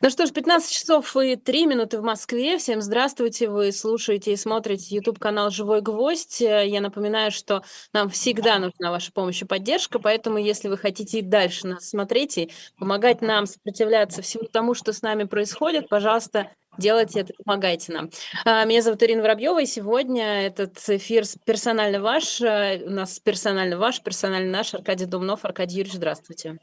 Ну 0.00 0.10
что 0.10 0.26
ж, 0.26 0.30
15 0.30 0.70
часов 0.72 1.16
и 1.16 1.34
3 1.34 1.66
минуты 1.66 1.98
в 1.98 2.04
Москве. 2.04 2.56
Всем 2.58 2.80
здравствуйте. 2.80 3.48
Вы 3.48 3.72
слушаете 3.72 4.32
и 4.32 4.36
смотрите 4.36 4.94
YouTube-канал 4.94 5.50
«Живой 5.50 5.80
гвоздь». 5.80 6.40
Я 6.40 6.80
напоминаю, 6.80 7.32
что 7.32 7.64
нам 7.92 8.08
всегда 8.08 8.60
нужна 8.60 8.92
ваша 8.92 9.10
помощь 9.12 9.42
и 9.42 9.44
поддержка, 9.44 9.98
поэтому 9.98 10.38
если 10.38 10.68
вы 10.68 10.78
хотите 10.78 11.18
и 11.18 11.22
дальше 11.22 11.66
нас 11.66 11.88
смотреть 11.88 12.38
и 12.38 12.50
помогать 12.78 13.22
нам 13.22 13.46
сопротивляться 13.46 14.22
всему 14.22 14.44
тому, 14.44 14.74
что 14.74 14.92
с 14.92 15.02
нами 15.02 15.24
происходит, 15.24 15.88
пожалуйста, 15.88 16.48
делайте 16.78 17.22
это, 17.22 17.34
помогайте 17.44 17.92
нам. 17.92 18.10
А, 18.44 18.64
меня 18.66 18.82
зовут 18.82 19.02
Ирина 19.02 19.22
Воробьева, 19.22 19.60
и 19.60 19.66
сегодня 19.66 20.46
этот 20.46 20.78
эфир 20.88 21.24
персонально 21.44 22.00
ваш. 22.00 22.40
А, 22.40 22.78
у 22.86 22.90
нас 22.90 23.18
персонально 23.18 23.78
ваш, 23.78 24.00
персонально 24.00 24.58
наш 24.58 24.74
Аркадий 24.74 25.06
Думнов. 25.06 25.44
Аркадий 25.44 25.78
Юрьевич, 25.78 25.96
здравствуйте. 25.96 26.56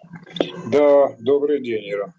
Да, 0.71 1.09
добрый 1.19 1.61
день, 1.61 1.91
Ира. 1.91 2.13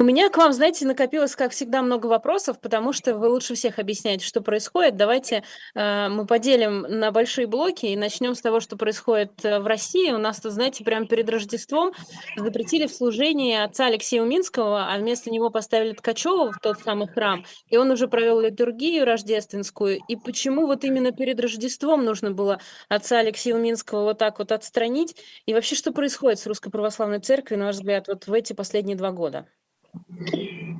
У 0.00 0.02
меня 0.02 0.30
к 0.30 0.38
вам, 0.38 0.54
знаете, 0.54 0.86
накопилось, 0.86 1.36
как 1.36 1.52
всегда, 1.52 1.82
много 1.82 2.06
вопросов, 2.06 2.58
потому 2.58 2.94
что 2.94 3.14
вы 3.18 3.28
лучше 3.28 3.54
всех 3.54 3.78
объясняете, 3.78 4.24
что 4.24 4.40
происходит. 4.40 4.96
Давайте 4.96 5.44
э, 5.74 6.08
мы 6.08 6.24
поделим 6.24 6.86
на 6.88 7.10
большие 7.10 7.46
блоки 7.46 7.84
и 7.84 7.96
начнем 7.96 8.34
с 8.34 8.40
того, 8.40 8.60
что 8.60 8.78
происходит 8.78 9.44
э, 9.44 9.58
в 9.58 9.66
России. 9.66 10.10
У 10.10 10.16
нас 10.16 10.40
тут, 10.40 10.52
знаете, 10.52 10.84
прямо 10.84 11.06
перед 11.06 11.28
Рождеством 11.28 11.92
запретили 12.34 12.86
в 12.86 12.94
служении 12.94 13.54
отца 13.54 13.88
Алексея 13.88 14.22
Уминского, 14.22 14.90
а 14.90 14.96
вместо 14.96 15.30
него 15.30 15.50
поставили 15.50 15.92
Ткачева 15.92 16.50
в 16.50 16.60
тот 16.60 16.78
самый 16.78 17.06
храм, 17.06 17.44
и 17.68 17.76
он 17.76 17.90
уже 17.90 18.08
провел 18.08 18.40
литургию 18.40 19.04
рождественскую. 19.04 19.98
И 20.08 20.16
почему 20.16 20.66
вот 20.66 20.82
именно 20.82 21.12
перед 21.12 21.38
Рождеством 21.38 22.06
нужно 22.06 22.30
было 22.30 22.58
отца 22.88 23.18
Алексея 23.18 23.54
Уминского 23.54 24.04
вот 24.04 24.16
так 24.16 24.38
вот 24.38 24.50
отстранить? 24.50 25.14
И 25.44 25.52
вообще, 25.52 25.74
что 25.74 25.92
происходит 25.92 26.38
с 26.38 26.46
Русской 26.46 26.70
Православной 26.70 27.20
Церковью, 27.20 27.58
на 27.58 27.66
ваш 27.66 27.74
взгляд, 27.74 28.08
вот 28.08 28.28
в 28.28 28.32
эти 28.32 28.54
последние 28.54 28.96
два 28.96 29.10
года? 29.10 29.46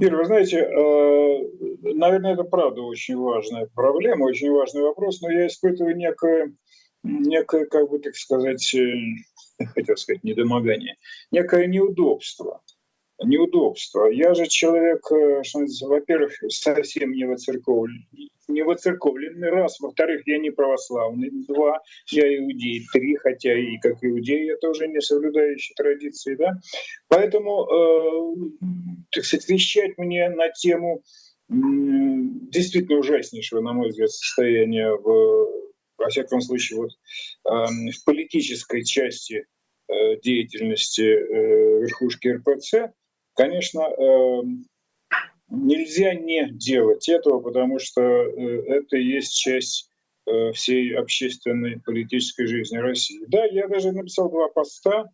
Ира, 0.00 0.16
вы 0.16 0.24
знаете, 0.24 0.58
э, 0.58 1.92
наверное, 1.94 2.34
это 2.34 2.44
правда 2.44 2.82
очень 2.82 3.16
важная 3.16 3.68
проблема, 3.74 4.24
очень 4.24 4.50
важный 4.50 4.82
вопрос, 4.82 5.20
но 5.20 5.30
я 5.30 5.46
испытываю 5.46 5.96
некое, 5.96 6.54
некое 7.02 7.66
как 7.66 7.90
бы 7.90 7.98
так 7.98 8.16
сказать, 8.16 8.74
э, 8.74 8.94
хотел 9.74 9.96
сказать, 9.96 10.24
недомогание, 10.24 10.96
некое 11.30 11.66
неудобство 11.66 12.62
неудобства. 13.22 14.06
Я 14.06 14.34
же 14.34 14.46
человек, 14.46 15.00
э, 15.12 15.42
во-первых, 15.82 16.32
совсем 16.48 17.12
не 17.12 17.24
воцерковленный, 17.24 18.30
не 18.48 18.62
воцерковленный, 18.62 19.50
раз. 19.50 19.80
Во-вторых, 19.80 20.22
я 20.26 20.38
не 20.38 20.50
православный, 20.50 21.30
два. 21.48 21.80
Я 22.10 22.36
иудей, 22.36 22.86
три, 22.92 23.16
хотя 23.16 23.58
и 23.58 23.78
как 23.78 24.02
иудей 24.02 24.46
я 24.46 24.56
тоже 24.56 24.88
не 24.88 25.00
соблюдающий 25.00 25.74
традиции, 25.74 26.34
да. 26.34 26.58
Поэтому, 27.08 27.66
э, 27.66 28.66
так 29.10 29.24
сказать, 29.24 29.48
вещать 29.48 29.98
мне 29.98 30.28
на 30.30 30.48
тему 30.50 31.02
э, 31.48 31.52
действительно 31.52 32.98
ужаснейшего, 32.98 33.60
на 33.60 33.72
мой 33.72 33.88
взгляд, 33.90 34.10
состояния 34.10 34.92
в 34.94 35.60
во 36.00 36.08
всяком 36.08 36.40
случае, 36.40 36.78
вот, 36.78 36.90
э, 36.90 37.90
в 37.92 38.04
политической 38.04 38.82
части 38.82 39.44
э, 39.88 40.16
деятельности 40.22 41.02
э, 41.02 41.80
верхушки 41.82 42.28
РПЦ, 42.28 42.92
Конечно, 43.40 43.80
эм, 43.80 44.66
нельзя 45.48 46.12
не 46.12 46.50
делать 46.50 47.08
этого, 47.08 47.40
потому 47.40 47.78
что 47.78 48.02
э, 48.02 48.64
это 48.66 48.98
и 48.98 49.02
есть 49.02 49.34
часть 49.34 49.88
э, 50.26 50.52
всей 50.52 50.94
общественной 50.94 51.80
политической 51.80 52.44
жизни 52.44 52.76
России. 52.76 53.24
Да, 53.28 53.46
я 53.46 53.66
даже 53.66 53.92
написал 53.92 54.28
два 54.28 54.48
поста 54.48 55.06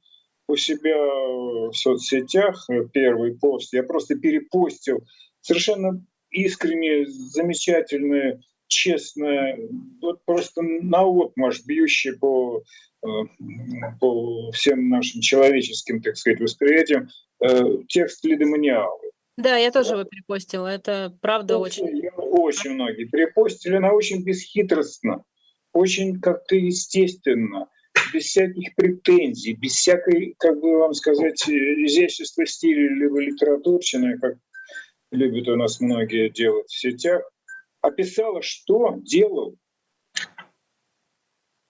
у 0.49 0.57
себя 0.57 0.97
в 0.97 1.73
соцсетях. 1.73 2.69
Первый 2.93 3.39
пост 3.39 3.73
я 3.73 3.85
просто 3.85 4.17
перепостил 4.17 5.07
совершенно 5.41 6.05
искренне 6.31 7.07
замечательные, 7.07 8.41
честные, 8.67 9.69
вот 10.03 10.25
просто 10.25 10.63
на 10.63 11.03
отмаш 11.03 11.65
бьющие 11.65 12.15
по 12.15 12.65
э, 13.05 13.07
по 14.01 14.51
всем 14.51 14.89
нашим 14.89 15.21
человеческим, 15.21 16.03
так 16.03 16.17
сказать, 16.17 16.41
восприятиям 16.41 17.09
Э, 17.41 17.63
текст 17.89 18.25
Лидоманиалы. 18.25 19.11
Да, 19.37 19.57
я 19.57 19.71
тоже 19.71 19.93
его 19.93 20.05
перепостила. 20.05 20.67
Это 20.67 21.17
правда 21.21 21.59
очень... 21.59 21.85
Очень, 21.85 22.09
очень 22.17 22.71
многие 22.73 23.05
перепостили, 23.05 23.77
она 23.77 23.93
очень 23.93 24.25
бесхитростно, 24.25 25.25
очень 25.73 26.19
как-то 26.21 26.57
естественно, 26.57 27.69
без 28.15 28.25
всяких 28.25 28.75
претензий, 28.75 29.53
без 29.53 29.73
всякой, 29.73 30.35
как 30.39 30.59
бы 30.59 30.79
вам 30.79 30.95
сказать, 30.95 31.47
изящества 31.49 32.47
стиля 32.47 32.89
либо 32.95 33.21
литературщины, 33.21 34.19
как 34.19 34.37
любят 35.13 35.49
у 35.49 35.57
нас 35.57 35.81
многие 35.81 36.31
делать 36.31 36.71
в 36.71 36.79
сетях, 36.79 37.31
описала, 37.83 38.41
что 38.41 38.95
делал 39.03 39.59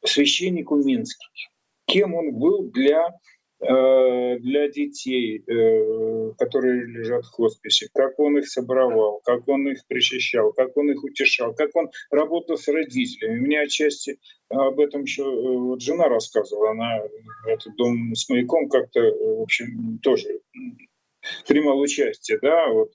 священник 0.04 0.70
Уминский, 0.70 1.50
кем 1.86 2.14
он 2.14 2.32
был 2.32 2.70
для 2.70 3.10
Э, 3.10 3.35
для 3.58 4.68
детей, 4.68 5.42
э, 5.46 6.32
которые 6.38 6.86
лежат 6.86 7.24
в 7.24 7.30
хосписе, 7.30 7.88
как 7.94 8.18
он 8.18 8.38
их 8.38 8.48
собрал, 8.48 9.20
как 9.24 9.48
он 9.48 9.68
их 9.68 9.86
причащал, 9.86 10.52
как 10.52 10.76
он 10.76 10.90
их 10.90 11.02
утешал, 11.02 11.54
как 11.54 11.74
он 11.74 11.90
работал 12.10 12.58
с 12.58 12.68
родителями. 12.68 13.40
Мне 13.40 13.62
отчасти 13.62 14.18
об 14.50 14.78
этом 14.78 15.02
еще 15.02 15.22
э, 15.22 15.58
вот 15.58 15.80
жена 15.80 16.08
рассказывала, 16.08 16.72
она 16.72 17.00
этот 17.46 17.74
дом 17.76 18.14
с 18.14 18.28
маяком 18.28 18.68
как-то, 18.68 19.00
в 19.00 19.42
общем, 19.42 19.98
тоже 20.02 20.40
принимал 21.48 21.80
участие, 21.80 22.38
да, 22.40 22.68
вот, 22.68 22.92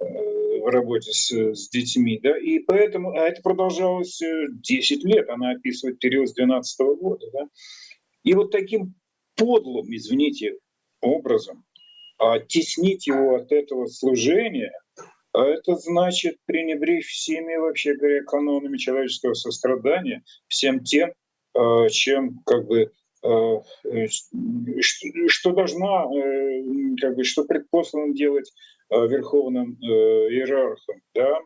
в 0.00 0.66
работе 0.66 1.12
с, 1.12 1.30
с 1.30 1.70
детьми, 1.70 2.18
да, 2.22 2.36
и 2.36 2.58
поэтому, 2.58 3.12
а 3.12 3.20
это 3.20 3.40
продолжалось 3.40 4.20
10 4.20 5.04
лет, 5.04 5.30
она 5.30 5.52
описывает 5.52 6.00
период 6.00 6.28
с 6.28 6.34
12 6.34 6.80
года, 6.98 7.26
да, 7.32 7.48
и 8.24 8.34
вот 8.34 8.50
таким 8.50 8.94
подлым, 9.36 9.86
извините, 9.94 10.58
образом 11.00 11.64
а 12.18 12.38
теснить 12.38 13.06
его 13.06 13.36
от 13.36 13.52
этого 13.52 13.86
служения, 13.86 14.72
а 15.32 15.44
это 15.46 15.74
значит 15.76 16.36
пренебречь 16.46 17.08
всеми, 17.08 17.56
вообще 17.56 17.94
говоря, 17.94 18.22
канонами 18.22 18.78
человеческого 18.78 19.34
сострадания, 19.34 20.22
всем 20.46 20.82
тем, 20.84 21.12
а, 21.54 21.88
чем 21.88 22.40
как 22.46 22.66
бы 22.66 22.92
а, 23.22 23.62
э, 23.90 24.06
что 24.08 25.52
должна, 25.52 26.04
э, 26.14 26.62
как 27.00 27.16
бы, 27.16 27.24
что 27.24 27.44
предпослано 27.44 28.14
делать 28.14 28.52
верховным 28.90 29.78
э, 29.82 29.86
иерархом 29.86 31.00
да, 31.14 31.40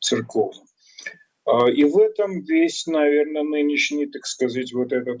церковным. 0.00 0.64
И 1.72 1.84
в 1.84 1.98
этом 1.98 2.42
весь, 2.42 2.86
наверное, 2.88 3.44
нынешний, 3.44 4.06
так 4.06 4.26
сказать, 4.26 4.72
вот 4.72 4.92
этот 4.92 5.20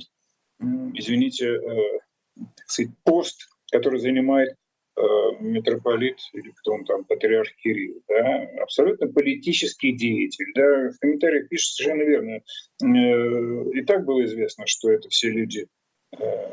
извините, 0.60 1.46
э, 1.46 2.84
пост, 3.04 3.48
который 3.70 4.00
занимает 4.00 4.54
э, 4.96 5.02
митрополит 5.40 6.18
или 6.32 6.50
кто 6.50 6.72
он 6.72 6.84
там, 6.84 7.04
патриарх 7.04 7.54
Кирилл, 7.62 8.02
да, 8.08 8.48
абсолютно 8.62 9.08
политический 9.08 9.92
деятель. 9.92 10.52
Да, 10.54 10.90
в 10.90 10.98
комментариях 11.00 11.48
пишет 11.48 11.74
совершенно 11.74 12.02
верно. 12.02 12.40
Э, 12.82 13.70
и 13.72 13.84
так 13.84 14.04
было 14.04 14.24
известно, 14.24 14.66
что 14.66 14.90
это 14.90 15.08
все 15.08 15.30
люди 15.30 15.66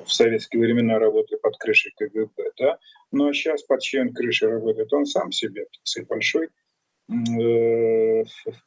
в 0.05 0.11
советские 0.11 0.61
времена 0.61 0.99
работали 0.99 1.39
под 1.39 1.55
крышей 1.57 1.93
КГБ, 1.95 2.51
да, 2.57 2.77
но 3.11 3.31
сейчас 3.31 3.63
под 3.63 3.81
чьей 3.81 4.11
крышей 4.11 4.49
работает? 4.49 4.91
Он 4.91 5.05
сам 5.05 5.31
себе, 5.31 5.67
большой, 6.09 6.49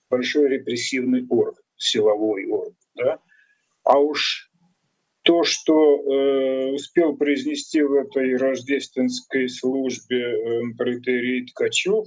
большой 0.09 0.49
репрессивный 0.49 1.27
орган, 1.29 1.63
силовой 1.77 2.47
орган, 2.47 2.77
да, 2.95 3.19
а 3.83 3.99
уж 3.99 4.51
то, 5.27 5.43
что 5.43 5.73
э, 5.75 6.71
успел 6.71 7.17
произнести 7.17 7.83
в 7.83 7.93
этой 7.95 8.37
рождественской 8.37 9.49
службе 9.49 10.23
э, 10.23 10.61
протерей 10.79 11.47
Ткачев. 11.47 12.07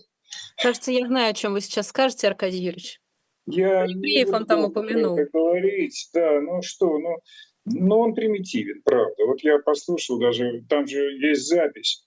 Кажется, 0.57 0.91
я 0.91 1.05
знаю, 1.05 1.31
о 1.31 1.33
чем 1.33 1.51
вы 1.51 1.59
сейчас 1.59 1.89
скажете, 1.89 2.27
Аркадий 2.27 2.59
Юрьевич. 2.59 3.01
Я 3.45 3.83
Евреев 3.83 4.29
он 4.29 4.45
там 4.45 4.63
упомянул. 4.63 5.17
Это 5.17 5.29
говорить, 5.33 6.09
да, 6.13 6.39
ну 6.39 6.61
что, 6.61 6.97
ну, 6.97 7.17
ну 7.65 7.99
он 7.99 8.13
примитивен, 8.13 8.81
правда. 8.83 9.25
Вот 9.25 9.41
я 9.41 9.59
послушал 9.59 10.17
даже, 10.17 10.63
там 10.69 10.87
же 10.87 10.99
есть 11.17 11.45
запись, 11.45 12.05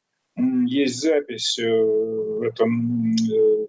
есть 0.67 0.99
запись 0.99 1.58
э, 1.58 1.69
в 1.70 2.43
этом, 2.43 3.15
э, 3.35 3.67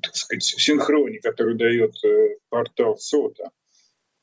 так 0.00 0.16
сказать, 0.16 0.44
синхроне, 0.44 1.20
который 1.20 1.56
дает 1.56 1.92
э, 2.06 2.36
портал 2.48 2.96
СОТА. 2.96 3.50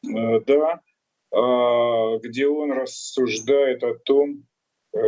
Э, 0.08 0.40
да, 0.48 0.82
где 1.32 2.48
он 2.48 2.72
рассуждает 2.72 3.84
о 3.84 3.94
том, 3.94 4.46
э, 4.94 5.00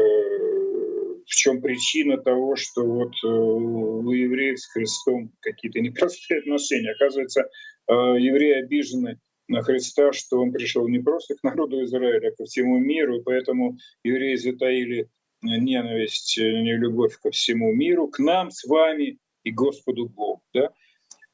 в 1.25 1.35
чем 1.35 1.61
причина 1.61 2.17
того, 2.17 2.55
что 2.55 2.85
вот 2.85 3.13
э, 3.23 3.27
у 3.27 4.11
евреев 4.11 4.59
с 4.59 4.67
Христом 4.67 5.31
какие-то 5.39 5.79
непростые 5.79 6.39
отношения. 6.41 6.91
Оказывается, 6.91 7.41
э, 7.41 7.93
евреи 8.19 8.63
обижены 8.63 9.19
на 9.47 9.61
Христа, 9.63 10.13
что 10.13 10.39
он 10.39 10.51
пришел 10.51 10.87
не 10.87 10.99
просто 10.99 11.35
к 11.35 11.43
народу 11.43 11.83
Израиля, 11.83 12.29
а 12.29 12.35
ко 12.35 12.45
всему 12.45 12.77
миру, 12.77 13.21
поэтому 13.23 13.77
евреи 14.03 14.35
затаили 14.35 15.09
ненависть, 15.41 16.37
нелюбовь 16.37 17.17
ко 17.17 17.31
всему 17.31 17.73
миру, 17.73 18.07
к 18.07 18.19
нам 18.19 18.51
с 18.51 18.63
вами 18.63 19.17
и 19.43 19.51
Господу 19.51 20.07
Богу. 20.07 20.43
Да? 20.53 20.69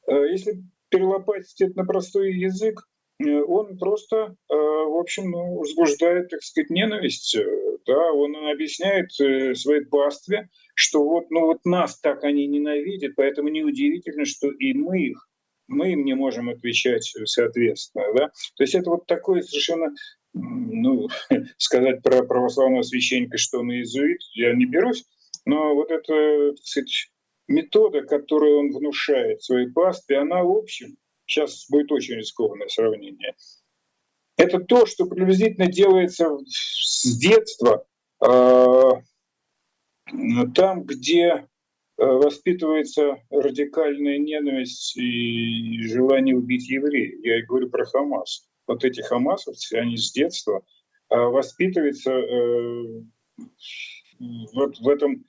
Если 0.08 0.62
перелопатить 0.88 1.60
это 1.60 1.76
на 1.76 1.84
простой 1.84 2.32
язык, 2.32 2.80
он 3.20 3.78
просто, 3.78 4.36
в 4.48 5.00
общем, 5.00 5.30
ну, 5.30 5.58
возбуждает, 5.58 6.28
так 6.28 6.42
сказать, 6.42 6.70
ненависть. 6.70 7.36
Да? 7.86 8.12
Он 8.12 8.36
объясняет 8.48 9.12
своей 9.12 9.84
пастве, 9.84 10.48
что 10.74 11.02
вот, 11.02 11.30
ну, 11.30 11.46
вот 11.46 11.64
нас 11.64 11.98
так 12.00 12.22
они 12.24 12.46
ненавидят, 12.46 13.14
поэтому 13.16 13.48
неудивительно, 13.48 14.24
что 14.24 14.50
и 14.50 14.72
мы 14.72 15.02
их 15.02 15.28
мы 15.68 15.92
им 15.92 16.04
не 16.04 16.14
можем 16.14 16.48
отвечать 16.48 17.14
соответственно. 17.26 18.06
Да? 18.14 18.28
То 18.56 18.64
есть 18.64 18.74
это 18.74 18.90
вот 18.90 19.06
такое 19.06 19.42
совершенно 19.42 19.94
ну, 20.32 21.08
сказать 21.58 22.02
про 22.02 22.24
православного 22.24 22.82
священника, 22.82 23.38
что 23.38 23.60
он 23.60 23.72
иезуит, 23.72 24.20
я 24.34 24.54
не 24.54 24.66
берусь, 24.66 25.04
но 25.44 25.74
вот 25.74 25.90
эта 25.90 26.54
сказать, 26.62 27.10
метода, 27.46 28.02
которую 28.02 28.58
он 28.58 28.72
внушает 28.72 29.42
своей 29.42 29.70
пастве, 29.70 30.18
она 30.18 30.42
в 30.42 30.50
общем, 30.50 30.96
сейчас 31.28 31.66
будет 31.68 31.92
очень 31.92 32.14
рискованное 32.14 32.68
сравнение, 32.68 33.34
это 34.36 34.58
то, 34.58 34.86
что 34.86 35.06
приблизительно 35.06 35.66
делается 35.66 36.36
с 36.46 37.16
детства, 37.18 37.84
а, 38.20 39.02
там, 40.54 40.84
где 40.84 41.48
Э, 41.98 42.04
воспитывается 42.04 43.20
радикальная 43.28 44.18
ненависть 44.18 44.96
и 44.96 45.82
желание 45.82 46.36
убить 46.36 46.68
евреев. 46.68 47.24
Я 47.24 47.44
говорю 47.44 47.70
про 47.70 47.84
Хамас. 47.86 48.48
Вот 48.68 48.84
эти 48.84 49.00
хамасовцы, 49.00 49.74
они 49.74 49.96
с 49.96 50.12
детства 50.12 50.62
а 51.08 51.16
воспитываются 51.16 52.12
э, 52.12 53.02
вот 54.18 54.78
в 54.78 54.88
этом, 54.88 55.24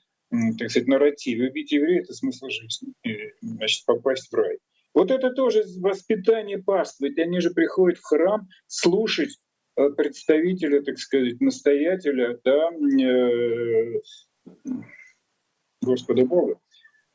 так 0.58 0.70
сказать, 0.70 0.86
нарративе. 0.88 1.48
Убить 1.48 1.72
еврея— 1.72 2.00
это 2.02 2.12
смысл 2.12 2.48
жизни, 2.48 2.92
и, 3.02 3.16
значит, 3.40 3.84
попасть 3.86 4.30
в 4.30 4.34
рай. 4.34 4.58
Вот 4.94 5.10
это 5.10 5.30
тоже 5.30 5.64
воспитание 5.78 6.58
паствы. 6.58 7.14
Они 7.16 7.40
же 7.40 7.50
приходят 7.50 7.98
в 7.98 8.04
храм 8.04 8.48
слушать 8.66 9.38
э, 9.76 9.90
представителя, 9.90 10.82
так 10.82 10.98
сказать, 10.98 11.40
настоятеля, 11.40 12.38
да, 12.44 12.70
Господа 15.82 16.24
Бога, 16.26 16.60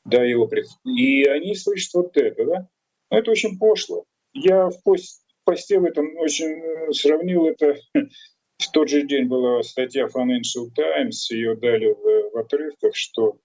да, 0.06 0.24
его 0.24 0.48
пред... 0.48 0.66
И 0.86 1.26
они 1.26 1.56
слышат 1.56 1.94
вот 1.94 2.18
это, 2.18 2.46
да? 2.46 2.68
Но 3.12 3.20
это 3.20 3.32
очень 3.32 3.58
пошло. 3.60 4.06
Я 4.34 4.70
в 4.70 4.82
пост, 4.84 5.24
посте 5.44 5.80
в 5.80 5.86
этом 5.86 6.16
очень 6.18 6.48
э, 6.48 6.92
сравнил 6.94 7.46
это. 7.46 7.78
В 8.58 8.72
тот 8.72 8.88
же 8.88 9.06
день 9.06 9.26
была 9.26 9.62
статья 9.64 10.08
Financial 10.08 10.70
Times, 10.74 11.30
ее 11.30 11.58
дали 11.58 11.88
в, 11.88 12.32
в 12.32 12.38
отрывках, 12.38 12.96
что 12.96 13.38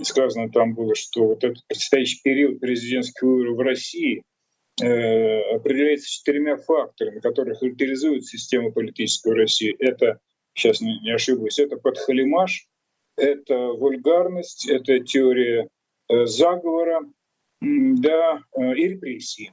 сказано 0.00 0.50
там 0.50 0.74
было, 0.74 0.94
что 0.94 1.26
вот 1.26 1.44
этот 1.44 1.66
предстоящий 1.66 2.20
период 2.22 2.60
президентских 2.60 3.22
выборов 3.22 3.56
в 3.56 3.60
России 3.60 4.22
э, 4.80 5.40
определяется 5.54 6.10
четырьмя 6.10 6.56
факторами, 6.56 7.20
которые 7.20 7.56
характеризуют 7.56 8.26
систему 8.26 8.72
политической 8.72 9.34
России. 9.34 9.74
Это, 9.78 10.18
сейчас 10.54 10.80
не, 10.80 10.98
не 11.00 11.14
ошибусь, 11.14 11.58
это 11.58 11.76
подхалимаш, 11.76 12.66
это 13.16 13.56
вульгарность, 13.72 14.68
это 14.68 15.00
теория 15.00 15.68
э, 16.08 16.26
заговора, 16.26 17.02
да, 17.60 18.42
э, 18.56 18.74
и 18.74 18.88
репрессии. 18.88 19.52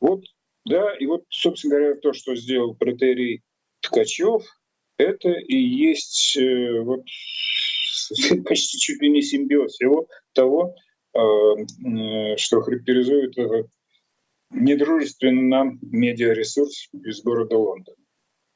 Вот, 0.00 0.24
да, 0.64 0.94
и 0.94 1.06
вот, 1.06 1.24
собственно 1.28 1.76
говоря, 1.76 1.94
то, 1.96 2.12
что 2.12 2.36
сделал 2.36 2.74
протерий 2.74 3.42
Ткачев, 3.80 4.44
это 4.96 5.30
и 5.30 5.56
есть 5.56 6.36
вот 6.82 7.04
почти 8.44 8.78
чуть 8.78 9.02
ли 9.02 9.10
не 9.10 9.22
симбиоз 9.22 9.80
его 9.80 10.08
того, 10.32 10.74
что 11.12 12.60
характеризует 12.60 13.36
этот 13.38 13.66
недружественный 14.50 15.42
нам 15.42 15.78
медиаресурс 15.82 16.88
из 16.92 17.22
города 17.22 17.56
Лондона. 17.56 17.96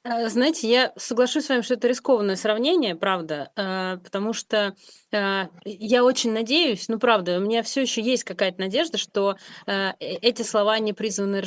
Э, 0.04 0.28
знаете, 0.28 0.68
я 0.68 0.92
соглашусь 0.96 1.46
с 1.46 1.48
вами, 1.48 1.60
что 1.60 1.74
это 1.74 1.86
рискованное 1.86 2.34
сравнение, 2.34 2.96
правда, 2.96 3.52
э, 3.56 3.98
потому 4.02 4.32
что 4.32 4.74
э, 5.12 5.44
я 5.64 6.04
очень 6.04 6.32
надеюсь, 6.32 6.88
ну 6.88 6.98
правда, 6.98 7.38
у 7.38 7.40
меня 7.40 7.62
все 7.62 7.82
еще 7.82 8.02
есть 8.02 8.24
какая-то 8.24 8.60
надежда, 8.60 8.98
что 8.98 9.36
эти 9.66 10.42
слова 10.42 10.78
не 10.78 10.92
призваны 10.92 11.40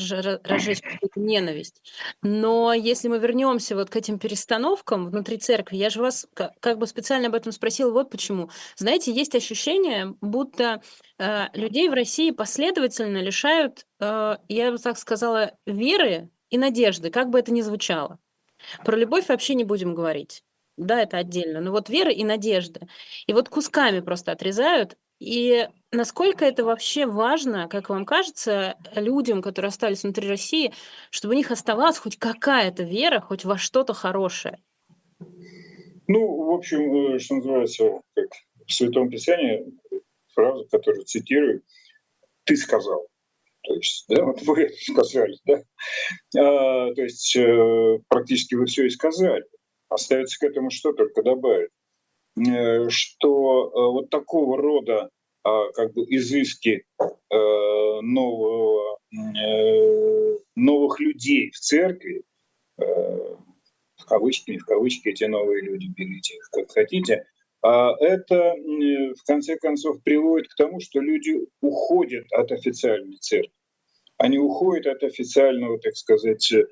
разжечь 0.43 0.81
ненависть. 1.15 1.81
Но 2.21 2.73
если 2.73 3.07
мы 3.09 3.17
вернемся 3.19 3.75
вот 3.75 3.89
к 3.89 3.95
этим 3.95 4.19
перестановкам 4.19 5.07
внутри 5.09 5.37
церкви, 5.37 5.75
я 5.77 5.89
же 5.89 6.01
вас 6.01 6.27
как 6.33 6.77
бы 6.77 6.87
специально 6.87 7.27
об 7.27 7.35
этом 7.35 7.51
спросила, 7.51 7.91
вот 7.91 8.09
почему. 8.09 8.49
Знаете, 8.77 9.11
есть 9.11 9.35
ощущение, 9.35 10.15
будто 10.21 10.81
людей 11.53 11.89
в 11.89 11.93
России 11.93 12.31
последовательно 12.31 13.17
лишают, 13.19 13.85
я 13.99 14.71
бы 14.71 14.77
так 14.77 14.97
сказала, 14.97 15.51
веры 15.65 16.29
и 16.49 16.57
надежды, 16.57 17.09
как 17.09 17.29
бы 17.29 17.39
это 17.39 17.51
ни 17.51 17.61
звучало. 17.61 18.19
Про 18.83 18.97
любовь 18.97 19.27
вообще 19.27 19.55
не 19.55 19.63
будем 19.63 19.95
говорить. 19.95 20.43
Да, 20.77 21.01
это 21.01 21.17
отдельно. 21.17 21.61
Но 21.61 21.71
вот 21.71 21.89
вера 21.89 22.11
и 22.11 22.23
надежда. 22.23 22.87
И 23.27 23.33
вот 23.33 23.49
кусками 23.49 24.01
просто 24.01 24.31
отрезают. 24.31 24.97
И 25.19 25.69
насколько 25.91 26.43
это 26.43 26.65
вообще 26.65 27.05
важно, 27.05 27.69
как 27.69 27.89
вам 27.89 28.05
кажется, 28.05 28.75
людям, 28.95 29.41
которые 29.41 29.69
остались 29.69 30.03
внутри 30.03 30.27
России, 30.27 30.73
чтобы 31.09 31.33
у 31.33 31.37
них 31.37 31.51
оставалась 31.51 31.97
хоть 31.97 32.17
какая-то 32.17 32.83
вера, 32.83 33.21
хоть 33.21 33.45
во 33.45 33.57
что-то 33.57 33.93
хорошее? 33.93 34.59
Ну, 36.07 36.43
в 36.45 36.51
общем, 36.51 37.15
э, 37.15 37.19
что 37.19 37.35
называется, 37.35 38.01
как 38.13 38.27
в 38.67 38.73
Святом 38.73 39.09
Писании, 39.09 39.65
фраза, 40.33 40.65
которую 40.69 41.05
цитирую, 41.05 41.63
«ты 42.43 42.55
сказал». 42.57 43.07
То 43.67 43.73
есть, 43.75 44.05
да, 44.09 44.23
вот 44.23 44.41
вы 44.43 44.69
сказали, 44.79 45.37
да. 45.45 45.63
А, 46.37 46.93
то 46.93 47.01
есть 47.01 47.35
э, 47.35 47.99
практически 48.07 48.55
вы 48.55 48.65
все 48.65 48.85
и 48.85 48.89
сказали. 48.89 49.45
Остается 49.89 50.39
к 50.39 50.43
этому 50.43 50.69
что 50.69 50.93
только 50.93 51.23
добавить. 51.23 51.69
Э, 52.37 52.89
что 52.89 53.67
э, 53.67 53.91
вот 53.91 54.09
такого 54.09 54.57
рода 54.57 55.09
э, 55.45 55.49
как 55.73 55.93
бы 55.93 56.03
изыски 56.09 56.85
э, 56.99 57.05
нового, 58.01 58.99
э, 59.11 60.37
новых 60.55 60.99
людей 60.99 61.51
в 61.51 61.59
церкви, 61.59 62.23
э, 62.77 62.83
в 62.85 64.05
кавычки, 64.05 64.57
в 64.57 64.65
кавычки, 64.65 65.09
эти 65.09 65.23
новые 65.23 65.61
люди, 65.61 65.87
берите 65.87 66.35
их 66.35 66.49
как 66.51 66.71
хотите, 66.71 67.25
это 67.67 68.55
в 68.55 69.23
конце 69.25 69.57
концов 69.57 70.03
приводит 70.03 70.49
к 70.49 70.55
тому, 70.55 70.79
что 70.79 70.99
люди 70.99 71.39
уходят 71.61 72.25
от 72.31 72.51
официальной 72.51 73.17
церкви 73.17 73.51
они 74.17 74.37
уходят 74.37 74.87
от 74.87 75.03
официального, 75.03 75.79
так 75.79 75.95
сказать, 75.95 76.51
э, 76.51 76.63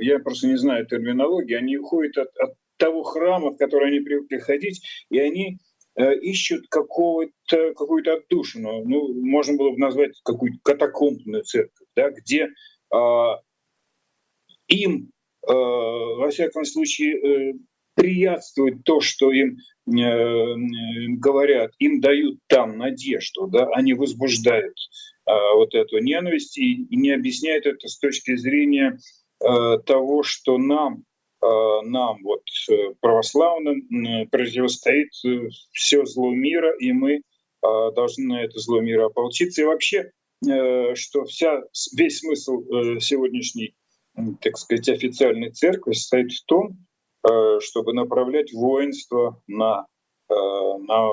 я 0.00 0.18
просто 0.18 0.48
не 0.48 0.56
знаю 0.56 0.86
терминологии, 0.86 1.54
они 1.54 1.76
уходят 1.76 2.18
от, 2.18 2.36
от 2.38 2.54
того 2.76 3.02
храма, 3.02 3.50
в 3.50 3.56
который 3.56 3.88
они 3.88 4.00
привыкли 4.00 4.38
ходить, 4.38 4.82
и 5.10 5.18
они 5.18 5.58
э, 5.96 6.18
ищут 6.18 6.66
какого-то, 6.68 7.74
какую-то 7.74 8.14
отдушину. 8.14 8.84
Ну, 8.84 9.14
можно 9.14 9.56
было 9.56 9.70
бы 9.70 9.78
назвать 9.78 10.20
какую-то 10.24 10.58
катакомбную 10.62 11.44
церковь, 11.44 11.86
да, 11.94 12.10
где 12.10 12.48
э, 12.92 13.28
им, 14.68 15.10
э, 15.46 15.52
во 15.52 16.30
всяком 16.30 16.64
случае, 16.64 17.16
э, 17.16 17.52
приятствует 17.94 18.84
то, 18.84 19.00
что 19.00 19.30
им 19.30 19.58
э, 19.86 20.54
говорят, 21.18 21.72
им 21.78 22.00
дают 22.00 22.38
там 22.48 22.78
надежду, 22.78 23.46
да, 23.46 23.68
они 23.74 23.94
возбуждают 23.94 24.76
а, 25.24 25.54
вот 25.54 25.74
эту 25.74 25.98
ненависть 25.98 26.58
и, 26.58 26.84
и 26.84 26.96
не 26.96 27.10
объясняет 27.10 27.66
это 27.66 27.88
с 27.88 27.98
точки 27.98 28.36
зрения 28.36 28.98
э, 29.40 29.78
того, 29.86 30.22
что 30.22 30.58
нам, 30.58 31.04
э, 31.42 31.80
нам 31.84 32.22
вот 32.22 32.42
э, 32.70 32.94
православным 33.00 33.78
э, 33.80 34.26
противостоит 34.26 35.10
э, 35.24 35.48
все 35.72 36.04
зло 36.06 36.32
мира, 36.32 36.74
и 36.76 36.92
мы 36.92 37.14
э, 37.14 37.20
должны 37.94 38.26
на 38.26 38.42
это 38.42 38.58
зло 38.58 38.80
мира 38.80 39.06
ополчиться. 39.06 39.62
И 39.62 39.66
вообще, 39.66 40.10
э, 40.48 40.94
что 40.96 41.24
вся, 41.24 41.62
весь 41.96 42.18
смысл 42.18 42.62
э, 42.62 43.00
сегодняшней, 43.00 43.76
так 44.40 44.58
сказать, 44.58 44.88
официальной 44.88 45.50
церкви 45.50 45.92
состоит 45.92 46.32
в 46.32 46.44
том, 46.46 46.70
э, 46.70 46.91
чтобы 47.60 47.92
направлять 47.92 48.52
воинство 48.52 49.40
на 49.46 49.86
Э, 50.32 50.78
на, 50.78 51.08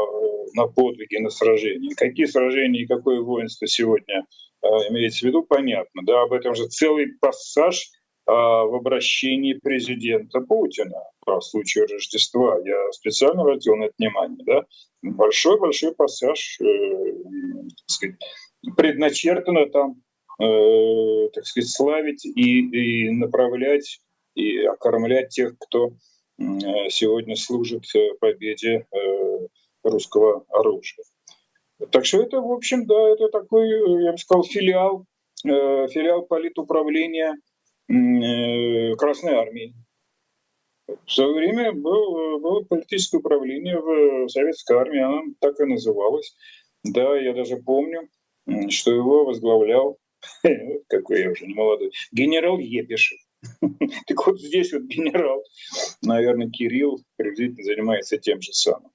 на 0.55 0.67
подвиги, 0.67 1.17
на 1.17 1.29
сражения. 1.29 1.93
Какие 1.95 2.25
сражения 2.25 2.83
и 2.83 2.87
какое 2.87 3.21
воинство 3.21 3.67
сегодня 3.67 4.25
э, 4.61 4.67
имеется 4.89 5.19
в 5.19 5.23
виду, 5.23 5.43
понятно. 5.43 6.01
Да, 6.05 6.21
об 6.23 6.33
этом 6.33 6.55
же 6.55 6.67
целый 6.67 7.07
пассаж 7.19 7.89
э, 8.27 8.31
в 8.31 8.75
обращении 8.75 9.53
президента 9.53 10.41
Путина 10.41 11.03
по 11.25 11.41
случаю 11.41 11.87
Рождества. 11.87 12.59
Я 12.63 12.91
специально 12.91 13.41
обратил 13.41 13.75
на 13.75 13.85
это 13.85 13.93
внимание. 13.97 14.43
Да? 14.45 14.65
Большой-большой 15.01 15.93
пассаж, 15.95 16.57
э, 16.61 16.65
так 16.65 17.89
сказать, 17.89 18.15
предначертано 18.77 19.65
там, 19.69 20.01
э, 20.41 21.29
так 21.33 21.45
сказать, 21.45 21.69
славить 21.69 22.25
и, 22.25 23.05
и 23.05 23.09
направлять, 23.09 23.99
и 24.35 24.59
окормлять 24.65 25.29
тех, 25.29 25.57
кто 25.57 25.91
сегодня 26.89 27.35
служит 27.35 27.83
победе 28.19 28.85
русского 29.83 30.45
оружия. 30.49 31.03
Так 31.91 32.05
что 32.05 32.21
это, 32.21 32.41
в 32.41 32.51
общем, 32.51 32.85
да, 32.85 33.09
это 33.09 33.29
такой, 33.29 33.69
я 34.03 34.11
бы 34.11 34.17
сказал, 34.17 34.43
филиал, 34.43 35.05
филиал 35.43 36.23
политуправления 36.23 37.35
Красной 38.97 39.33
Армии. 39.33 39.73
В 41.05 41.11
свое 41.11 41.33
время 41.33 41.71
было, 41.71 42.39
было 42.39 42.63
политическое 42.63 43.17
управление 43.17 43.79
в 43.79 44.29
советской 44.29 44.77
армии, 44.77 45.01
оно 45.01 45.23
так 45.39 45.59
и 45.59 45.65
называлось. 45.65 46.35
Да, 46.83 47.17
я 47.17 47.33
даже 47.33 47.57
помню, 47.57 48.09
что 48.69 48.91
его 48.91 49.25
возглавлял, 49.25 49.97
какой 50.87 51.21
я 51.21 51.31
уже 51.31 51.45
не 51.45 51.53
молодой, 51.53 51.91
генерал 52.11 52.57
Епишев. 52.57 53.19
Так 54.07 54.27
вот 54.27 54.39
здесь 54.39 54.73
вот 54.73 54.83
генерал, 54.83 55.43
наверное, 56.01 56.49
Кирилл 56.49 57.03
приблизительно 57.15 57.63
занимается 57.63 58.17
тем 58.17 58.41
же 58.41 58.53
самым. 58.53 58.91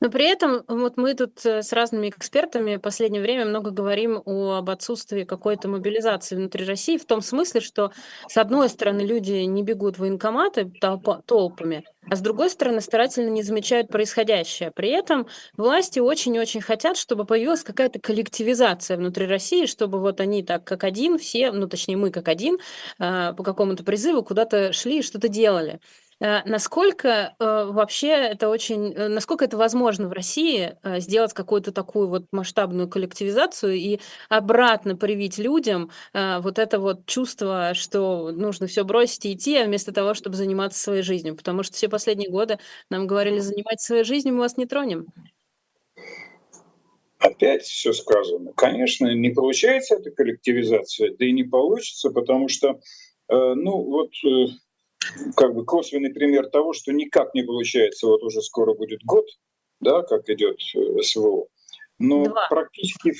Но 0.00 0.10
при 0.10 0.24
этом 0.24 0.64
вот 0.66 0.96
мы 0.96 1.14
тут 1.14 1.44
э, 1.44 1.62
с 1.62 1.74
разными 1.74 2.08
экспертами 2.08 2.76
в 2.76 2.80
последнее 2.80 3.20
время 3.20 3.44
много 3.44 3.70
говорим 3.70 4.22
о, 4.24 4.54
об 4.54 4.70
отсутствии 4.70 5.24
какой-то 5.24 5.68
мобилизации 5.68 6.36
внутри 6.36 6.64
России, 6.64 6.96
в 6.96 7.04
том 7.04 7.20
смысле, 7.20 7.60
что 7.60 7.92
с 8.26 8.38
одной 8.38 8.70
стороны 8.70 9.02
люди 9.02 9.32
не 9.32 9.62
бегут 9.62 9.96
в 9.96 10.00
военкоматы 10.00 10.72
толпа, 10.80 11.20
толпами, 11.26 11.84
а 12.08 12.16
с 12.16 12.20
другой 12.20 12.48
стороны 12.48 12.80
старательно 12.80 13.28
не 13.28 13.42
замечают 13.42 13.88
происходящее. 13.88 14.70
При 14.70 14.88
этом 14.88 15.26
власти 15.58 15.98
очень-очень 15.98 16.62
хотят, 16.62 16.96
чтобы 16.96 17.26
появилась 17.26 17.62
какая-то 17.62 18.00
коллективизация 18.00 18.96
внутри 18.96 19.26
России, 19.26 19.66
чтобы 19.66 20.00
вот 20.00 20.20
они 20.20 20.42
так 20.42 20.64
как 20.64 20.84
один, 20.84 21.18
все, 21.18 21.52
ну 21.52 21.68
точнее 21.68 21.98
мы 21.98 22.10
как 22.10 22.28
один, 22.28 22.58
э, 22.98 23.34
по 23.34 23.42
какому-то 23.42 23.84
призыву 23.84 24.22
куда-то 24.22 24.72
шли 24.72 25.00
и 25.00 25.02
что-то 25.02 25.28
делали. 25.28 25.78
Э, 26.20 26.42
насколько 26.44 27.34
э, 27.38 27.64
вообще 27.70 28.08
это 28.08 28.50
очень, 28.50 28.92
э, 28.92 29.08
насколько 29.08 29.44
это 29.44 29.56
возможно 29.56 30.08
в 30.08 30.12
России 30.12 30.76
сделать 30.98 31.32
какую-то 31.32 31.72
такую 31.72 32.08
вот 32.08 32.26
масштабную 32.30 32.88
коллективизацию 32.88 33.74
и 33.74 34.00
обратно 34.28 34.96
привить 34.96 35.38
людям 35.38 35.90
вот 36.12 36.58
это 36.58 36.78
вот 36.78 37.06
чувство, 37.06 37.72
что 37.74 38.30
нужно 38.32 38.66
все 38.66 38.84
бросить 38.84 39.24
и 39.24 39.32
идти, 39.32 39.56
а 39.56 39.64
вместо 39.64 39.92
того, 39.92 40.14
чтобы 40.14 40.36
заниматься 40.36 40.80
своей 40.80 41.02
жизнью, 41.02 41.36
потому 41.36 41.62
что 41.62 41.74
все 41.74 41.88
последние 41.88 42.30
годы 42.30 42.58
нам 42.90 43.06
говорили, 43.06 43.38
занимать 43.38 43.80
своей 43.80 44.04
жизнью, 44.04 44.34
мы 44.34 44.40
вас 44.40 44.56
не 44.56 44.66
тронем. 44.66 45.06
Опять 47.18 47.62
все 47.62 47.92
сказано. 47.92 48.52
Конечно, 48.54 49.14
не 49.14 49.30
получается 49.30 49.96
эта 49.96 50.10
коллективизация, 50.10 51.14
да 51.18 51.24
и 51.24 51.32
не 51.32 51.44
получится, 51.44 52.10
потому 52.10 52.48
что, 52.48 52.80
ну 53.28 53.82
вот 53.82 54.10
как 55.36 55.54
бы 55.54 55.64
косвенный 55.64 56.12
пример 56.12 56.48
того, 56.48 56.72
что 56.72 56.92
никак 56.92 57.34
не 57.34 57.42
получается, 57.42 58.06
вот 58.06 58.22
уже 58.22 58.42
скоро 58.42 58.74
будет 58.74 59.02
год, 59.04 59.26
да, 59.80 60.02
как 60.02 60.28
идет 60.28 60.58
э, 60.74 61.02
СВО, 61.02 61.46
но 61.98 62.24
два. 62.24 62.48
практически, 62.48 63.14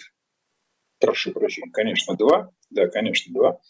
прошу 0.98 1.32
прощения, 1.32 1.70
конечно, 1.72 2.16
два, 2.16 2.50
да, 2.70 2.88
конечно, 2.88 3.32
два, 3.32 3.60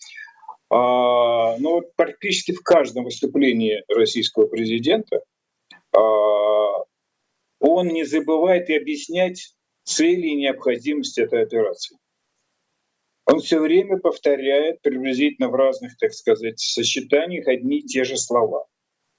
а, 0.70 1.56
но 1.58 1.74
вот 1.74 1.94
практически 1.96 2.52
в 2.52 2.62
каждом 2.62 3.04
выступлении 3.04 3.82
российского 3.88 4.46
президента 4.46 5.20
а, 5.92 6.84
он 7.58 7.88
не 7.88 8.04
забывает 8.04 8.70
и 8.70 8.76
объяснять 8.76 9.54
цели 9.84 10.28
и 10.28 10.36
необходимость 10.36 11.18
этой 11.18 11.42
операции 11.42 11.98
все 13.40 13.60
время 13.60 13.98
повторяет 13.98 14.82
приблизительно 14.82 15.48
в 15.48 15.54
разных, 15.54 15.96
так 15.98 16.12
сказать, 16.12 16.58
сочетаниях 16.58 17.48
одни 17.48 17.78
и 17.78 17.86
те 17.86 18.04
же 18.04 18.16
слова. 18.16 18.66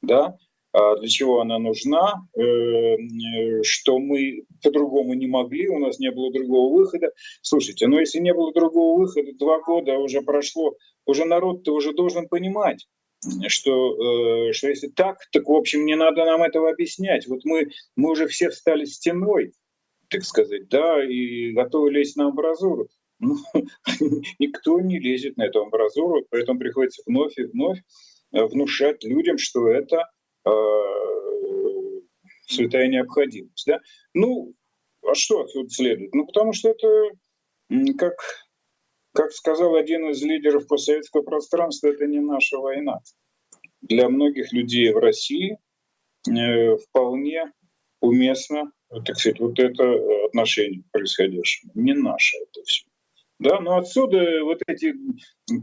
Да? 0.02 0.38
А 0.74 0.96
для 0.96 1.10
чего 1.10 1.42
она 1.42 1.60
нужна, 1.60 2.14
э, 2.34 3.62
что 3.64 4.00
мы 4.00 4.44
по-другому 4.64 5.14
не 5.14 5.28
могли, 5.28 5.68
у 5.68 5.80
нас 5.80 6.00
не 6.00 6.12
было 6.12 6.32
другого 6.32 6.74
выхода. 6.74 7.12
Слушайте, 7.42 7.88
ну 7.88 8.00
если 8.00 8.20
не 8.20 8.34
было 8.34 8.54
другого 8.54 8.98
выхода, 9.00 9.34
два 9.34 9.60
года 9.60 9.98
уже 9.98 10.22
прошло, 10.22 10.76
уже 11.06 11.26
народ-то 11.26 11.74
уже 11.74 11.94
должен 11.94 12.30
понимать, 12.30 12.88
что, 13.48 14.48
э, 14.50 14.54
что 14.54 14.70
если 14.70 14.88
так, 14.88 15.18
так, 15.34 15.46
в 15.48 15.54
общем, 15.54 15.86
не 15.86 15.96
надо 15.96 16.24
нам 16.24 16.42
этого 16.42 16.70
объяснять. 16.70 17.28
Вот 17.28 17.42
мы, 17.44 17.68
мы 17.98 18.12
уже 18.12 18.28
все 18.28 18.50
встали 18.50 18.86
стеной, 18.86 19.52
так 20.08 20.24
сказать, 20.24 20.70
да, 20.70 21.04
и 21.04 21.52
готовы 21.52 21.92
лезть 21.92 22.16
на 22.16 22.28
амбразуру. 22.28 22.88
Ну, 23.22 23.38
никто 24.40 24.80
не 24.82 25.00
лезет 25.00 25.38
на 25.38 25.44
эту 25.44 25.62
амбразуру, 25.62 26.26
поэтому 26.32 26.60
приходится 26.60 27.04
вновь 27.06 27.38
и 27.38 27.44
вновь 27.44 27.80
э, 28.34 28.44
внушать 28.44 29.04
людям, 29.04 29.38
что 29.38 29.70
это 29.70 30.10
э, 30.46 30.52
святая 32.48 32.88
необходимость. 32.88 33.68
Да? 33.68 33.80
Ну, 34.16 34.56
а 35.08 35.14
что 35.14 35.42
отсюда 35.42 35.70
следует? 35.70 36.14
Ну, 36.16 36.26
потому 36.26 36.52
что 36.54 36.70
это, 36.70 37.12
как, 37.98 38.16
как 39.14 39.32
сказал 39.34 39.76
один 39.76 40.10
из 40.10 40.22
лидеров 40.24 40.68
постсоветского 40.68 41.22
пространства, 41.22 41.90
это 41.90 42.08
не 42.08 42.20
наша 42.20 42.58
война. 42.58 43.02
Для 43.82 44.10
многих 44.10 44.52
людей 44.52 44.92
в 44.92 44.98
России 44.98 45.60
э, 46.28 46.76
вполне 46.78 47.52
уместно, 48.00 48.72
так 49.06 49.16
сказать, 49.16 49.40
вот 49.40 49.60
это 49.60 50.26
отношение 50.26 50.82
к 50.82 50.92
происходящему. 50.92 51.72
Не 51.76 51.94
наше 51.94 52.38
это 52.38 52.64
все. 52.66 52.91
Да, 53.42 53.60
но 53.60 53.80
отсюда 53.80 54.44
вот 54.44 54.60
эти, 54.68 54.94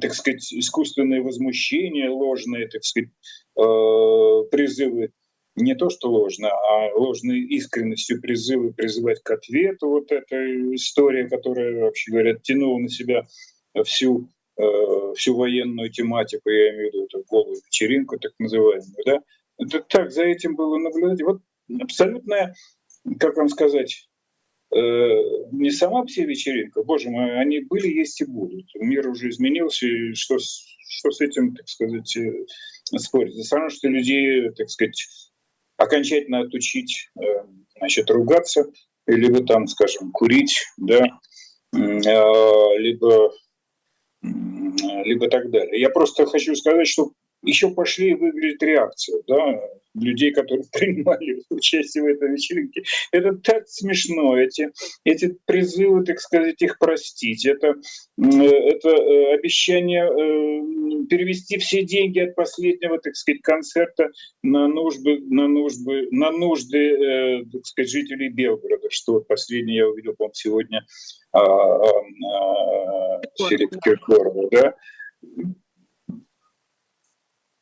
так 0.00 0.12
сказать, 0.12 0.52
искусственные 0.52 1.22
возмущения, 1.22 2.10
ложные, 2.10 2.66
так 2.66 2.82
сказать, 2.82 3.10
э, 3.56 4.50
призывы, 4.50 5.12
не 5.54 5.76
то 5.76 5.88
что 5.88 6.10
ложно, 6.10 6.48
а 6.48 6.92
ложной 6.96 7.38
искренностью 7.38 8.20
призывы 8.20 8.72
призывать 8.72 9.22
к 9.22 9.30
ответу. 9.30 9.90
Вот 9.90 10.10
эта 10.10 10.36
история, 10.74 11.28
которая, 11.28 11.84
вообще 11.84 12.10
говоря, 12.10 12.34
тянула 12.34 12.78
на 12.78 12.88
себя 12.88 13.28
всю, 13.84 14.28
э, 14.56 15.12
всю 15.14 15.36
военную 15.36 15.92
тематику, 15.92 16.50
я 16.50 16.70
имею 16.70 16.90
в 16.90 16.94
виду 16.94 17.04
эту 17.04 17.24
голую 17.30 17.60
вечеринку, 17.64 18.18
так 18.18 18.32
называемую, 18.40 19.04
да, 19.06 19.20
это 19.56 19.80
так 19.88 20.10
за 20.10 20.24
этим 20.24 20.56
было 20.56 20.78
наблюдать. 20.78 21.22
Вот 21.22 21.42
абсолютная, 21.80 22.56
как 23.20 23.36
вам 23.36 23.48
сказать, 23.48 24.07
не 24.70 25.70
сама 25.70 26.04
все 26.04 26.24
вечеринка, 26.24 26.82
боже 26.82 27.08
мой, 27.10 27.40
они 27.40 27.60
были, 27.60 27.88
есть 27.88 28.20
и 28.20 28.26
будут. 28.26 28.66
Мир 28.74 29.08
уже 29.08 29.30
изменился, 29.30 29.86
и 29.86 30.12
что, 30.12 30.38
что 30.38 31.10
с 31.10 31.20
этим, 31.20 31.54
так 31.54 31.68
сказать, 31.68 32.16
э, 32.16 32.46
спорить? 32.98 33.34
Все 33.34 33.68
что 33.70 33.88
людей, 33.88 34.50
так 34.50 34.68
сказать, 34.68 35.06
окончательно 35.78 36.40
отучить, 36.40 37.10
э, 37.18 37.24
значит, 37.78 38.10
ругаться, 38.10 38.66
либо 39.06 39.44
там, 39.44 39.66
скажем, 39.66 40.12
курить, 40.12 40.62
да, 40.76 41.18
либо, 41.72 43.32
либо 44.22 45.28
так 45.28 45.50
далее. 45.50 45.80
Я 45.80 45.90
просто 45.90 46.26
хочу 46.26 46.54
сказать, 46.56 46.88
что 46.88 47.12
еще 47.42 47.70
пошли 47.70 48.14
выглядит 48.14 48.62
реакция, 48.62 49.22
да, 49.26 49.60
людей, 49.94 50.32
которые 50.32 50.64
принимали 50.72 51.42
участие 51.50 52.04
в 52.04 52.06
этой 52.06 52.32
вечеринке. 52.32 52.82
Это 53.12 53.32
так 53.32 53.68
смешно, 53.68 54.38
эти, 54.38 54.70
эти 55.04 55.36
призывы, 55.46 56.04
так 56.04 56.20
сказать, 56.20 56.60
их 56.60 56.78
простить. 56.78 57.46
Это, 57.46 57.74
это 58.16 58.88
э, 58.88 59.34
обещание 59.34 60.04
э, 60.04 61.06
перевести 61.06 61.58
все 61.58 61.84
деньги 61.84 62.20
от 62.20 62.34
последнего, 62.34 62.98
так 62.98 63.16
сказать, 63.16 63.42
концерта 63.42 64.10
на 64.42 64.68
нужды, 64.68 65.20
на 65.28 65.48
нужды, 65.48 66.08
на 66.10 66.30
нужды 66.30 66.78
э, 66.78 67.44
так 67.52 67.66
сказать, 67.66 67.90
жителей 67.90 68.28
Белгорода, 68.28 68.88
что 68.90 69.20
последнее 69.20 69.78
я 69.78 69.88
увидел, 69.88 70.14
по-моему, 70.14 70.34
сегодня 70.34 70.86
а, 71.32 71.40
а, 71.40 71.82
а, 71.82 73.20
Филипп 73.48 73.74
Киркорова, 73.82 74.48
да, 74.50 74.74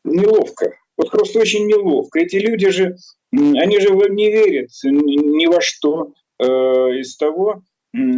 неловко. 0.06 0.78
Вот 0.96 1.10
просто 1.10 1.40
очень 1.40 1.66
неловко. 1.66 2.20
Эти 2.20 2.36
люди 2.36 2.70
же, 2.70 2.96
они 3.32 3.80
же 3.80 3.90
не 4.10 4.30
верят 4.30 4.70
ни 4.84 5.46
во 5.46 5.60
что 5.60 6.12
э, 6.38 6.44
из 6.44 7.16
того, 7.16 7.62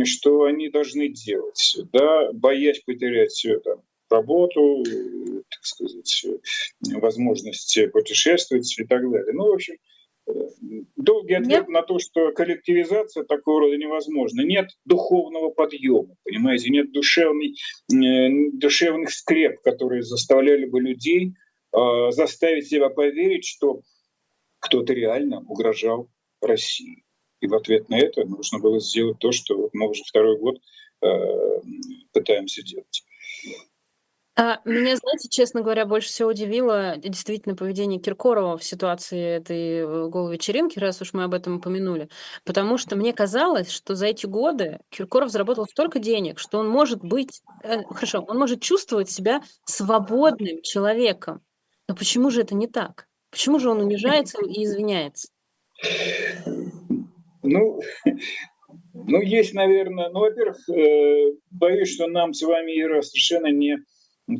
что 0.05 0.45
они 0.45 0.69
должны 0.69 1.09
делать, 1.09 1.77
да, 1.93 2.33
боясь 2.33 2.81
потерять 2.81 3.31
все 3.31 3.55
это, 3.55 3.81
работу, 4.11 4.83
так 5.51 5.65
сказать, 5.65 6.27
возможность 6.81 7.79
путешествовать 7.93 8.79
и 8.79 8.85
так 8.85 9.03
далее. 9.11 9.33
Ну, 9.33 9.49
в 9.49 9.55
общем, 9.55 9.77
э, 10.27 10.33
долгий 10.97 11.35
ответ 11.35 11.67
нет. 11.67 11.69
на 11.69 11.83
то, 11.83 11.99
что 11.99 12.33
коллективизация 12.33 13.25
такого 13.25 13.61
рода 13.61 13.77
невозможна. 13.77 14.43
Нет 14.43 14.71
духовного 14.85 15.51
подъема, 15.51 16.15
понимаете, 16.25 16.71
нет 16.71 16.93
душевной, 16.93 17.55
э, 17.93 18.51
душевных 18.55 19.11
скреп, 19.11 19.61
которые 19.61 20.03
заставляли 20.03 20.65
бы 20.65 20.81
людей 20.81 21.35
Э, 21.73 22.11
заставить 22.11 22.69
себя 22.69 22.89
поверить, 22.89 23.45
что 23.45 23.83
кто-то 24.61 24.95
реально 24.95 25.41
угрожал 25.41 26.09
России. 26.41 27.05
И 27.41 27.47
в 27.47 27.55
ответ 27.55 27.89
на 27.89 27.99
это 27.99 28.25
нужно 28.25 28.59
было 28.59 28.81
сделать 28.81 29.19
то, 29.19 29.33
что 29.33 29.69
мы 29.73 29.89
уже 29.89 30.03
второй 30.05 30.39
год 30.39 30.57
э, 31.03 31.09
пытаемся 32.13 32.63
делать. 32.63 33.05
А, 34.41 34.61
меня, 34.65 34.97
знаете, 34.97 35.29
честно 35.29 35.63
говоря, 35.63 35.85
больше 35.85 36.09
всего 36.09 36.31
удивило 36.31 36.97
действительно 36.97 37.57
поведение 37.57 38.01
Киркорова 38.01 38.57
в 38.57 38.63
ситуации 38.63 39.21
этой 39.21 39.81
э, 39.81 40.09
голой-вечеринки, 40.09 40.79
раз 40.79 41.03
уж 41.03 41.13
мы 41.13 41.25
об 41.25 41.35
этом 41.35 41.57
упомянули. 41.57 42.09
Потому 42.45 42.79
что 42.79 42.95
мне 42.95 43.13
казалось, 43.13 43.71
что 43.71 43.97
за 43.97 44.07
эти 44.07 44.27
годы 44.27 44.79
Киркоров 44.91 45.31
заработал 45.31 45.67
столько 45.67 45.99
денег, 45.99 46.39
что 46.39 46.59
он 46.59 46.69
может 46.69 47.01
быть, 47.03 47.43
э, 47.65 47.83
хорошо, 47.83 48.25
он 48.29 48.39
может 48.39 48.63
чувствовать 48.63 49.11
себя 49.11 49.43
свободным 49.65 50.63
человеком. 50.63 51.43
Но 51.89 51.95
почему 51.95 52.31
же 52.31 52.43
это 52.43 52.55
не 52.55 52.67
так? 52.67 53.09
Почему 53.31 53.59
же 53.59 53.71
он 53.71 53.81
унижается 53.81 54.39
и 54.47 54.65
извиняется? 54.65 55.29
Ну, 57.43 57.81
ну, 58.93 59.23
есть, 59.23 59.55
наверное, 59.55 60.11
ну, 60.11 60.21
во-первых, 60.21 60.69
э, 60.69 61.33
боюсь, 61.51 61.95
что 61.95 62.07
нам 62.07 62.35
с 62.35 62.43
вами, 62.43 62.79
Ира, 62.79 63.01
совершенно 63.01 63.47
не, 63.47 63.79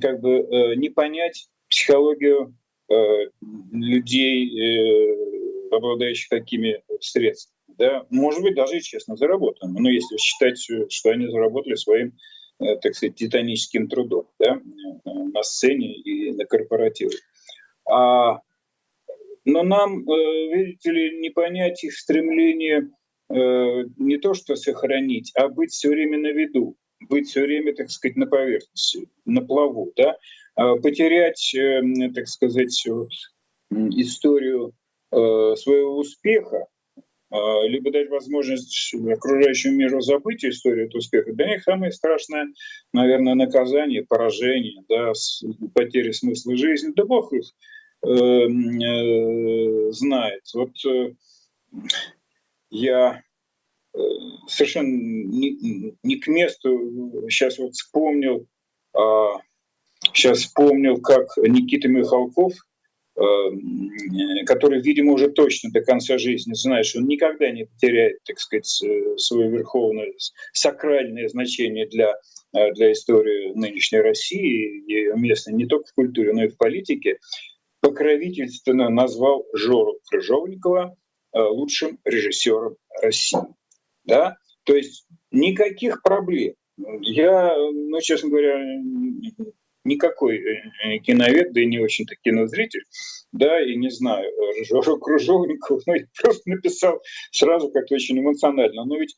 как 0.01 0.21
бы, 0.21 0.41
э, 0.41 0.75
не 0.75 0.91
понять 0.91 1.49
психологию 1.71 2.55
э, 2.91 2.95
людей, 3.73 5.71
обладающих 5.71 6.29
такими 6.29 6.83
средствами. 7.01 7.57
Да? 7.79 8.07
Может 8.11 8.43
быть, 8.43 8.57
даже 8.57 8.79
и 8.79 8.83
честно 8.83 9.17
заработанными. 9.17 9.81
Но 9.81 9.91
если 9.91 10.17
считать, 10.17 10.59
что 10.59 11.11
они 11.11 11.29
заработали 11.29 11.77
своим, 11.77 12.15
так 12.59 12.95
сказать, 12.95 13.15
титаническим 13.15 13.89
трудом 13.89 14.27
да? 14.41 14.61
на 15.05 15.43
сцене 15.43 15.95
и 15.95 16.33
на 16.33 16.45
корпоративе. 16.47 17.17
А, 17.91 18.41
но 19.45 19.63
нам, 19.63 20.01
э, 20.09 20.55
видите 20.55 20.91
ли, 20.91 21.19
не 21.19 21.31
понять 21.31 21.83
их 21.85 21.95
стремление 21.95 22.91
Э, 23.31 23.85
не 23.99 24.17
то 24.17 24.33
что 24.33 24.57
сохранить, 24.57 25.33
а 25.35 25.49
быть 25.49 25.71
все 25.71 25.91
время 25.91 26.19
на 26.19 26.29
виду, 26.29 26.77
быть 27.11 27.29
все 27.29 27.43
время, 27.43 27.75
так 27.75 27.91
сказать, 27.91 28.17
на 28.17 28.27
поверхности, 28.27 29.09
на 29.27 29.43
плаву, 29.43 29.93
да, 29.97 30.17
а 30.55 30.77
потерять, 30.77 31.55
э, 31.55 31.83
так 32.15 32.27
сказать, 32.27 32.87
историю 33.71 34.73
своего 35.11 35.97
успеха, 35.99 36.67
а, 37.31 37.63
либо 37.67 37.91
дать 37.91 38.11
возможность 38.11 38.95
окружающему 38.95 39.77
миру 39.77 40.03
забыть 40.03 40.45
историю 40.45 40.87
этого 40.87 40.99
успеха, 40.99 41.33
для 41.33 41.49
них 41.49 41.63
самое 41.63 41.93
страшное, 41.93 42.49
наверное, 42.93 43.35
наказание, 43.35 44.05
поражение, 44.05 44.85
да, 44.87 45.13
потеря 45.75 46.13
смысла 46.13 46.57
жизни. 46.57 46.93
Да 46.95 47.07
Бог 47.07 47.33
их 47.33 47.45
знает. 49.93 50.43
Вот 50.55 50.71
э, 50.87 51.13
я 52.71 53.23
э, 53.95 53.99
совершенно 54.47 54.87
не, 54.87 55.97
не 56.03 56.17
к 56.17 56.29
месту 56.29 57.27
сейчас 57.29 57.59
вот 57.59 57.75
вспомнил, 57.75 58.47
а, 58.95 59.41
сейчас 60.13 60.39
вспомнил, 60.39 61.01
как 61.01 61.29
Никита 61.39 61.89
Михалков, 61.89 62.55
э, 63.17 63.23
который, 64.47 64.81
видимо, 64.81 65.13
уже 65.13 65.29
точно 65.29 65.71
до 65.71 65.81
конца 65.81 66.19
жизни 66.19 66.55
знает, 66.55 66.87
что 66.87 67.01
он 67.01 67.07
никогда 67.07 67.51
не 67.51 67.65
потеряет, 67.65 68.23
так 68.25 68.39
сказать, 68.39 68.83
э, 68.85 69.17
свое 69.17 69.51
верховное 69.51 70.13
сакральное 70.53 71.29
значение 71.29 71.87
для, 71.89 72.15
для 72.53 72.93
истории 72.93 73.53
нынешней 73.55 74.01
России 74.01 74.85
и 74.87 75.19
место 75.19 75.53
не 75.53 75.67
только 75.67 75.89
в 75.89 75.95
культуре, 75.95 76.33
но 76.33 76.45
и 76.45 76.49
в 76.49 76.57
политике, 76.57 77.19
покровительственно 77.91 78.89
назвал 78.89 79.47
Жору 79.55 79.99
Крыжовникова 80.11 80.97
Э, 81.35 81.41
лучшим 81.41 81.99
режиссером 82.05 82.77
России. 83.03 83.39
Да? 84.05 84.37
То 84.65 84.75
есть 84.75 85.07
никаких 85.31 86.03
проблем. 86.03 86.55
Я, 87.03 87.55
ну, 87.55 88.01
честно 88.01 88.31
говоря, 88.31 88.59
никакой 89.85 90.39
э, 90.39 90.99
киновед, 91.01 91.53
да 91.53 91.61
и 91.61 91.67
не 91.67 91.81
очень-то 91.81 92.15
кинозритель, 92.23 92.85
да, 93.33 93.61
и 93.61 93.77
не 93.77 93.91
знаю, 93.91 94.31
Жору 94.65 94.99
Кружовников, 94.99 95.83
ну, 95.87 95.95
просто 96.23 96.49
написал 96.49 97.01
сразу 97.31 97.71
как-то 97.71 97.97
очень 97.97 98.19
эмоционально. 98.19 98.85
Но 98.85 98.97
ведь 98.97 99.17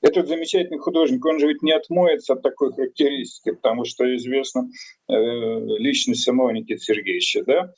этот 0.00 0.26
замечательный 0.26 0.78
художник, 0.78 1.24
он 1.24 1.38
же 1.38 1.46
ведь 1.46 1.62
не 1.62 1.72
отмоется 1.72 2.32
от 2.32 2.42
такой 2.42 2.72
характеристики, 2.72 3.54
потому 3.54 3.84
что 3.84 4.16
известна 4.16 4.68
э, 5.08 5.14
личность 5.14 6.24
самого 6.24 6.50
Никиты 6.50 6.80
Сергеевича, 6.80 7.44
да. 7.44 7.72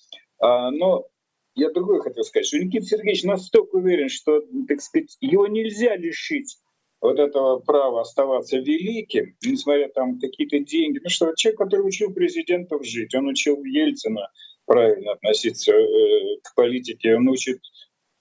А, 0.45 0.71
но 0.71 1.07
я 1.55 1.71
другое 1.71 2.01
хотел 2.01 2.23
сказать, 2.23 2.47
что 2.47 2.59
Никита 2.59 2.85
Сергеевич 2.85 3.23
настолько 3.25 3.77
уверен, 3.77 4.11
что, 4.11 4.43
так 4.69 4.83
сказать, 4.83 5.17
его 5.23 5.47
нельзя 5.47 5.97
лишить 5.97 6.59
вот 7.01 7.19
этого 7.19 7.61
права 7.61 8.03
оставаться 8.03 8.59
великим, 8.59 9.35
несмотря 9.43 9.89
там 9.89 10.19
какие-то 10.19 10.59
деньги. 10.59 11.01
Ну 11.03 11.09
что, 11.09 11.33
человек, 11.35 11.59
который 11.59 11.81
учил 11.81 12.13
президентов 12.13 12.85
жить, 12.85 13.15
он 13.15 13.29
учил 13.29 13.65
Ельцина 13.65 14.29
правильно 14.67 15.13
относиться 15.13 15.73
э, 15.73 16.37
к 16.43 16.55
политике, 16.55 17.17
он 17.17 17.27
учит 17.29 17.61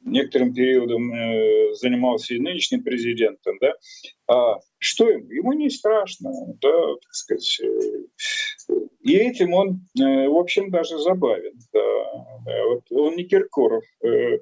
некоторым 0.03 0.53
периодом 0.53 1.13
э, 1.13 1.73
занимался 1.75 2.33
и 2.33 2.39
нынешним 2.39 2.83
президентом, 2.83 3.57
да, 3.59 3.73
а 4.27 4.59
что 4.77 5.09
ему? 5.09 5.29
Ему 5.29 5.53
не 5.53 5.69
страшно, 5.69 6.31
да, 6.61 6.87
так 6.95 7.13
сказать. 7.13 7.59
Э, 7.61 8.73
и 9.01 9.15
этим 9.15 9.53
он, 9.53 9.81
э, 9.99 10.27
в 10.27 10.37
общем, 10.37 10.69
даже 10.71 10.97
забавен. 10.99 11.53
Да. 11.73 11.79
Вот 12.67 12.83
он 12.91 13.15
не 13.15 13.25
Киркоров, 13.25 13.83
э, 14.03 14.07
э, 14.07 14.39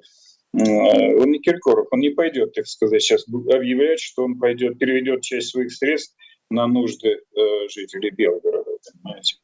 он 0.54 1.30
не 1.30 1.40
Киркоров, 1.40 1.88
он 1.90 2.00
не 2.00 2.10
пойдет, 2.10 2.54
так 2.54 2.66
сказать, 2.66 3.02
сейчас 3.02 3.26
объявлять, 3.28 4.00
что 4.00 4.24
он 4.24 4.38
пойдет, 4.38 4.78
переведет 4.78 5.22
часть 5.22 5.50
своих 5.50 5.72
средств 5.72 6.16
на 6.50 6.66
нужды 6.66 7.08
э, 7.08 7.68
жителей 7.68 8.10
Белгорода, 8.10 8.70
понимаете. 8.92 9.36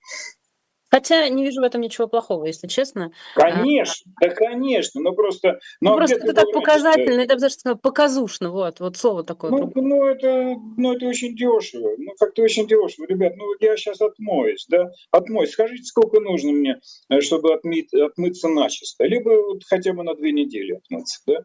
Хотя 0.90 1.28
не 1.28 1.44
вижу 1.44 1.60
в 1.60 1.64
этом 1.64 1.80
ничего 1.80 2.08
плохого, 2.08 2.46
если 2.46 2.66
честно. 2.66 3.12
Конечно, 3.34 4.12
а, 4.16 4.28
да, 4.28 4.34
конечно, 4.34 5.00
но 5.00 5.12
просто... 5.12 5.58
Ну, 5.80 5.94
просто 5.96 6.16
это 6.16 6.32
так 6.32 6.50
показательно, 6.52 7.20
это 7.20 7.36
даже 7.36 7.76
показушно, 7.76 8.50
вот, 8.50 8.80
вот 8.80 8.96
слово 8.96 9.24
такое. 9.24 9.50
Ну, 9.50 9.70
ну, 9.74 10.04
это, 10.04 10.56
ну, 10.76 10.94
это 10.94 11.06
очень 11.06 11.36
дешево, 11.36 11.90
ну, 11.98 12.12
как-то 12.18 12.42
очень 12.42 12.66
дешево. 12.66 13.06
Ребят, 13.06 13.34
ну, 13.36 13.44
я 13.60 13.76
сейчас 13.76 14.00
отмоюсь, 14.00 14.66
да, 14.68 14.90
отмоюсь. 15.10 15.50
Скажите, 15.50 15.84
сколько 15.84 16.20
нужно 16.20 16.52
мне, 16.52 16.80
э, 17.10 17.20
чтобы 17.20 17.54
отмыть, 17.54 17.92
отмыться 17.92 18.48
начисто? 18.48 19.04
Либо 19.04 19.30
вот 19.30 19.62
хотя 19.68 19.92
бы 19.92 20.02
на 20.02 20.14
две 20.14 20.32
недели 20.32 20.72
отмыться, 20.72 21.20
да? 21.26 21.44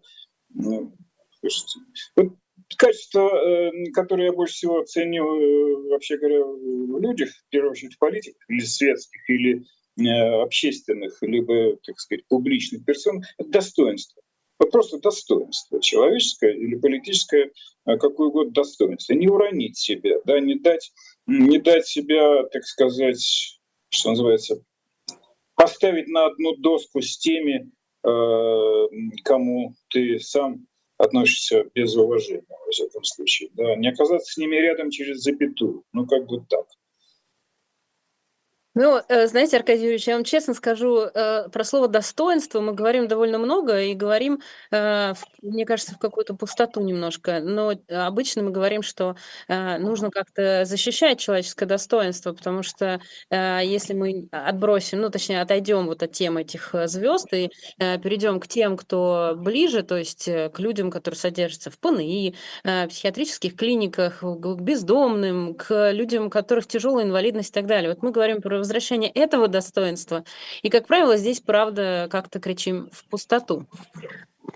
Ну, 0.53 0.93
слушайте, 1.41 1.79
вот 2.15 2.27
качество, 2.75 3.29
э, 3.29 3.91
которое 3.93 4.27
я 4.27 4.33
больше 4.33 4.53
всего 4.53 4.83
ценю, 4.83 5.23
э, 5.23 5.89
вообще 5.89 6.17
говоря, 6.17 6.43
в 6.43 6.99
людях, 7.01 7.29
в 7.29 7.49
первую 7.49 7.71
очередь 7.71 7.95
в 7.95 7.99
политиках, 7.99 8.41
или 8.49 8.59
светских, 8.59 9.29
или 9.29 9.63
э, 9.97 10.41
общественных, 10.41 11.17
либо, 11.21 11.77
так 11.85 11.99
сказать, 11.99 12.25
публичных 12.27 12.85
персон, 12.85 13.23
это 13.37 13.49
достоинство. 13.49 14.21
Вот 14.59 14.71
просто 14.71 14.99
достоинство 14.99 15.81
человеческое 15.81 16.53
или 16.53 16.75
политическое, 16.75 17.51
какое 17.85 18.27
угодно 18.27 18.53
достоинство. 18.53 19.13
Не 19.13 19.27
уронить 19.27 19.77
себя, 19.77 20.19
да, 20.25 20.39
не 20.39 20.55
дать, 20.55 20.93
не 21.25 21.57
дать 21.57 21.87
себя, 21.87 22.43
так 22.45 22.63
сказать, 22.63 23.59
что 23.89 24.11
называется, 24.11 24.63
поставить 25.55 26.07
на 26.07 26.27
одну 26.27 26.55
доску 26.57 27.01
с 27.01 27.17
теми, 27.17 27.71
кому 29.23 29.73
ты 29.89 30.19
сам 30.19 30.67
относишься 31.03 31.65
без 31.75 31.95
уважения, 31.95 32.43
во 32.49 32.71
всяком 32.71 33.03
случае. 33.03 33.49
Да. 33.53 33.75
Не 33.75 33.89
оказаться 33.89 34.31
с 34.31 34.37
ними 34.37 34.55
рядом 34.55 34.89
через 34.89 35.21
запятую. 35.21 35.83
Ну, 35.93 36.05
как 36.05 36.25
бы 36.27 36.45
так. 36.49 36.65
Ну, 38.75 38.99
э, 39.07 39.27
знаете, 39.27 39.57
Аркадий 39.57 39.83
Юрьевич, 39.83 40.07
я 40.07 40.15
вам 40.15 40.23
честно 40.23 40.55
скажу, 40.55 41.01
э, 41.01 41.47
про 41.49 41.63
слово 41.63 41.87
«достоинство» 41.87 42.59
мы 42.59 42.73
говорим 42.73 43.07
довольно 43.07 43.37
много 43.37 43.79
и 43.83 43.93
говорим, 43.93 44.41
э, 44.71 45.13
мне 45.43 45.65
кажется, 45.65 45.93
в 45.93 45.99
какую-то 45.99 46.33
пустоту 46.33 46.81
немножко. 46.81 47.39
Но 47.39 47.73
обычно 47.89 48.41
мы 48.41 48.49
говорим, 48.51 48.81
что 48.81 49.15
нужно 49.47 50.09
как-то 50.09 50.65
защищать 50.65 51.19
человеческое 51.19 51.65
достоинство, 51.65 52.33
потому 52.33 52.63
что 52.63 52.99
если 53.29 53.93
мы 53.93 54.27
отбросим, 54.31 55.01
ну, 55.01 55.09
точнее, 55.09 55.41
отойдем 55.41 55.85
вот 55.87 56.01
от 56.01 56.11
темы 56.13 56.41
этих 56.41 56.73
звезд 56.85 57.27
и 57.33 57.49
перейдем 57.77 58.39
к 58.39 58.47
тем, 58.47 58.77
кто 58.77 59.33
ближе, 59.37 59.83
то 59.83 59.97
есть 59.97 60.25
к 60.25 60.53
людям, 60.59 60.91
которые 60.91 61.17
содержатся 61.19 61.69
в 61.71 61.77
ПНИ, 61.79 62.35
психиатрических 62.63 63.55
клиниках, 63.55 64.21
к 64.21 64.55
бездомным, 64.61 65.55
к 65.55 65.91
людям, 65.91 66.27
у 66.27 66.29
которых 66.29 66.67
тяжелая 66.67 67.05
инвалидность 67.05 67.49
и 67.49 67.53
так 67.53 67.65
далее. 67.67 67.89
Вот 67.89 68.01
мы 68.01 68.11
говорим 68.11 68.41
про 68.41 68.62
возвращение 68.63 69.11
этого 69.11 69.47
достоинства. 69.47 70.23
И, 70.61 70.69
как 70.69 70.87
правило, 70.87 71.17
здесь, 71.17 71.39
правда, 71.39 72.07
как-то 72.09 72.39
кричим 72.39 72.89
в 72.91 73.07
пустоту. 73.09 73.67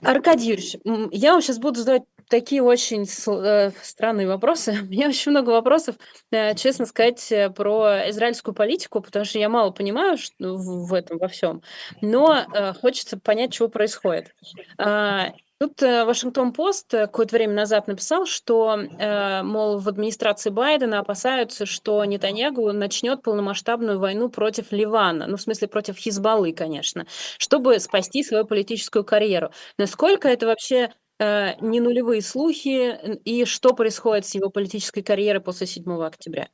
Аркадий 0.02 0.50
Юрьевич, 0.50 0.78
я 1.12 1.34
вам 1.34 1.42
сейчас 1.42 1.60
буду 1.60 1.80
задавать 1.80 2.04
такие 2.30 2.62
очень 2.62 3.06
э, 3.06 3.72
странные 3.82 4.28
вопросы. 4.28 4.72
У 4.82 4.86
меня 4.86 5.10
очень 5.10 5.32
много 5.32 5.52
вопросов, 5.52 5.96
э, 6.32 6.56
честно 6.56 6.86
сказать, 6.86 7.32
э, 7.32 7.50
про 7.50 8.10
израильскую 8.10 8.54
политику, 8.54 9.02
потому 9.02 9.26
что 9.26 9.40
я 9.40 9.50
мало 9.50 9.72
понимаю 9.72 10.18
что 10.18 10.56
в 10.56 10.94
этом 10.94 11.18
во 11.18 11.28
всем. 11.28 11.62
Но 12.02 12.46
хочется 12.82 13.18
понять, 13.18 13.54
что 13.54 13.70
происходит. 13.70 14.34
Тут 15.60 15.82
э, 15.82 16.06
Вашингтон-Пост 16.06 16.94
э, 16.94 17.08
какое-то 17.08 17.36
время 17.36 17.54
назад 17.54 17.88
написал, 17.88 18.28
что, 18.28 18.78
э, 18.78 19.42
мол, 19.42 19.80
в 19.80 19.90
администрации 19.90 20.52
Байдена 20.52 21.00
опасаются, 21.00 21.66
что 21.66 22.06
Нетаньягу 22.06 22.72
начнет 22.74 23.24
полномасштабную 23.24 23.98
войну 23.98 24.30
против 24.30 24.72
Ливана, 24.72 25.26
ну, 25.26 25.36
в 25.38 25.42
смысле, 25.42 25.68
против 25.68 25.98
Хизбаллы, 25.98 26.54
конечно, 26.54 27.08
чтобы 27.40 27.80
спасти 27.80 28.22
свою 28.22 28.46
политическую 28.46 29.04
карьеру. 29.04 29.50
Насколько 29.80 30.28
это 30.28 30.46
вообще 30.46 30.92
не 31.20 31.80
нулевые 31.80 32.22
слухи, 32.22 32.96
и 33.26 33.46
что 33.46 33.74
происходит 33.74 34.28
с 34.28 34.36
его 34.36 34.52
политической 34.52 35.02
карьерой 35.02 35.42
после 35.42 35.66
7 35.66 35.92
октября? 36.04 36.48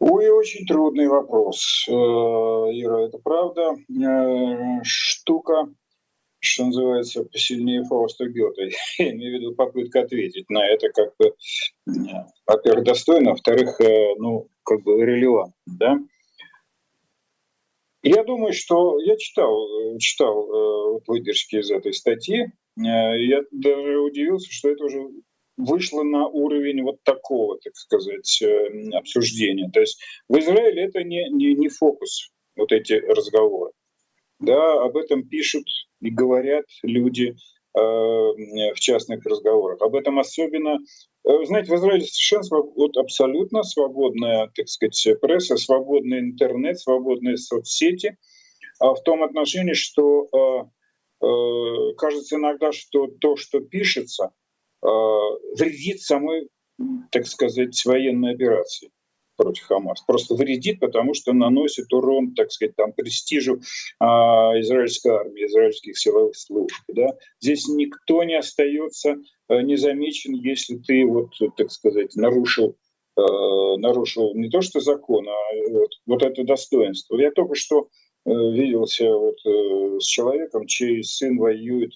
Ой, 0.00 0.28
очень 0.28 0.66
трудный 0.66 1.06
вопрос, 1.06 1.84
Ира, 1.86 3.06
это 3.06 3.18
правда. 3.18 3.76
Штука 4.82 5.68
что 6.42 6.66
называется, 6.66 7.22
посильнее 7.22 7.84
Фауста 7.84 8.26
Гёте. 8.26 8.72
Я 8.98 9.12
имею 9.12 9.38
в 9.38 9.40
виду 9.40 9.54
попытка 9.54 10.00
ответить 10.00 10.50
на 10.50 10.66
это 10.66 10.88
как 10.88 11.14
бы, 11.16 11.34
во-первых, 12.46 12.84
достойно, 12.84 13.30
во-вторых, 13.30 13.80
э, 13.80 14.14
ну, 14.18 14.48
как 14.64 14.82
бы 14.82 15.04
релевантно, 15.04 15.54
да. 15.66 15.98
Я 18.02 18.24
думаю, 18.24 18.52
что 18.52 18.98
я 18.98 19.16
читал, 19.16 19.56
читал 20.00 20.42
э, 20.42 20.92
вот 20.94 21.06
выдержки 21.06 21.56
из 21.56 21.70
этой 21.70 21.94
статьи, 21.94 22.40
э, 22.40 22.50
я 22.76 23.42
даже 23.52 23.98
удивился, 24.00 24.50
что 24.50 24.70
это 24.70 24.84
уже 24.84 25.00
вышло 25.56 26.02
на 26.02 26.26
уровень 26.26 26.82
вот 26.82 27.00
такого, 27.04 27.60
так 27.60 27.76
сказать, 27.76 28.42
обсуждения. 28.94 29.70
То 29.70 29.78
есть 29.78 30.02
в 30.28 30.36
Израиле 30.36 30.82
это 30.82 31.04
не, 31.04 31.28
не, 31.30 31.54
не 31.54 31.68
фокус, 31.68 32.32
вот 32.56 32.72
эти 32.72 32.94
разговоры. 32.94 33.70
Да, 34.40 34.82
об 34.82 34.96
этом 34.96 35.22
пишут 35.28 35.68
и 36.02 36.10
говорят 36.10 36.66
люди 36.82 37.34
э, 37.74 37.80
в 37.80 38.80
частных 38.80 39.24
разговорах. 39.24 39.80
Об 39.80 39.94
этом 39.94 40.18
особенно, 40.18 40.78
э, 41.24 41.44
знаете, 41.44 41.72
в 41.72 41.76
Израиле 41.76 42.04
совершенно 42.04 42.62
вот 42.76 42.96
абсолютно 42.96 43.62
свободная, 43.62 44.50
так 44.54 44.68
сказать, 44.68 45.20
пресса, 45.20 45.56
свободный 45.56 46.20
интернет, 46.20 46.78
свободные 46.78 47.36
соцсети, 47.36 48.16
а 48.80 48.94
в 48.94 49.02
том 49.02 49.22
отношении, 49.22 49.74
что 49.74 50.68
э, 51.22 51.94
кажется 51.96 52.36
иногда, 52.36 52.72
что 52.72 53.06
то, 53.20 53.36
что 53.36 53.60
пишется, 53.60 54.32
вредит 54.82 56.00
самой, 56.00 56.48
так 57.12 57.28
сказать, 57.28 57.80
военной 57.84 58.34
операции 58.34 58.90
против 59.36 59.64
Хамас. 59.64 60.02
Просто 60.06 60.34
вредит, 60.34 60.80
потому 60.80 61.14
что 61.14 61.32
наносит 61.32 61.92
урон, 61.92 62.34
так 62.34 62.50
сказать, 62.52 62.76
там, 62.76 62.92
престижу 62.92 63.60
а, 63.98 64.52
израильской 64.60 65.12
армии, 65.12 65.46
израильских 65.46 65.98
силовых 65.98 66.36
служб. 66.36 66.74
Да? 66.88 67.16
Здесь 67.40 67.68
никто 67.68 68.24
не 68.24 68.38
остается 68.38 69.16
а, 69.48 69.62
незамечен, 69.62 70.34
если 70.34 70.76
ты, 70.76 71.04
вот, 71.06 71.30
так 71.56 71.70
сказать, 71.70 72.14
нарушил 72.16 72.76
а, 73.16 73.76
нарушил 73.76 74.34
не 74.34 74.48
то 74.48 74.62
что 74.62 74.80
закон, 74.80 75.28
а 75.28 75.70
вот, 75.70 75.90
вот 76.06 76.22
это 76.22 76.44
достоинство. 76.44 77.16
Я 77.16 77.30
только 77.30 77.54
что 77.54 77.88
э, 78.24 78.30
виделся 78.30 79.10
вот, 79.10 79.36
э, 79.44 79.98
с 80.00 80.06
человеком, 80.06 80.66
чей 80.66 81.02
сын 81.02 81.38
воюет 81.38 81.92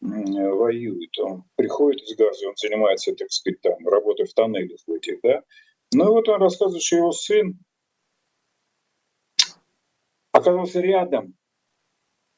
воюет. 0.00 1.18
Он 1.18 1.44
приходит 1.56 2.02
из 2.02 2.16
Газа, 2.16 2.48
он 2.48 2.54
занимается, 2.56 3.14
так 3.14 3.30
сказать, 3.30 3.60
там, 3.62 3.88
работой 3.88 4.26
в 4.26 4.34
тоннелях 4.34 4.80
в 4.86 4.92
этих, 4.92 5.20
да, 5.22 5.42
ну 5.94 6.04
и 6.04 6.08
вот 6.08 6.28
он 6.28 6.40
рассказывает, 6.40 6.82
что 6.82 6.96
его 6.96 7.12
сын 7.12 7.58
оказался 10.32 10.80
рядом 10.80 11.34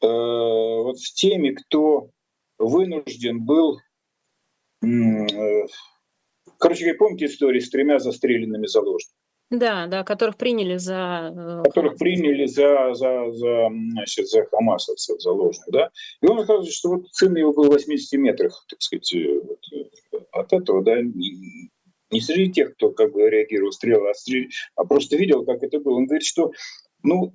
э, 0.03 0.07
вот 0.07 0.99
с 0.99 1.13
теми, 1.13 1.51
кто 1.51 2.11
вынужден 2.59 3.45
был, 3.45 3.79
э, 4.83 5.67
короче 6.59 6.85
говоря, 6.85 6.99
помните 6.99 7.27
историю 7.27 7.63
с 7.63 7.71
тремя 7.71 7.99
застреленными 7.99 8.67
заложниками? 8.67 9.17
Да, 9.51 9.87
да, 9.87 10.03
которых 10.03 10.37
приняли 10.37 10.77
за... 10.77 11.33
Э, 11.37 11.63
которых 11.65 11.99
приняли 11.99 12.47
за, 12.47 12.95
за, 12.95 13.31
за, 13.31 13.69
значит, 13.93 14.29
за 14.29 14.45
хамасовцев 14.47 15.21
заложных, 15.21 15.67
да. 15.69 15.91
И 16.21 16.27
он 16.27 16.39
рассказывает, 16.39 16.73
что 16.73 16.89
вот 16.91 17.07
сын 17.13 17.37
его 17.37 17.53
был 17.53 17.65
в 17.67 17.73
80 17.73 18.19
метрах, 18.19 18.65
так 18.69 18.83
сказать, 18.83 19.15
э, 19.15 19.41
вот, 19.41 19.61
э, 19.73 20.19
от 20.33 20.53
этого, 20.53 20.83
да, 20.83 20.97
не 22.11 22.21
среди 22.21 22.53
тех, 22.53 22.75
кто 22.75 22.91
как 22.91 23.13
бы 23.13 23.29
реагировал 23.29 23.73
стрелы, 23.73 24.11
а, 24.11 24.15
среди, 24.15 24.51
а 24.75 24.85
просто 24.85 25.17
видел, 25.17 25.45
как 25.45 25.63
это 25.63 25.81
было. 25.81 25.97
Он 25.97 26.07
говорит, 26.07 26.25
что, 26.25 26.53
ну, 27.03 27.33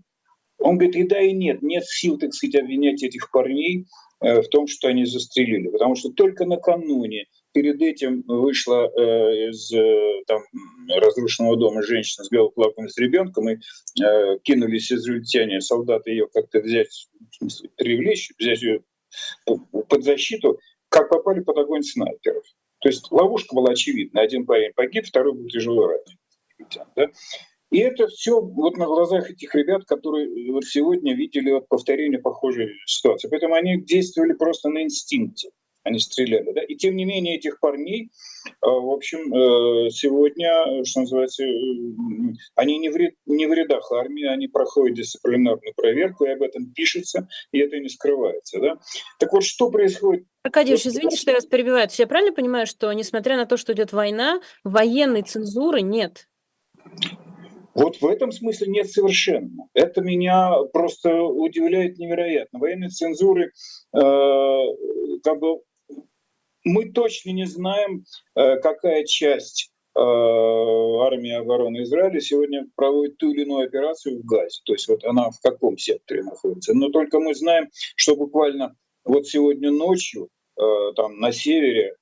он 0.59 0.77
говорит, 0.77 0.95
и 0.95 1.03
да, 1.03 1.19
и 1.19 1.33
нет, 1.33 1.61
нет 1.61 1.85
сил, 1.85 2.17
так 2.17 2.33
сказать, 2.33 2.55
обвинять 2.55 3.03
этих 3.03 3.31
парней 3.31 3.87
э, 4.21 4.41
в 4.41 4.47
том, 4.49 4.67
что 4.67 4.87
они 4.87 5.05
застрелили, 5.05 5.69
потому 5.69 5.95
что 5.95 6.09
только 6.11 6.45
накануне 6.45 7.25
перед 7.53 7.81
этим 7.81 8.23
вышла 8.27 8.89
э, 8.95 9.49
из 9.49 9.73
э, 9.73 10.21
там, 10.27 10.41
разрушенного 10.87 11.57
дома 11.57 11.81
женщина 11.81 12.23
с 12.23 12.29
белоплавком 12.29 12.87
с 12.87 12.97
ребенком, 12.97 13.49
и 13.49 13.55
э, 13.55 14.37
кинулись 14.43 14.91
израильтяне, 14.91 15.61
солдаты 15.61 16.11
ее 16.11 16.27
как-то 16.31 16.59
взять, 16.59 17.07
привлечь, 17.75 18.31
взять 18.37 18.61
ее 18.61 18.83
под 19.45 20.03
защиту, 20.03 20.59
как 20.89 21.09
попали 21.09 21.41
под 21.41 21.57
огонь 21.57 21.83
снайперов. 21.83 22.45
То 22.81 22.89
есть 22.89 23.11
ловушка 23.11 23.55
была 23.55 23.71
очевидна. 23.71 24.21
Один 24.21 24.45
парень 24.45 24.73
погиб, 24.75 25.05
второй 25.05 25.33
был 25.33 25.47
тяжело 25.47 25.87
ранен. 25.87 26.17
Да? 26.95 27.07
И 27.71 27.79
это 27.79 28.07
все 28.07 28.41
вот 28.41 28.77
на 28.77 28.85
глазах 28.85 29.29
этих 29.29 29.55
ребят, 29.55 29.85
которые 29.85 30.51
вот 30.51 30.65
сегодня 30.65 31.15
видели 31.15 31.51
вот 31.51 31.67
повторение 31.69 32.19
похожей 32.19 32.71
ситуации. 32.85 33.29
Поэтому 33.29 33.55
они 33.55 33.81
действовали 33.81 34.33
просто 34.33 34.69
на 34.69 34.83
инстинкте 34.83 35.51
они 35.83 35.99
стреляли. 35.99 36.51
Да? 36.53 36.61
И 36.61 36.75
тем 36.75 36.95
не 36.95 37.05
менее 37.05 37.37
этих 37.37 37.59
парней, 37.59 38.11
э, 38.45 38.49
в 38.61 38.91
общем, 38.91 39.33
э, 39.33 39.89
сегодня, 39.89 40.83
что 40.85 41.01
называется, 41.01 41.43
э, 41.43 41.47
они 42.55 42.77
не 42.77 42.89
в, 42.89 42.95
ряд, 42.95 43.13
не 43.25 43.47
в 43.47 43.53
рядах 43.53 43.91
армии, 43.91 44.25
они 44.25 44.47
проходят 44.47 44.97
дисциплинарную 44.97 45.73
проверку, 45.75 46.25
и 46.25 46.29
об 46.29 46.41
этом 46.41 46.71
пишется, 46.73 47.27
и 47.51 47.59
это 47.59 47.79
не 47.79 47.89
скрывается. 47.89 48.59
Да? 48.59 48.77
Так 49.19 49.33
вот, 49.33 49.43
что 49.43 49.69
происходит 49.69 50.25
Аркадьевич, 50.43 50.87
извините, 50.87 51.17
что 51.17 51.31
я 51.31 51.37
вас 51.37 51.45
перебиваю. 51.45 51.87
Я 51.91 52.07
правильно 52.07 52.33
понимаю, 52.33 52.65
что, 52.65 52.91
несмотря 52.93 53.37
на 53.37 53.45
то, 53.45 53.57
что 53.57 53.73
идет 53.73 53.93
война, 53.93 54.41
военной 54.63 55.21
цензуры 55.21 55.81
нет? 55.81 56.27
Вот 57.73 58.01
в 58.01 58.05
этом 58.05 58.31
смысле 58.31 58.67
нет 58.67 58.89
совершенно. 58.89 59.67
Это 59.73 60.01
меня 60.01 60.55
просто 60.73 61.23
удивляет 61.23 61.97
невероятно. 61.99 62.59
Военной 62.59 62.89
цензуры 62.89 63.51
э, 63.93 63.99
как 65.23 65.39
бы 65.39 65.61
мы 66.63 66.91
точно 66.91 67.31
не 67.31 67.45
знаем, 67.45 68.05
э, 68.35 68.57
какая 68.57 69.03
часть 69.05 69.71
э, 69.95 69.99
армии 69.99 71.33
обороны 71.33 71.83
Израиля 71.83 72.19
сегодня 72.19 72.67
проводит 72.75 73.17
ту 73.17 73.31
или 73.31 73.43
иную 73.43 73.65
операцию 73.67 74.19
в 74.19 74.25
Газе. 74.25 74.61
То 74.65 74.73
есть 74.73 74.87
вот 74.87 75.03
она 75.03 75.29
в 75.31 75.39
каком 75.41 75.77
секторе 75.77 76.23
находится. 76.23 76.73
Но 76.73 76.89
только 76.89 77.19
мы 77.19 77.35
знаем, 77.35 77.69
что 77.95 78.15
буквально 78.15 78.75
вот 79.03 79.27
сегодня 79.27 79.71
ночью 79.71 80.29
э, 80.57 80.63
там 80.95 81.19
на 81.19 81.31
севере 81.31 81.95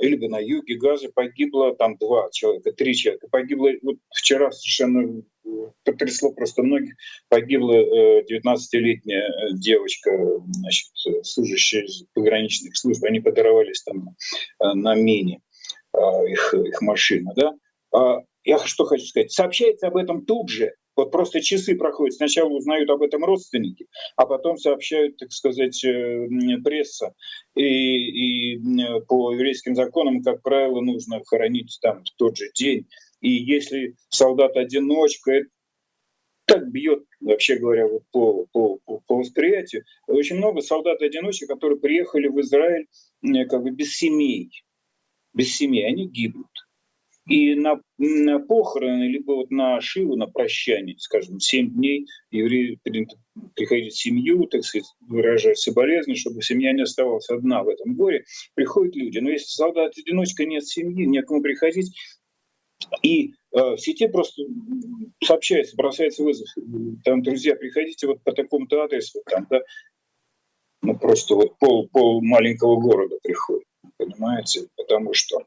или 0.00 0.26
на 0.26 0.38
юге 0.38 0.76
Газа 0.76 1.10
погибло 1.14 1.76
там 1.76 1.98
два 1.98 2.30
человека, 2.32 2.72
три 2.72 2.94
человека. 2.94 3.28
Погибло, 3.30 3.68
вот 3.82 3.96
вчера 4.08 4.50
совершенно 4.50 5.22
потрясло 5.84 6.32
просто 6.32 6.62
многих. 6.62 6.94
Погибла 7.28 8.22
19-летняя 8.22 9.28
э, 9.28 9.52
девочка, 9.54 10.10
значит, 10.46 10.88
служащая 11.22 11.82
из 11.82 12.04
пограничных 12.14 12.76
служб. 12.76 13.04
Они 13.04 13.20
подорвались 13.20 13.82
там 13.82 14.08
э, 14.08 14.74
на 14.74 14.94
мине 14.94 15.40
э, 15.92 15.98
их, 16.28 16.54
их 16.54 16.80
машина. 16.82 17.32
Да? 17.36 17.54
А 17.92 18.18
я 18.44 18.58
что 18.58 18.84
хочу 18.84 19.04
сказать. 19.04 19.32
Сообщается 19.32 19.86
об 19.88 19.96
этом 19.96 20.24
тут 20.24 20.50
же, 20.50 20.72
вот 20.96 21.10
просто 21.10 21.40
часы 21.40 21.74
проходят. 21.76 22.14
Сначала 22.14 22.50
узнают 22.50 22.88
об 22.90 23.02
этом 23.02 23.24
родственники, 23.24 23.86
а 24.16 24.26
потом 24.26 24.58
сообщают, 24.58 25.16
так 25.16 25.32
сказать, 25.32 25.80
пресса. 26.62 27.14
И, 27.56 28.54
и 28.54 28.60
по 29.08 29.32
еврейским 29.32 29.74
законам, 29.74 30.22
как 30.22 30.42
правило, 30.42 30.80
нужно 30.80 31.20
хоронить 31.26 31.78
там 31.82 32.04
в 32.04 32.10
тот 32.16 32.36
же 32.36 32.50
день. 32.54 32.86
И 33.24 33.30
если 33.30 33.96
солдат-одиночка, 34.10 35.44
так 36.44 36.70
бьет, 36.70 37.04
вообще 37.20 37.56
говоря, 37.56 37.86
вот 37.86 38.02
по, 38.12 38.44
по, 38.52 38.76
по, 38.84 39.00
по 39.06 39.16
восприятию. 39.16 39.84
Очень 40.06 40.36
много 40.36 40.60
солдат-одиночек, 40.60 41.48
которые 41.48 41.80
приехали 41.80 42.28
в 42.28 42.38
Израиль 42.42 42.86
как 43.48 43.62
бы 43.62 43.70
без 43.70 43.96
семей. 43.96 44.50
Без 45.32 45.56
семей, 45.56 45.86
они 45.86 46.06
гибнут. 46.06 46.50
И 47.26 47.54
на, 47.54 47.80
на 47.96 48.40
похороны, 48.40 49.04
либо 49.04 49.32
вот 49.32 49.50
на 49.50 49.80
Шиву, 49.80 50.16
на 50.16 50.26
прощание, 50.26 50.98
скажем, 50.98 51.40
7 51.40 51.70
дней 51.70 52.06
евреи 52.30 52.78
приходят 53.54 53.94
в 53.94 53.98
семью, 53.98 54.46
так 54.48 54.64
сказать, 54.64 54.86
выражают 55.00 55.58
соболезнования, 55.58 56.20
чтобы 56.20 56.42
семья 56.42 56.74
не 56.74 56.82
оставалась 56.82 57.30
одна 57.30 57.62
в 57.62 57.68
этом 57.68 57.94
горе. 57.94 58.26
Приходят 58.54 58.94
люди. 58.94 59.16
Но 59.20 59.30
если 59.30 59.46
солдат-одиночка 59.46 60.44
нет 60.44 60.66
семьи, 60.66 61.06
некому 61.06 61.40
приходить, 61.40 61.96
и 63.02 63.32
э, 63.52 63.60
в 63.74 63.78
сети 63.78 64.06
просто 64.08 64.42
сообщается, 65.22 65.76
бросается 65.76 66.22
вызов. 66.22 66.48
Там, 67.04 67.22
друзья, 67.22 67.56
приходите 67.56 68.06
вот 68.06 68.22
по 68.22 68.32
такому-то 68.32 68.82
адресу. 68.82 69.20
Там, 69.26 69.46
да. 69.50 69.60
ну 70.82 70.98
просто 70.98 71.34
вот 71.34 71.58
пол, 71.58 71.88
пол 71.88 72.22
маленького 72.22 72.80
города 72.80 73.16
приходит, 73.22 73.66
понимаете, 73.96 74.68
потому 74.76 75.14
что 75.14 75.44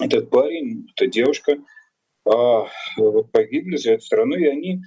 этот 0.00 0.30
парень, 0.30 0.88
эта 0.96 1.06
девушка, 1.06 1.58
а, 2.26 2.66
вот 2.96 3.32
погибли 3.32 3.76
за 3.76 3.92
эту 3.92 4.04
страну, 4.04 4.36
и 4.36 4.46
они, 4.46 4.82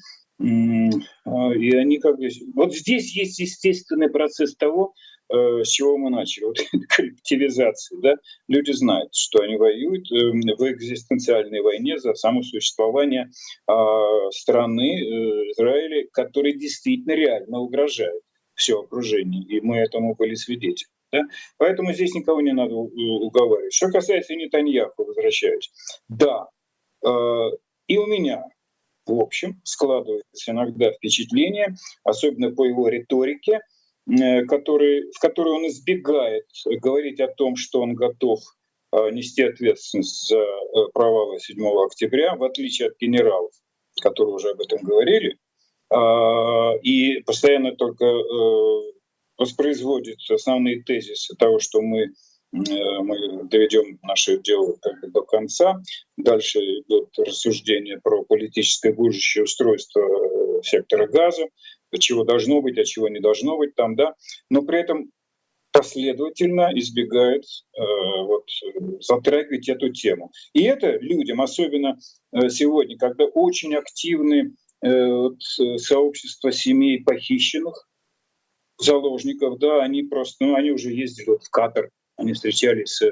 а, 1.26 1.54
и 1.54 1.76
они 1.76 2.00
как 2.00 2.18
бы... 2.18 2.30
Вот 2.54 2.74
здесь 2.74 3.16
есть 3.16 3.40
естественный 3.40 4.10
процесс 4.10 4.56
того, 4.56 4.94
с 5.30 5.68
чего 5.68 5.98
мы 5.98 6.10
начали, 6.10 6.46
вот 6.46 6.58
коллективизации, 6.90 7.98
да, 8.02 8.16
люди 8.48 8.72
знают, 8.72 9.14
что 9.16 9.42
они 9.44 9.58
воюют 9.58 10.12
э, 10.12 10.32
в 10.58 10.72
экзистенциальной 10.72 11.62
войне 11.62 11.98
за 11.98 12.14
само 12.14 12.44
существование 12.44 13.30
а, 13.68 14.32
страны 14.32 15.00
э, 15.00 15.04
Израиля, 15.52 16.08
который 16.12 16.54
действительно 16.54 17.14
реально 17.14 17.60
угрожает 17.60 18.22
все 18.56 18.80
окружение, 18.80 19.44
и 19.44 19.62
мы 19.62 19.78
этому 19.78 20.16
были 20.16 20.36
свидетелями. 20.36 20.94
Да? 21.12 21.22
Поэтому 21.58 21.94
здесь 21.94 22.14
никого 22.14 22.42
не 22.42 22.54
надо 22.54 22.76
уговаривать. 22.76 23.74
Что 23.74 23.90
касается 23.90 24.36
Нетаньяху, 24.36 25.06
возвращаюсь. 25.06 25.72
Да, 26.10 26.48
э, 27.06 27.10
и 27.88 27.98
у 27.98 28.06
меня, 28.08 28.44
в 29.06 29.20
общем, 29.20 29.62
складывается 29.64 30.52
иногда 30.52 30.92
впечатление, 30.92 31.76
особенно 32.04 32.52
по 32.52 32.66
его 32.66 32.88
риторике, 32.88 33.54
э, 33.54 33.60
который, 34.48 35.12
в 35.12 35.20
которой 35.20 35.54
он 35.54 35.68
избегает 35.68 36.46
говорить 36.82 37.20
о 37.20 37.28
том, 37.28 37.56
что 37.56 37.82
он 37.82 37.94
готов 37.94 38.40
э, 38.92 39.10
нести 39.12 39.44
ответственность 39.44 40.28
за 40.28 40.44
провалы 40.94 41.40
7 41.40 41.66
октября, 41.86 42.36
в 42.36 42.44
отличие 42.44 42.90
от 42.90 42.98
генералов, 43.00 43.52
которые 44.02 44.36
уже 44.36 44.50
об 44.50 44.62
этом 44.62 44.80
говорили, 44.82 45.38
и 46.82 47.22
постоянно 47.24 47.76
только 47.76 48.06
воспроизводит 49.38 50.20
основные 50.30 50.84
тезисы 50.84 51.36
того, 51.36 51.60
что 51.60 51.82
мы 51.82 52.02
э, 52.02 52.10
мы 52.52 53.44
доведем 53.46 54.00
наше 54.04 54.40
дело 54.40 54.76
до 55.08 55.22
конца. 55.24 55.82
Дальше 56.18 56.60
идут 56.60 57.10
рассуждения 57.18 58.00
про 58.04 58.24
политическое 58.24 58.94
будущее 58.94 59.44
устройство 59.44 60.00
э, 60.00 60.62
сектора 60.64 61.08
газа, 61.08 61.46
чего 62.00 62.24
должно 62.24 62.62
быть, 62.62 62.78
а 62.78 62.84
чего 62.84 63.10
не 63.10 63.20
должно 63.20 63.58
быть 63.58 63.76
там, 63.76 63.96
да. 63.96 64.14
Но 64.50 64.62
при 64.62 64.80
этом 64.80 65.12
последовательно 65.72 66.70
избегает 66.76 67.44
э, 67.76 67.82
вот, 68.22 68.46
затрагивать 69.02 69.68
эту 69.68 69.92
тему. 69.92 70.32
И 70.54 70.64
это 70.64 70.98
людям, 70.98 71.42
особенно 71.42 71.98
э, 72.32 72.50
сегодня, 72.50 72.98
когда 72.98 73.26
очень 73.26 73.76
активны 73.76 74.54
э, 74.82 75.06
вот, 75.08 75.42
сообщества 75.42 76.52
семей 76.52 77.04
похищенных, 77.04 77.88
заложников, 78.80 79.60
да, 79.60 79.84
они 79.84 80.04
просто, 80.04 80.46
ну, 80.46 80.56
они 80.56 80.72
уже 80.72 80.92
ездили 80.92 81.28
вот 81.28 81.44
в 81.44 81.50
Катар, 81.50 81.90
они 82.18 82.34
встречались, 82.34 83.02
э, 83.02 83.12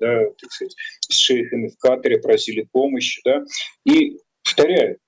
да, 0.00 0.24
так 0.38 0.52
сказать, 0.52 0.74
с 1.08 1.16
шейхами 1.16 1.68
в 1.68 1.78
Катаре, 1.78 2.20
просили 2.20 2.68
помощи, 2.70 3.20
да. 3.24 3.42
И, 3.86 4.18
повторяю, 4.44 4.98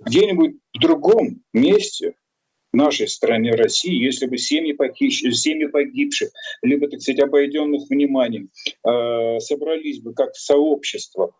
где-нибудь 0.00 0.56
в 0.74 0.80
другом 0.80 1.42
месте 1.52 2.14
в 2.72 2.76
нашей 2.76 3.08
стране 3.08 3.52
России, 3.52 3.94
если 3.94 4.26
бы 4.26 4.38
семьи, 4.38 4.72
похищ... 4.72 5.22
семьи 5.32 5.66
погибших, 5.66 6.30
либо, 6.62 6.88
так 6.88 7.00
сказать, 7.00 7.20
обойденных 7.20 7.88
вниманием, 7.88 8.50
э, 8.86 9.40
собрались 9.40 10.00
бы 10.00 10.14
как 10.14 10.34
сообщество 10.34 11.32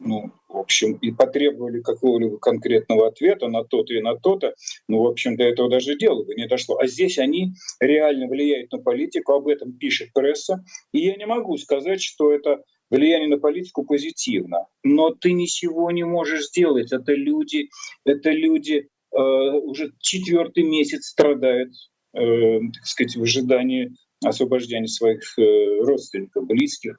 ну, 0.00 0.32
в 0.48 0.56
общем, 0.56 0.94
и 0.94 1.12
потребовали 1.12 1.80
какого-либо 1.80 2.38
конкретного 2.38 3.08
ответа 3.08 3.48
на 3.48 3.64
то-то 3.64 3.92
и 3.92 4.00
на 4.00 4.16
то-то, 4.16 4.54
ну, 4.88 5.02
в 5.02 5.06
общем, 5.06 5.36
до 5.36 5.44
этого 5.44 5.68
даже 5.68 5.96
дело 5.96 6.24
бы 6.24 6.34
не 6.34 6.48
дошло. 6.48 6.78
А 6.78 6.86
здесь 6.86 7.18
они 7.18 7.52
реально 7.80 8.26
влияют 8.26 8.72
на 8.72 8.78
политику, 8.78 9.34
об 9.34 9.46
этом 9.46 9.74
пишет 9.74 10.12
пресса, 10.14 10.64
и 10.92 11.00
я 11.00 11.16
не 11.16 11.26
могу 11.26 11.56
сказать, 11.58 12.02
что 12.02 12.32
это 12.32 12.62
влияние 12.90 13.28
на 13.28 13.38
политику 13.38 13.84
позитивно. 13.84 14.66
Но 14.82 15.10
ты 15.10 15.32
ничего 15.32 15.90
не 15.90 16.04
можешь 16.04 16.46
сделать. 16.46 16.92
Это 16.92 17.12
люди, 17.12 17.68
это 18.04 18.30
люди 18.30 18.88
уже 19.18 19.92
четвертый 19.98 20.64
месяц 20.64 21.06
страдают, 21.06 21.72
э, 22.14 22.60
так 22.74 22.86
сказать, 22.86 23.16
в 23.16 23.22
ожидании 23.22 23.92
освобождения 24.24 24.88
своих 24.88 25.38
э, 25.38 25.80
родственников, 25.80 26.46
близких, 26.46 26.98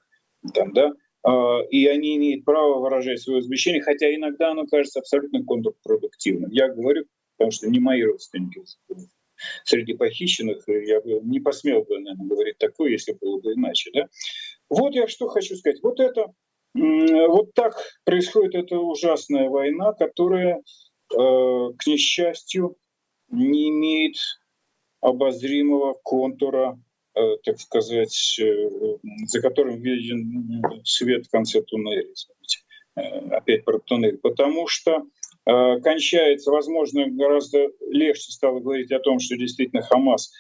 там, 0.54 0.74
да, 0.74 0.94
а, 1.24 1.62
и 1.70 1.86
они 1.86 2.18
имеют 2.18 2.46
право 2.46 2.80
выражать 2.80 3.22
свое 3.22 3.40
возмущение, 3.40 3.82
хотя 3.82 4.14
иногда 4.14 4.52
оно 4.52 4.66
кажется 4.66 5.00
абсолютно 5.00 5.44
контрпродуктивным. 5.44 6.50
Я 6.52 6.70
говорю, 6.70 7.06
потому 7.38 7.52
что 7.52 7.70
не 7.70 7.80
мои 7.80 8.04
родственники 8.04 8.62
среди 9.64 9.94
похищенных, 9.94 10.64
я 10.68 11.02
бы 11.02 11.20
не 11.24 11.40
посмел 11.40 11.84
бы, 11.84 12.00
наверное, 12.00 12.28
говорить 12.28 12.58
такое, 12.58 12.92
если 12.92 13.14
было 13.20 13.40
бы 13.40 13.54
иначе. 13.54 13.92
Да? 13.94 14.08
Вот 14.70 14.94
я 14.96 15.08
что 15.08 15.28
хочу 15.28 15.56
сказать. 15.56 15.82
Вот 15.82 16.00
это, 16.00 16.28
вот 16.74 17.54
так 17.54 17.76
происходит 18.04 18.56
эта 18.56 18.78
ужасная 18.78 19.50
война, 19.50 19.94
которая, 19.94 20.58
э, 20.58 20.62
к 21.14 21.88
несчастью, 21.88 22.78
не 23.30 23.70
имеет 23.70 24.16
обозримого 25.02 25.94
контура 26.04 26.80
Э, 27.14 27.38
так 27.44 27.60
сказать, 27.60 28.40
э, 28.42 28.70
за 29.26 29.42
которым 29.42 29.82
виден 29.82 30.64
свет 30.86 31.26
в 31.26 31.30
конце 31.30 31.62
туннеля. 31.62 32.08
Э, 32.96 33.02
опять 33.36 33.66
про 33.66 33.80
туннель. 33.80 34.18
Потому 34.18 34.68
что 34.68 35.04
кончается, 35.44 36.52
возможно, 36.52 37.10
гораздо 37.10 37.68
легче 37.90 38.32
стало 38.32 38.60
говорить 38.60 38.92
о 38.92 39.00
том, 39.00 39.18
что 39.20 39.36
действительно 39.36 39.82
Хамас 39.82 40.32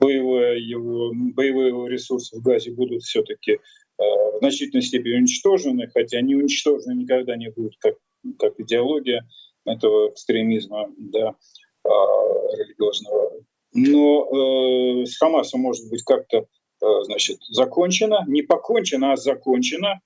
боевые 0.00 0.66
его, 0.66 1.12
боевые 1.34 1.68
его 1.68 1.86
ресурсы 1.88 2.38
в 2.38 2.42
Газе 2.42 2.72
будут 2.72 3.02
все-таки 3.02 3.58
в 3.98 4.38
значительной 4.38 4.80
степени 4.80 5.16
уничтожены, 5.16 5.88
хотя 5.88 6.22
не 6.22 6.36
уничтожены 6.36 6.94
никогда 6.94 7.36
не 7.36 7.50
будут, 7.50 7.76
как, 7.80 7.96
как 8.38 8.58
идеология 8.58 9.28
этого 9.64 10.10
экстремизма 10.10 10.86
да, 10.96 11.34
религиозного 11.84 13.38
но 13.72 15.02
э, 15.02 15.06
с 15.06 15.16
Хамасом 15.18 15.60
может 15.60 15.88
быть 15.90 16.02
как-то 16.02 16.38
э, 16.38 16.86
значит, 17.04 17.38
закончено, 17.50 18.24
не 18.26 18.42
покончено, 18.42 19.12
а 19.12 19.16
закончено. 19.16 20.00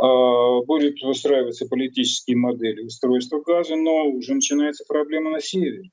Э, 0.00 0.64
будет 0.66 1.00
выстраиваться 1.02 1.66
политические 1.66 2.36
модели 2.36 2.82
устройства 2.82 3.40
газа, 3.40 3.76
но 3.76 4.06
уже 4.08 4.34
начинается 4.34 4.84
проблема 4.86 5.30
на 5.30 5.40
севере. 5.40 5.90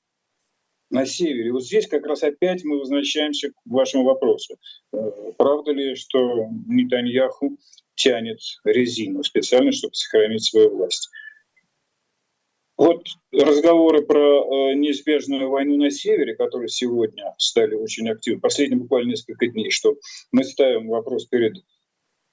На 0.92 1.06
севере. 1.06 1.52
Вот 1.52 1.64
здесь 1.64 1.88
как 1.88 2.06
раз 2.06 2.22
опять 2.22 2.64
мы 2.64 2.80
возвращаемся 2.80 3.50
к 3.50 3.56
вашему 3.66 4.04
вопросу. 4.04 4.56
Э, 4.94 4.98
правда 5.38 5.72
ли, 5.72 5.96
что 5.96 6.48
Нетаньяху 6.68 7.58
тянет 7.96 8.40
резину 8.66 9.24
специально, 9.24 9.72
чтобы 9.72 9.96
сохранить 9.96 10.44
свою 10.44 10.76
власть? 10.76 11.10
Вот 12.78 13.06
разговоры 13.32 14.02
про 14.02 14.20
э, 14.20 14.74
неизбежную 14.76 15.50
войну 15.50 15.78
на 15.78 15.92
севере, 15.92 16.36
которые 16.36 16.68
сегодня 16.68 17.34
стали 17.38 17.74
очень 17.74 18.10
активны, 18.10 18.42
последние 18.42 18.80
буквально 18.80 19.12
несколько 19.12 19.48
дней, 19.48 19.72
что 19.72 19.96
мы 20.34 20.44
ставим 20.44 20.90
вопрос 20.90 21.26
перед 21.26 21.56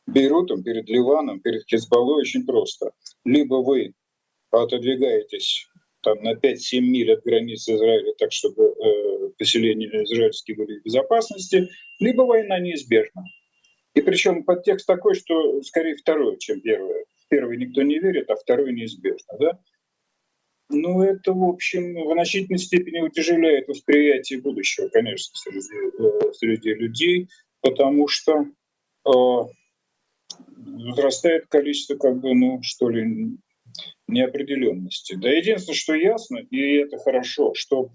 Бейрутом, 0.07 0.65
перед 0.65 0.89
Ливаном, 0.89 1.41
перед 1.41 1.65
Хизбаллой 1.69 2.21
очень 2.21 2.45
просто. 2.45 2.91
Либо 3.25 3.57
вы 3.57 3.95
отодвигаетесь 4.51 5.69
там, 6.03 6.21
на 6.23 6.35
5-7 6.35 6.81
миль 6.81 7.13
от 7.13 7.23
границы 7.23 7.77
Израиля, 7.77 8.13
так 8.19 8.33
чтобы 8.33 8.65
э, 8.65 9.29
поселения 9.39 9.87
израильские 10.05 10.57
были 10.57 10.81
в 10.81 10.83
безопасности, 10.83 11.69
либо 12.01 12.23
война 12.23 12.59
неизбежна. 12.59 13.23
И 13.95 14.01
причем 14.01 14.43
подтекст 14.43 14.87
такой, 14.87 15.15
что 15.15 15.63
скорее 15.63 15.95
второе, 15.95 16.37
чем 16.39 16.61
первое. 16.61 17.05
В 17.19 17.29
первый 17.29 17.59
никто 17.59 17.83
не 17.83 18.01
верит, 18.01 18.29
а 18.29 18.35
второй 18.35 18.73
неизбежно. 18.73 19.39
Да? 19.39 19.59
Ну, 20.73 21.03
это, 21.03 21.33
в 21.33 21.45
общем, 21.45 21.95
в 21.95 22.13
значительной 22.13 22.59
степени 22.59 23.01
утяжеляет 23.01 23.69
восприятие 23.69 24.41
будущего, 24.41 24.89
конечно, 24.89 25.37
среди, 25.37 25.69
э, 25.99 26.33
среди 26.33 26.75
людей, 26.75 27.29
потому 27.61 28.09
что 28.09 28.47
э, 29.07 29.11
возрастает 30.57 31.47
количество, 31.49 31.97
как 31.97 32.19
бы, 32.21 32.35
ну, 32.35 32.61
что 32.63 32.89
ли, 32.89 33.37
неопределенности. 34.09 35.15
Да, 35.15 35.29
единственное, 35.29 35.77
что 35.77 35.95
ясно, 35.95 36.39
и 36.39 36.77
это 36.77 36.99
хорошо, 36.99 37.53
что, 37.55 37.91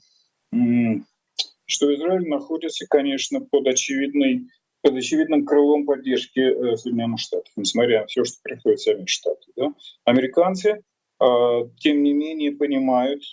что 1.65 1.95
Израиль 1.95 2.27
находится, 2.27 2.85
конечно, 2.87 3.41
под 3.41 3.67
очевидной 3.67 4.47
под 4.83 4.95
очевидным 4.95 5.43
крылом 5.43 5.85
поддержки 5.85 6.39
э, 6.39 6.77
Соединенных 6.77 7.19
Штатов, 7.19 7.51
несмотря 7.55 8.01
на 8.01 8.07
все, 8.07 8.23
что 8.23 8.37
приходит 8.43 8.79
сами 8.79 9.05
Штаты. 9.07 9.51
Да? 9.55 9.73
Американцы 10.05 10.83
тем 11.19 12.03
не 12.03 12.13
менее 12.13 12.51
понимают 12.51 13.23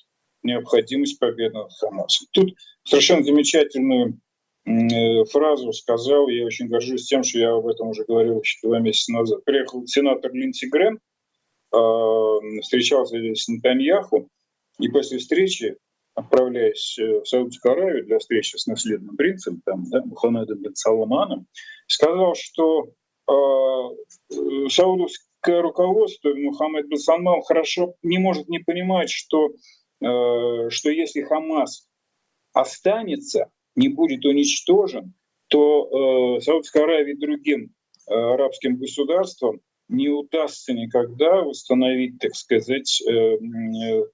необходимость 0.43 1.19
победы 1.19 1.55
над 1.55 1.73
Хамасом. 1.73 2.29
Тут 2.33 2.55
совершенно 2.85 3.25
замечательную 3.25 4.21
э, 4.67 5.25
фразу 5.25 5.73
сказал, 5.73 6.29
я 6.29 6.45
очень 6.45 6.69
горжусь 6.69 7.07
тем, 7.07 7.25
что 7.25 7.39
я 7.39 7.53
об 7.53 7.67
этом 7.67 7.89
уже 7.89 8.05
говорил 8.05 8.41
еще 8.41 8.59
два 8.63 8.79
месяца 8.79 9.13
назад. 9.13 9.45
Приехал 9.45 9.87
сенатор 9.87 10.33
Линдси 10.33 10.67
Грэм, 10.67 11.01
а, 11.73 12.61
встречался 12.63 13.19
здесь 13.19 13.45
с 13.45 13.49
Нетаньяху, 13.49 14.29
и 14.79 14.89
после 14.89 15.19
встречи 15.19 15.77
отправляясь 16.15 16.97
в 16.97 17.25
Саудовскую 17.27 17.73
Аравию 17.73 18.05
для 18.07 18.19
встречи 18.19 18.57
с 18.57 18.67
наследным 18.67 19.17
принцем, 19.17 19.61
там, 19.65 19.89
да, 19.91 20.03
Мухаммедом 20.05 20.59
бен 20.59 20.75
Салманом, 20.75 21.47
сказал, 21.89 22.35
что 22.37 22.89
э, 23.29 23.33
саудовское 25.45 25.63
руководство, 25.63 26.35
Мухаммед 26.35 26.89
бен 26.89 27.43
хорошо 27.43 27.95
не 28.03 28.19
может 28.19 28.49
не 28.49 28.59
понимать, 28.59 29.11
что, 29.11 29.51
э, 30.01 30.71
что 30.71 30.91
если 30.91 31.23
Хамас 31.23 31.87
останется, 32.53 33.51
не 33.77 33.89
будет 33.89 34.25
уничтожен, 34.25 35.15
то 35.49 36.37
э, 36.39 36.41
Саудовской 36.41 36.83
Аравии 36.83 37.13
и 37.13 37.19
другим 37.19 37.75
э, 38.09 38.15
арабским 38.15 38.77
государствам 38.77 39.61
не 39.89 40.09
удастся 40.09 40.73
никогда 40.73 41.43
восстановить, 41.43 42.19
так 42.19 42.35
сказать, 42.35 43.03
э, 43.03 43.37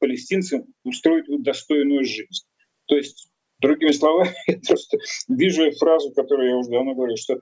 палестинцам, 0.00 0.64
устроить 0.84 1.26
достойную 1.42 2.04
жизнь. 2.04 2.44
То 2.86 2.96
есть, 2.96 3.30
другими 3.60 3.92
словами, 3.92 4.34
я 4.48 4.58
просто 4.66 4.98
вижу 5.28 5.70
фразу, 5.72 6.12
которую 6.12 6.48
я 6.48 6.56
уже 6.56 6.70
давно 6.70 6.94
говорил, 6.94 7.16
что 7.16 7.38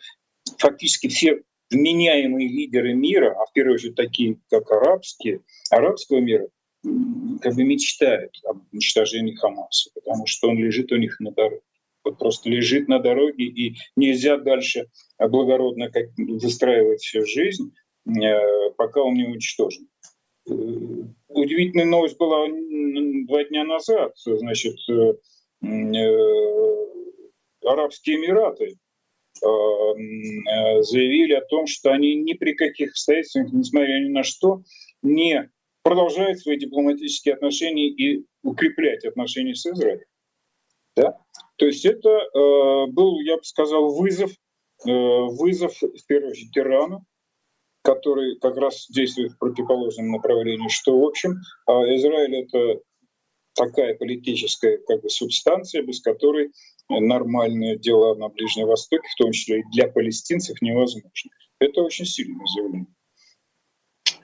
фактически 0.59 1.09
все 1.09 1.42
вменяемые 1.70 2.48
лидеры 2.48 2.94
мира, 2.94 3.35
а 3.38 3.46
в 3.46 3.52
первую 3.52 3.74
очередь 3.74 3.94
такие, 3.94 4.38
как 4.50 4.70
арабские, 4.70 5.40
арабского 5.70 6.18
мира, 6.18 6.48
как 7.40 7.54
бы 7.54 7.64
мечтают 7.64 8.38
об 8.44 8.62
уничтожении 8.72 9.35
Хамаса, 9.35 9.90
потому 9.94 10.26
что 10.26 10.48
он 10.48 10.59
лежит 10.59 10.92
у 10.92 10.96
них 10.96 11.20
на 11.20 11.33
дороге. 11.33 11.62
Вот 12.04 12.18
просто 12.18 12.48
лежит 12.48 12.88
на 12.88 13.00
дороге, 13.00 13.44
и 13.44 13.74
нельзя 13.96 14.38
дальше 14.38 14.87
благородно 15.18 15.90
как 15.90 16.07
выстраивать 16.16 17.04
жизнь, 17.04 17.72
Э, 18.09 18.70
пока 18.76 19.02
он 19.02 19.14
не 19.14 19.24
уничтожен. 19.24 19.88
Э, 20.48 20.52
удивительная 21.28 21.85
новость 21.85 22.16
была 22.16 22.46
два 23.26 23.44
дня 23.44 23.64
назад. 23.64 24.12
Значит, 24.16 24.76
э, 24.88 25.14
Арабские 27.64 28.16
Эмираты 28.16 28.76
заявили 29.40 31.35
о 31.35 31.44
том, 31.44 31.66
что 31.66 31.92
они 31.92 32.14
ни 32.16 32.35
при 32.35 32.53
каких 32.55 32.90
обстоятельствах, 32.90 33.53
несмотря 33.53 34.01
ни 34.01 34.09
на 34.09 34.22
что, 34.22 34.62
не 35.03 35.51
продолжают 35.83 36.38
свои 36.40 36.59
дипломатические 36.59 37.35
отношения 37.35 37.88
и 37.88 38.24
укреплять 38.42 39.05
отношения 39.05 39.55
с 39.55 39.66
Израилем. 39.66 40.05
Да? 40.96 41.16
То 41.57 41.66
есть 41.66 41.85
это 41.85 42.09
э, 42.09 42.87
был, 42.90 43.20
я 43.20 43.37
бы 43.37 43.44
сказал, 43.44 43.94
вызов, 43.94 44.31
э, 44.87 44.90
вызов 44.90 45.74
в 45.81 46.07
первую 46.07 46.33
очередь 46.33 46.57
Ирану, 46.59 47.05
который 47.83 48.38
как 48.38 48.57
раз 48.57 48.87
действует 48.90 49.33
в 49.33 49.38
противоположном 49.38 50.11
направлении, 50.11 50.68
что, 50.68 50.98
в 50.98 51.05
общем, 51.05 51.37
Израиль— 51.66 52.37
это 52.44 52.81
такая 53.59 53.94
политическая 53.94 54.79
как 54.79 55.03
бы, 55.03 55.11
субстанция, 55.11 55.83
без 55.83 56.01
которой 56.01 56.53
нормальные 56.88 57.77
дела 57.77 58.14
на 58.14 58.29
Ближнем 58.29 58.66
Востоке, 58.66 59.07
в 59.07 59.23
том 59.23 59.33
числе 59.33 59.61
и 59.61 59.64
для 59.73 59.88
палестинцев, 59.88 60.62
невозможно. 60.62 61.11
Это 61.59 61.83
очень 61.83 62.07
сильное 62.07 62.47
заявление. 62.47 62.87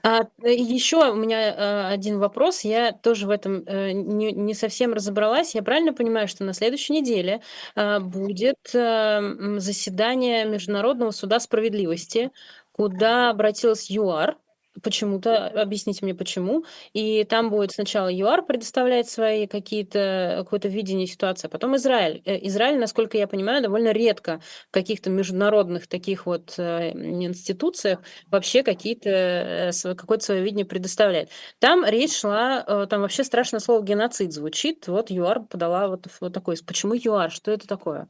А, 0.03 0.27
еще 0.43 1.11
у 1.11 1.15
меня 1.15 1.53
а, 1.57 1.89
один 1.89 2.19
вопрос. 2.19 2.61
Я 2.61 2.91
тоже 2.91 3.27
в 3.27 3.29
этом 3.29 3.63
а, 3.67 3.91
не, 3.91 4.31
не 4.31 4.53
совсем 4.53 4.93
разобралась. 4.93 5.53
Я 5.53 5.63
правильно 5.63 5.93
понимаю, 5.93 6.27
что 6.27 6.43
на 6.43 6.53
следующей 6.53 6.93
неделе 6.93 7.41
будет 7.75 8.57
заседание 8.71 10.45
Международного 10.45 11.11
суда 11.11 11.39
справедливости 11.39 12.31
куда 12.75 13.29
обратилась 13.29 13.89
ЮАР, 13.89 14.37
почему-то, 14.81 15.47
объясните 15.47 15.99
мне 16.03 16.13
почему, 16.13 16.65
и 16.93 17.23
там 17.23 17.49
будет 17.49 17.71
сначала 17.71 18.11
ЮАР 18.11 18.45
предоставлять 18.45 19.09
свои 19.09 19.47
какие-то, 19.47 20.35
какое-то 20.39 20.67
видение 20.67 21.07
ситуации, 21.07 21.47
а 21.47 21.49
потом 21.49 21.75
Израиль. 21.75 22.21
Э, 22.25 22.37
Израиль, 22.47 22.79
насколько 22.79 23.17
я 23.17 23.27
понимаю, 23.27 23.63
довольно 23.63 23.91
редко 23.91 24.41
в 24.69 24.71
каких-то 24.71 25.09
международных 25.09 25.87
таких 25.87 26.25
вот 26.25 26.55
э, 26.57 26.91
институциях 26.91 27.99
вообще 28.29 28.63
какие-то, 28.63 29.09
э, 29.09 29.95
какое-то 29.95 30.23
свое 30.23 30.41
видение 30.41 30.65
предоставляет. 30.65 31.29
Там 31.59 31.85
речь 31.85 32.17
шла, 32.17 32.85
там 32.87 33.01
вообще 33.01 33.23
страшное 33.23 33.59
слово 33.59 33.83
геноцид 33.83 34.33
звучит, 34.33 34.87
вот 34.87 35.09
ЮАР 35.09 35.45
подала 35.45 35.87
вот, 35.87 36.07
вот 36.19 36.33
такой, 36.33 36.55
почему 36.65 36.93
ЮАР, 36.95 37.31
что 37.31 37.51
это 37.51 37.67
такое? 37.67 38.07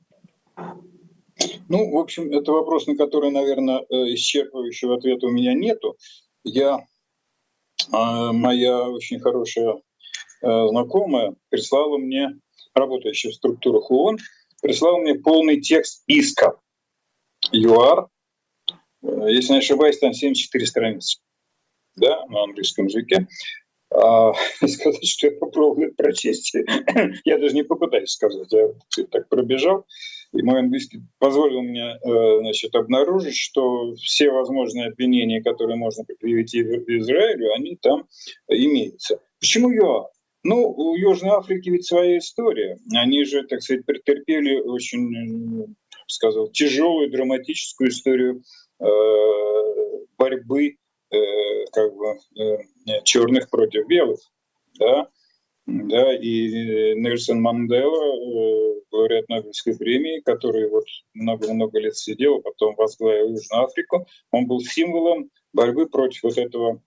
Ну, 1.67 1.91
в 1.91 1.97
общем, 1.97 2.31
это 2.31 2.51
вопрос, 2.53 2.87
на 2.87 2.95
который, 2.95 3.29
наверное, 3.29 3.85
исчерпывающего 3.89 4.95
ответа 4.95 5.27
у 5.27 5.31
меня 5.31 5.53
нету. 5.53 5.97
Я, 6.45 6.85
а, 7.91 8.31
моя 8.31 8.87
очень 8.89 9.19
хорошая 9.19 9.81
э, 10.41 10.67
знакомая 10.67 11.35
прислала 11.49 11.97
мне, 11.97 12.39
работающая 12.75 13.31
в 13.31 13.35
структурах 13.35 13.89
ООН, 13.89 14.19
прислала 14.61 14.99
мне 14.99 15.15
полный 15.15 15.59
текст 15.59 16.03
иска 16.05 16.59
ЮАР. 17.51 18.07
Э, 19.01 19.27
если 19.27 19.53
не 19.53 19.59
ошибаюсь, 19.59 19.97
там 19.97 20.13
74 20.13 20.67
страницы 20.67 21.19
да, 21.95 22.25
на 22.27 22.43
английском 22.43 22.85
языке. 22.85 23.27
А, 24.01 24.33
сказать, 24.67 25.05
что 25.05 25.27
я 25.27 25.33
попробую 25.37 25.93
прочесть, 25.95 26.53
я 27.25 27.37
даже 27.37 27.55
не 27.55 27.63
попытаюсь 27.63 28.11
сказать, 28.11 28.51
я 28.51 29.05
так 29.11 29.29
пробежал. 29.29 29.85
И 30.33 30.41
мой 30.41 30.59
английский 30.59 31.01
позволил 31.17 31.61
мне 31.61 31.97
э, 31.97 32.39
значит, 32.39 32.75
обнаружить, 32.75 33.37
что 33.37 33.95
все 33.95 34.31
возможные 34.31 34.87
обвинения, 34.87 35.41
которые 35.41 35.77
можно 35.77 36.03
предъявить 36.03 36.53
Израилю, 36.53 37.53
они 37.53 37.77
там 37.77 38.05
имеются. 38.49 39.19
Почему 39.39 39.71
ЮАР? 39.71 40.07
Ну, 40.43 40.69
у 40.69 40.95
Южной 40.95 41.31
Африки 41.31 41.69
ведь 41.69 41.87
своя 41.87 42.17
история. 42.17 42.77
Они 42.93 43.23
же, 43.23 43.43
так 43.43 43.61
сказать, 43.61 43.85
претерпели 43.85 44.59
очень, 44.59 45.75
сказал, 46.07 46.49
тяжелую, 46.49 47.09
драматическую 47.09 47.89
историю 47.89 48.43
э, 48.79 48.85
борьбы 50.17 50.77
э, 51.15 51.65
как 51.71 51.95
бы, 51.95 52.17
э, 52.39 53.01
черных 53.03 53.49
против 53.49 53.87
белых. 53.87 54.19
Да? 54.79 55.09
да, 55.65 56.15
и 56.15 56.93
Нельсон 56.95 57.41
Мандела, 57.41 58.03
э, 58.05 58.81
лауреат 58.91 59.27
Нобелевской 59.29 59.75
премии, 59.75 60.21
который 60.21 60.69
вот 60.69 60.85
много-много 61.13 61.79
лет 61.79 61.95
сидел, 61.97 62.35
а 62.37 62.41
потом 62.41 62.75
возглавил 62.75 63.31
Южную 63.31 63.63
Африку, 63.63 64.07
он 64.31 64.45
был 64.45 64.61
символом 64.61 65.31
борьбы 65.53 65.87
против 65.87 66.23
вот 66.23 66.37
этого 66.37 66.81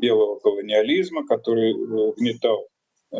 белого 0.00 0.38
колониализма, 0.38 1.26
который 1.26 1.72
э, 1.72 1.74
угнетал 1.74 2.66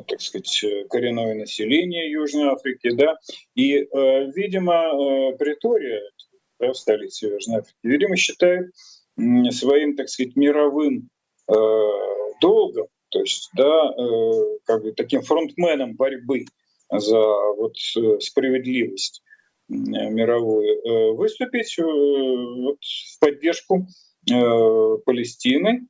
так 0.07 0.20
сказать, 0.20 0.64
коренное 0.88 1.35
население 1.35 2.12
Южной 2.12 2.51
Африки, 2.51 2.92
да, 2.92 3.18
и, 3.57 3.79
э, 3.79 4.31
видимо, 4.37 5.33
Притория, 5.37 6.01
да, 6.61 6.73
столица 6.75 7.27
Южной 7.27 7.59
Африки, 7.59 7.77
видимо, 7.83 8.16
считает 8.16 8.70
своим, 9.50 9.96
так 9.96 10.09
сказать, 10.09 10.37
мировым 10.37 11.09
долгом 12.40 12.87
то 13.11 13.20
есть, 13.20 13.50
да, 13.56 13.92
э, 13.98 14.59
как 14.64 14.83
бы 14.83 14.92
таким 14.92 15.22
фронтменом 15.22 15.94
борьбы 15.96 16.44
за 16.90 17.18
вот 17.56 17.74
э, 17.96 18.20
справедливость 18.20 19.22
э, 19.68 19.72
мировую 19.74 21.16
выступить 21.16 21.76
вот, 21.78 22.78
в 22.80 23.18
поддержку 23.20 23.87
Палестины 24.26 25.87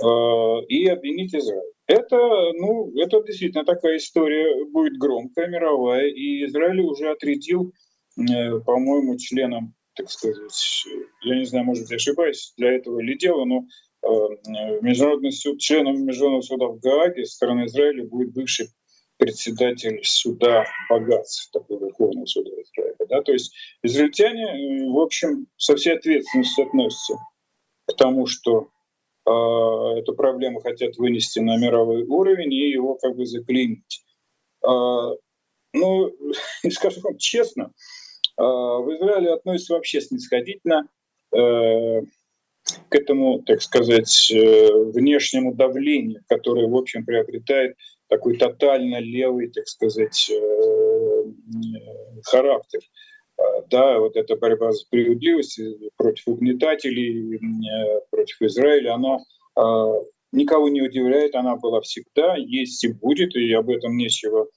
и 0.00 0.86
обвинить 0.86 1.34
Израиль. 1.34 1.72
Это, 1.86 2.16
ну, 2.54 2.90
это 2.96 3.22
действительно 3.22 3.64
такая 3.64 3.98
история 3.98 4.64
будет 4.66 4.96
громкая, 4.96 5.48
мировая, 5.48 6.06
и 6.06 6.46
Израиль 6.46 6.80
уже 6.80 7.10
отрядил, 7.10 7.72
по-моему, 8.16 9.18
членам, 9.18 9.74
так 9.98 10.10
сказать, 10.10 10.84
я 11.22 11.36
не 11.36 11.44
знаю, 11.44 11.66
может, 11.66 11.90
я 11.90 11.96
ошибаюсь, 11.96 12.54
для 12.56 12.72
этого 12.72 13.00
ли 13.00 13.18
дело, 13.18 13.44
но 13.44 13.66
Э, 14.02 14.08
международный 14.80 15.32
суд, 15.32 15.60
членом 15.60 16.04
Международного 16.04 16.42
суда 16.42 16.66
в 16.66 16.78
Гааге 16.78 17.24
со 17.24 17.34
стороны 17.34 17.66
Израиля 17.66 18.04
будет 18.04 18.32
бывший 18.32 18.68
председатель 19.16 20.00
суда 20.04 20.66
богатств, 20.88 21.50
такого 21.52 21.86
Верховного 21.86 22.26
суда 22.26 22.50
Израиля. 22.50 22.96
Да? 23.08 23.22
То 23.22 23.32
есть 23.32 23.52
израильтяне, 23.82 24.44
э, 24.44 24.90
в 24.92 24.98
общем, 24.98 25.48
со 25.56 25.74
всей 25.74 25.94
ответственностью 25.94 26.66
относятся 26.66 27.14
к 27.86 27.96
тому, 27.96 28.26
что 28.26 28.68
э, 29.26 29.30
эту 29.98 30.14
проблему 30.14 30.60
хотят 30.60 30.96
вынести 30.96 31.40
на 31.40 31.56
мировой 31.56 32.04
уровень 32.04 32.52
и 32.52 32.70
его 32.70 32.94
как 32.94 33.16
бы 33.16 33.26
заклинить. 33.26 34.04
Э, 34.64 35.16
ну, 35.72 36.12
скажу 36.70 37.00
вам 37.00 37.18
честно, 37.18 37.72
в 38.38 38.96
Израиле 38.96 39.32
относятся 39.32 39.74
вообще 39.74 40.00
снисходительно. 40.00 40.88
Э, 41.32 42.00
к 42.88 42.94
этому, 42.94 43.42
так 43.42 43.62
сказать, 43.62 44.30
э, 44.30 44.68
внешнему 44.92 45.54
давлению, 45.54 46.22
которое, 46.28 46.66
в 46.66 46.76
общем, 46.76 47.04
приобретает 47.04 47.76
такой 48.08 48.36
тотально 48.36 49.00
левый, 49.00 49.48
так 49.50 49.66
сказать, 49.66 50.30
э, 50.30 51.24
характер. 52.24 52.80
А, 53.38 53.42
да, 53.70 53.98
вот 54.00 54.16
эта 54.16 54.36
борьба 54.36 54.72
за 54.72 54.80
справедливость 54.80 55.60
против 55.96 56.28
угнетателей, 56.28 57.40
против 58.10 58.42
Израиля, 58.42 58.94
она 58.94 59.18
а, 59.54 59.94
никого 60.32 60.68
не 60.68 60.82
удивляет, 60.82 61.34
она 61.34 61.56
была 61.56 61.80
всегда, 61.80 62.36
есть 62.36 62.82
и 62.84 62.92
будет, 62.92 63.34
и 63.36 63.52
об 63.52 63.70
этом 63.70 63.96
нечего 63.96 64.48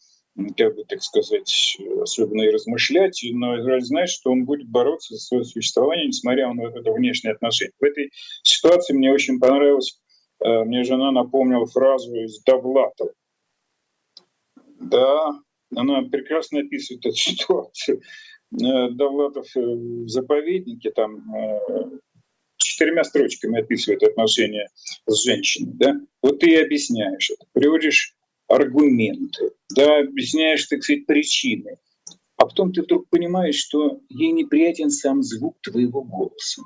как 0.57 0.75
бы, 0.75 0.85
так 0.85 1.03
сказать, 1.03 1.77
особенно 2.01 2.43
и 2.43 2.51
размышлять, 2.51 3.21
но 3.33 3.59
Израиль 3.59 3.83
знает, 3.83 4.09
что 4.09 4.31
он 4.31 4.45
будет 4.45 4.67
бороться 4.67 5.15
за 5.15 5.19
свое 5.19 5.43
существование, 5.43 6.07
несмотря 6.07 6.53
на 6.53 6.67
это 6.67 6.91
внешнее 6.91 7.33
отношение. 7.33 7.73
В 7.79 7.83
этой 7.83 8.11
ситуации 8.43 8.93
мне 8.93 9.11
очень 9.11 9.39
понравилось, 9.39 9.99
э, 10.43 10.63
мне 10.63 10.83
жена 10.83 11.11
напомнила 11.11 11.65
фразу 11.65 12.15
из 12.15 12.41
Довлатова. 12.43 13.11
Да, 14.79 15.39
она 15.75 16.01
прекрасно 16.03 16.61
описывает 16.61 17.05
эту 17.05 17.15
ситуацию. 17.17 18.01
Э, 18.53 18.89
Довлатов 18.89 19.47
в 19.53 20.07
заповеднике 20.07 20.91
там 20.91 21.23
четырьмя 22.57 23.03
строчками 23.03 23.59
описывает 23.59 24.03
отношения 24.03 24.69
с 25.05 25.23
женщиной. 25.23 25.71
Да? 25.73 25.95
Вот 26.21 26.39
ты 26.39 26.61
объясняешь 26.61 27.29
это, 27.31 27.45
приводишь 27.53 28.15
аргументы, 28.51 29.51
да, 29.75 29.99
объясняешь, 29.99 30.65
так 30.65 30.83
сказать, 30.83 31.05
причины. 31.05 31.77
А 32.37 32.45
потом 32.45 32.73
ты 32.73 32.81
вдруг 32.81 33.07
понимаешь, 33.09 33.55
что 33.55 34.01
ей 34.09 34.31
неприятен 34.31 34.89
сам 34.89 35.21
звук 35.23 35.57
твоего 35.61 36.03
голоса. 36.03 36.61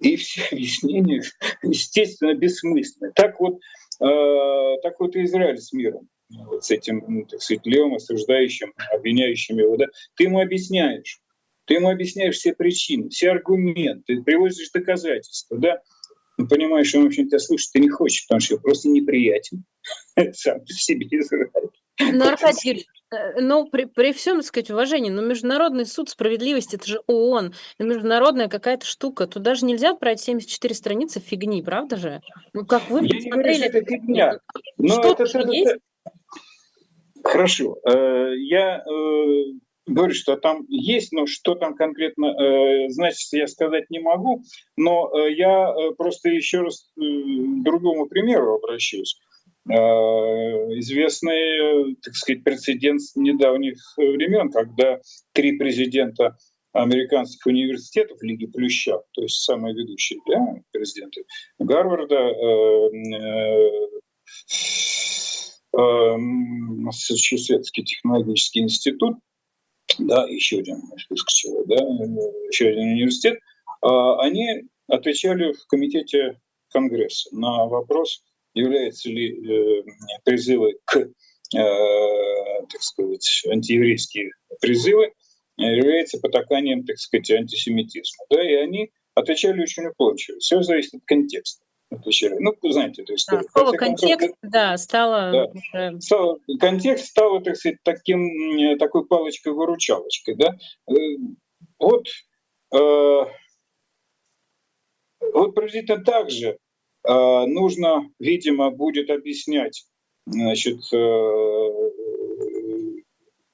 И 0.00 0.16
все 0.16 0.42
объяснения, 0.50 1.22
естественно, 1.62 2.34
бессмысленны. 2.34 3.12
Так 3.14 3.38
вот, 3.38 3.60
э, 4.00 4.76
так 4.82 4.98
вот 4.98 5.14
и 5.14 5.24
Израиль 5.24 5.58
с 5.58 5.72
миром, 5.72 6.08
вот 6.30 6.64
с 6.64 6.70
этим, 6.70 7.04
ну, 7.06 7.26
так 7.26 7.42
сказать, 7.42 7.66
левым, 7.66 7.94
осуждающим, 7.94 8.72
обвиняющим 8.92 9.58
его, 9.58 9.76
да, 9.76 9.86
ты 10.16 10.24
ему 10.24 10.40
объясняешь, 10.40 11.20
ты 11.66 11.74
ему 11.74 11.90
объясняешь 11.90 12.36
все 12.36 12.54
причины, 12.54 13.10
все 13.10 13.30
аргументы, 13.30 14.22
приводишь 14.22 14.70
доказательства, 14.70 15.58
да, 15.58 15.82
ну, 16.40 16.48
понимаешь, 16.48 16.88
что 16.88 16.98
он, 16.98 17.04
в 17.04 17.06
общем, 17.08 17.28
тебя 17.28 17.38
слушать 17.38 17.70
ты 17.72 17.80
не 17.80 17.88
хочешь, 17.88 18.26
потому 18.26 18.40
что 18.40 18.58
просто 18.58 18.88
неприятен 18.88 19.64
сам 20.32 20.60
по 20.60 20.72
себе 20.72 21.06
Израиль. 21.10 21.50
Ну, 22.12 22.26
Аркадий 22.26 22.68
Юрьевич, 22.68 22.88
э, 23.12 23.40
ну, 23.40 23.66
при, 23.68 23.84
при 23.84 24.12
всем, 24.12 24.38
так 24.38 24.46
сказать, 24.46 24.70
уважении, 24.70 25.10
но 25.10 25.20
Международный 25.20 25.84
суд 25.84 26.08
справедливости, 26.08 26.76
это 26.76 26.86
же 26.86 27.00
ООН, 27.06 27.54
международная 27.78 28.48
какая-то 28.48 28.86
штука. 28.86 29.26
Тут 29.26 29.42
даже 29.42 29.66
нельзя 29.66 29.94
брать 29.94 30.20
74 30.20 30.74
страницы 30.74 31.20
фигни, 31.20 31.62
правда 31.62 31.96
же? 31.96 32.22
Ну, 32.54 32.64
как 32.64 32.88
вы 32.88 33.00
Я 33.02 33.18
не 33.18 33.30
говорю, 33.30 33.54
что 33.54 33.64
это 33.64 33.84
фигня. 33.84 34.38
Но 34.78 34.88
что 34.88 35.12
это, 35.12 35.24
это, 35.24 35.52
есть? 35.52 35.76
Хорошо. 37.22 37.78
Э, 37.84 38.34
я 38.36 38.78
э, 38.78 39.44
говорю, 39.90 40.14
что 40.14 40.36
там 40.36 40.64
есть, 40.68 41.12
но 41.12 41.26
что 41.26 41.54
там 41.54 41.74
конкретно, 41.74 42.26
э, 42.26 42.88
значит, 42.90 43.32
я 43.32 43.46
сказать 43.46 43.90
не 43.90 44.00
могу. 44.00 44.42
Но 44.76 45.10
э, 45.12 45.32
я 45.34 45.70
э, 45.70 45.92
просто 45.96 46.30
еще 46.30 46.62
раз 46.62 46.90
э, 46.96 47.02
другому 47.64 48.06
примеру 48.06 48.56
обращусь. 48.56 49.18
Э, 49.68 49.74
известный, 50.78 51.96
так 52.02 52.14
сказать, 52.14 52.44
прецедент 52.44 53.00
недавних 53.16 53.76
времен, 53.96 54.50
когда 54.50 55.00
три 55.32 55.58
президента 55.58 56.36
американских 56.72 57.46
университетов 57.46 58.22
Лиги 58.22 58.46
Плюща, 58.46 58.98
то 59.12 59.22
есть 59.22 59.42
самые 59.42 59.74
ведущие 59.74 60.20
да, 60.28 60.54
президенты 60.70 61.24
Гарварда, 61.58 62.14
э, 62.14 62.90
э, 63.16 63.70
э, 65.76 66.16
Массачусетский 66.16 67.84
технологический 67.84 68.60
институт 68.60 69.16
да, 70.06 70.26
еще 70.28 70.58
один, 70.58 70.82
чего, 71.28 71.64
да, 71.64 71.76
еще 72.48 72.68
один 72.68 72.92
университет, 72.92 73.38
а, 73.82 74.20
они 74.20 74.64
отвечали 74.88 75.52
в 75.52 75.66
комитете 75.66 76.40
Конгресса 76.70 77.34
на 77.34 77.66
вопрос, 77.66 78.22
являются 78.54 79.08
ли 79.08 79.30
э, 79.30 79.82
призывы 80.24 80.74
к, 80.84 80.96
э, 80.96 81.08
так 81.52 82.82
сказать, 82.82 83.44
антиеврейские 83.48 84.30
призывы, 84.60 85.12
является 85.56 86.18
потаканием, 86.18 86.84
так 86.84 86.98
сказать, 86.98 87.30
антисемитизма. 87.30 88.24
Да, 88.30 88.42
и 88.42 88.54
они 88.54 88.90
отвечали 89.14 89.62
очень 89.62 89.86
уклончиво. 89.86 90.38
Все 90.38 90.62
зависит 90.62 90.94
от 90.94 91.02
контекста 91.04 91.64
отвечали. 91.90 92.36
Ну, 92.38 92.54
знаете 92.70 93.02
эту 93.02 93.14
историю. 93.14 93.44
Да, 93.52 93.60
слово 93.60 93.76
контекст, 93.76 94.18
концов, 94.20 94.36
да, 94.42 94.76
стало... 94.76 95.52
Да. 95.72 96.00
Стало, 96.00 96.38
контекст 96.58 97.06
стал, 97.06 97.42
так 97.42 97.56
сказать, 97.56 97.78
таким, 97.82 98.78
такой 98.78 99.06
палочкой-выручалочкой. 99.06 100.36
Да? 100.36 100.56
Э, 100.88 100.94
вот, 101.78 102.06
э, 102.74 103.20
вот 105.32 105.54
приблизительно 105.54 106.04
так 106.04 106.30
же 106.30 106.48
э, 106.48 106.56
нужно, 107.46 108.10
видимо, 108.18 108.70
будет 108.70 109.10
объяснять 109.10 109.84
значит, 110.26 110.80
э, 110.92 110.96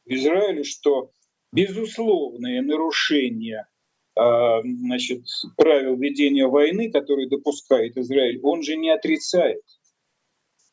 Израилю, 0.07 0.65
что 0.65 1.11
безусловные 1.53 2.63
нарушения 2.63 3.61
а, 3.61 3.76
значит, 4.17 5.25
правил 5.57 5.97
ведения 5.97 6.47
войны, 6.47 6.91
которые 6.91 7.29
допускает 7.29 7.97
Израиль, 7.99 8.41
он 8.43 8.63
же 8.63 8.77
не 8.77 8.91
отрицает. 8.91 9.61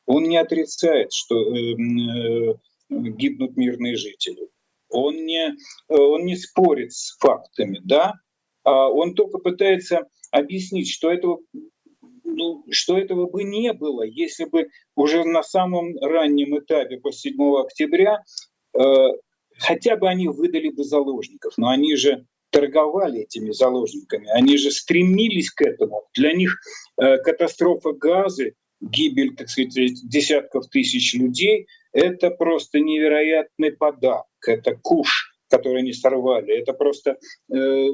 Он 0.06 0.24
не 0.24 0.38
отрицает, 0.38 1.12
что 1.14 1.36
э, 1.36 1.74
э, 1.74 2.56
гибнут 2.90 3.56
мирные 3.58 3.96
жители. 3.96 4.50
Он 4.90 5.26
не, 5.26 5.50
э, 5.50 5.54
он 5.94 6.26
не 6.26 6.36
спорит 6.36 6.94
с 6.94 7.18
фактами, 7.20 7.80
да? 7.84 8.14
А 8.64 8.90
он 8.90 9.14
только 9.14 9.40
пытается 9.40 10.08
объяснить, 10.32 10.90
что 10.90 11.12
этого, 11.12 11.40
ну, 12.24 12.66
что 12.70 12.98
этого 12.98 13.28
бы 13.28 13.44
не 13.44 13.74
было, 13.74 14.04
если 14.04 14.46
бы 14.46 14.68
уже 14.96 15.24
на 15.24 15.44
самом 15.44 15.98
раннем 16.00 16.58
этапе, 16.58 16.98
после 16.98 17.32
7 17.32 17.62
октября, 17.62 18.24
э, 18.74 19.08
хотя 19.58 19.96
бы 19.96 20.10
они 20.10 20.28
выдали 20.28 20.70
бы 20.70 20.84
заложников. 20.84 21.54
Но 21.58 21.70
они 21.70 21.96
же 21.96 22.26
торговали 22.54 23.22
этими 23.22 23.52
заложниками. 23.52 24.30
Они 24.30 24.58
же 24.58 24.72
стремились 24.72 25.50
к 25.50 25.62
этому. 25.62 26.04
Для 26.14 26.34
них 26.34 26.56
э, 27.02 27.18
катастрофа 27.18 27.94
газы, 27.94 28.54
гибель, 28.80 29.36
так 29.36 29.50
сказать, 29.50 29.74
десятков 30.08 30.70
тысяч 30.70 31.16
людей– 31.16 31.68
это 31.94 32.30
просто 32.30 32.80
невероятный 32.80 33.72
подарок. 33.72 34.28
Это 34.48 34.76
куш, 34.76 35.34
который 35.50 35.80
они 35.80 35.94
сорвали. 35.94 36.60
Это 36.60 36.74
просто 36.74 37.18
э, 37.52 37.88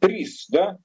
приз, 0.00 0.46
да? 0.48 0.78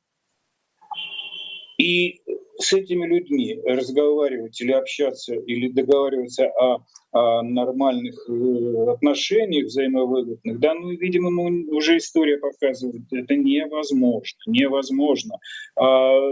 И 1.81 2.21
с 2.59 2.73
этими 2.73 3.07
людьми 3.07 3.59
разговаривать 3.65 4.61
или 4.61 4.71
общаться, 4.71 5.33
или 5.33 5.67
договариваться 5.69 6.45
о, 6.45 6.85
о 7.11 7.41
нормальных 7.41 8.13
э, 8.29 8.91
отношениях 8.91 9.65
взаимовыгодных, 9.65 10.59
да, 10.59 10.75
ну, 10.75 10.91
видимо, 10.91 11.31
ну, 11.31 11.75
уже 11.75 11.97
история 11.97 12.37
показывает, 12.37 13.01
это 13.11 13.35
невозможно, 13.35 14.37
невозможно. 14.45 15.39
А, 15.75 16.31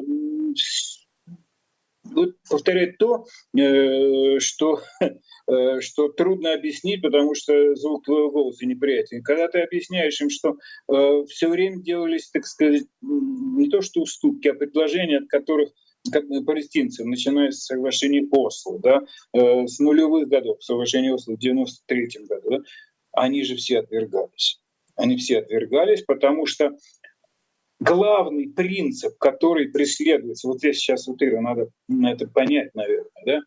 повторять 2.50 2.98
то, 2.98 3.26
э, 3.58 4.40
что, 4.40 4.82
э, 5.02 5.80
что 5.82 6.10
трудно 6.10 6.54
объяснить, 6.54 7.02
потому 7.02 7.36
что 7.36 7.76
звук 7.76 8.06
твоего 8.06 8.32
голоса 8.32 8.66
неприятен. 8.66 9.24
Когда 9.24 9.48
ты 9.48 9.60
объясняешь 9.62 10.20
им, 10.22 10.30
что 10.30 10.58
все 11.28 11.50
время 11.50 11.82
делались, 11.82 12.30
так 12.30 12.46
сказать, 12.46 12.84
не 13.02 13.70
то 13.70 13.82
что 13.82 14.02
уступки, 14.02 14.48
а 14.48 14.54
предложения, 14.54 15.18
от 15.18 15.28
которых 15.28 15.70
палестинцев, 16.46 17.06
начиная 17.06 17.52
с 17.52 17.66
соглашений 17.66 18.28
Осло, 18.32 18.80
да, 18.80 19.02
э, 19.34 19.68
с 19.68 19.80
нулевых 19.80 20.28
годов, 20.28 20.64
соглашение 20.64 21.14
Осло 21.14 21.34
в 21.34 21.40
93 21.40 22.26
году, 22.28 22.50
да, 22.50 22.58
они 23.14 23.44
же 23.44 23.56
все 23.56 23.80
отвергались. 23.80 24.62
Они 24.96 25.18
все 25.18 25.40
отвергались, 25.40 26.04
потому 26.04 26.46
что 26.46 26.72
главный 27.80 28.50
принцип, 28.50 29.18
который 29.18 29.70
преследуется, 29.70 30.48
вот 30.48 30.60
здесь 30.60 30.78
сейчас 30.78 31.08
вот 31.08 31.22
Ира, 31.22 31.42
надо 31.42 31.70
это 32.04 32.28
понять, 32.28 32.74
наверное, 32.76 33.12
да, 33.26 33.40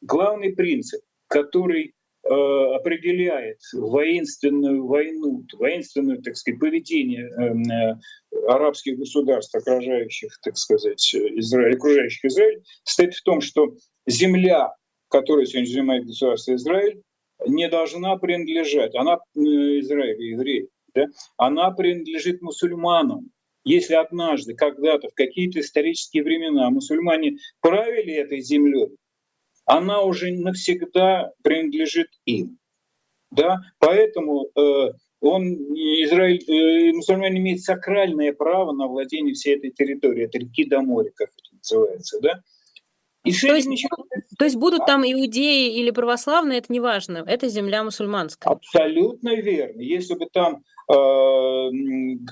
главный 0.00 0.54
принцип, 0.54 1.00
который 1.28 1.94
Э, 2.24 2.76
определяет 2.76 3.58
воинственную 3.72 4.86
войну, 4.86 5.44
воинственное, 5.58 6.18
так 6.18 6.36
сказать, 6.36 6.60
поведение 6.60 7.28
эм, 7.30 7.62
э, 7.64 7.98
арабских 8.46 8.96
государств, 8.96 9.52
окружающих, 9.56 10.38
так 10.40 10.56
сказать, 10.56 11.02
Израиль, 11.14 11.74
окружающих 11.74 12.24
Израиль, 12.26 12.62
состоит 12.84 13.14
в 13.14 13.24
том, 13.24 13.40
что 13.40 13.74
земля, 14.06 14.72
которую 15.08 15.46
сегодня 15.46 15.68
занимает 15.68 16.06
государство 16.06 16.54
Израиль, 16.54 17.02
не 17.44 17.68
должна 17.68 18.16
принадлежать, 18.18 18.94
она 18.94 19.16
э, 19.16 19.40
Израиль, 19.80 20.22
евреи, 20.22 20.68
да, 20.94 21.06
она 21.38 21.72
принадлежит 21.72 22.40
мусульманам. 22.40 23.32
Если 23.64 23.94
однажды, 23.94 24.54
когда-то, 24.54 25.08
в 25.08 25.14
какие-то 25.14 25.60
исторические 25.60 26.24
времена 26.24 26.68
мусульмане 26.70 27.38
правили 27.60 28.14
этой 28.14 28.40
землей, 28.40 28.88
она 29.64 30.02
уже 30.02 30.32
навсегда 30.32 31.32
принадлежит 31.42 32.08
им. 32.24 32.58
Да? 33.30 33.60
Поэтому 33.78 34.48
э, 34.56 34.92
он, 35.20 35.54
Израиль, 35.54 36.42
э, 36.48 36.92
мусульмане 36.92 37.38
имеют 37.38 37.60
сакральное 37.60 38.32
право 38.32 38.72
на 38.72 38.88
владение 38.88 39.34
всей 39.34 39.56
этой 39.56 39.70
территорией, 39.70 40.26
от 40.26 40.34
реки 40.34 40.64
до 40.64 40.82
моря, 40.82 41.12
как 41.14 41.28
это 41.28 41.56
называется. 41.56 42.20
Да? 42.20 42.40
И 43.24 43.32
то, 43.32 43.54
есть, 43.54 43.68
ничего... 43.68 44.04
то 44.36 44.44
есть 44.44 44.56
будут 44.56 44.84
там 44.86 45.04
иудеи 45.04 45.78
или 45.78 45.90
православные, 45.90 46.58
это 46.58 46.72
не 46.72 46.80
важно, 46.80 47.24
это 47.26 47.48
земля 47.48 47.84
мусульманская. 47.84 48.52
Абсолютно 48.52 49.36
верно. 49.36 49.80
Если 49.80 50.14
бы 50.14 50.26
там 50.32 50.56
э, 50.56 50.94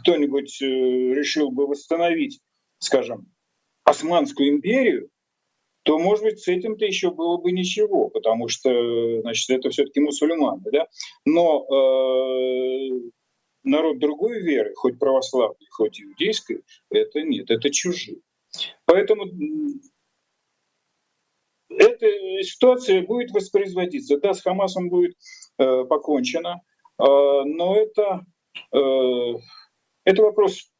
кто-нибудь 0.00 0.60
э, 0.62 0.66
решил 0.66 1.52
бы 1.52 1.68
восстановить, 1.68 2.40
скажем, 2.78 3.26
Османскую 3.84 4.48
империю, 4.48 5.10
то, 5.84 5.98
может 5.98 6.24
быть, 6.24 6.40
с 6.40 6.48
этим-то 6.48 6.84
еще 6.84 7.10
было 7.10 7.36
бы 7.38 7.52
ничего, 7.52 8.08
потому 8.08 8.48
что, 8.48 9.20
значит, 9.22 9.48
это 9.50 9.70
все-таки 9.70 10.00
мусульмане, 10.00 10.62
да. 10.72 10.86
Но 11.24 11.64
э, 11.64 13.10
народ 13.62 13.98
другой 13.98 14.42
веры, 14.42 14.72
хоть 14.74 14.98
православный, 14.98 15.66
хоть 15.70 16.00
иудейской, 16.00 16.62
это 16.90 17.22
нет, 17.22 17.50
это 17.50 17.70
чужие. 17.70 18.18
Поэтому 18.84 19.26
эта 21.70 22.06
ситуация 22.42 23.02
будет 23.02 23.30
воспроизводиться. 23.30 24.18
Да, 24.18 24.34
с 24.34 24.42
Хамасом 24.42 24.88
будет 24.88 25.16
э, 25.58 25.84
покончено, 25.84 26.60
э, 26.98 27.02
но 27.02 27.76
это, 27.76 28.24
э, 28.72 29.34
это 30.04 30.22
вопрос 30.22 30.70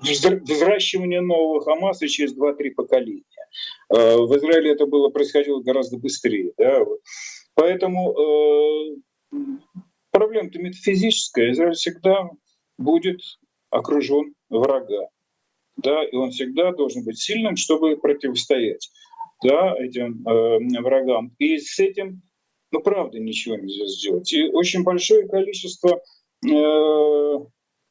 взращивания 0.00 1.20
нового 1.20 1.60
Хамаса 1.62 2.08
через 2.08 2.36
2-3 2.36 2.70
поколения. 2.70 3.24
Э, 3.90 4.16
в 4.16 4.36
Израиле 4.36 4.72
это 4.72 4.86
было 4.86 5.10
происходило 5.10 5.60
гораздо 5.60 5.98
быстрее. 5.98 6.52
Да? 6.56 6.80
Поэтому 7.54 8.14
э, 9.32 9.36
проблема-то 10.10 10.58
метафизическая. 10.58 11.52
Израиль 11.52 11.74
всегда 11.74 12.30
будет 12.78 13.20
окружен 13.70 14.34
врага. 14.48 15.08
Да, 15.76 16.04
и 16.04 16.14
он 16.14 16.30
всегда 16.30 16.72
должен 16.72 17.04
быть 17.04 17.18
сильным, 17.18 17.56
чтобы 17.56 17.96
противостоять 17.96 18.90
да, 19.42 19.74
этим 19.78 20.26
э, 20.26 20.80
врагам. 20.80 21.34
И 21.38 21.58
с 21.58 21.78
этим, 21.78 22.22
ну, 22.70 22.80
правда, 22.80 23.18
ничего 23.18 23.56
нельзя 23.56 23.86
сделать. 23.86 24.32
И 24.32 24.48
очень 24.48 24.82
большое 24.82 25.28
количество... 25.28 26.00
Э, 26.46 27.38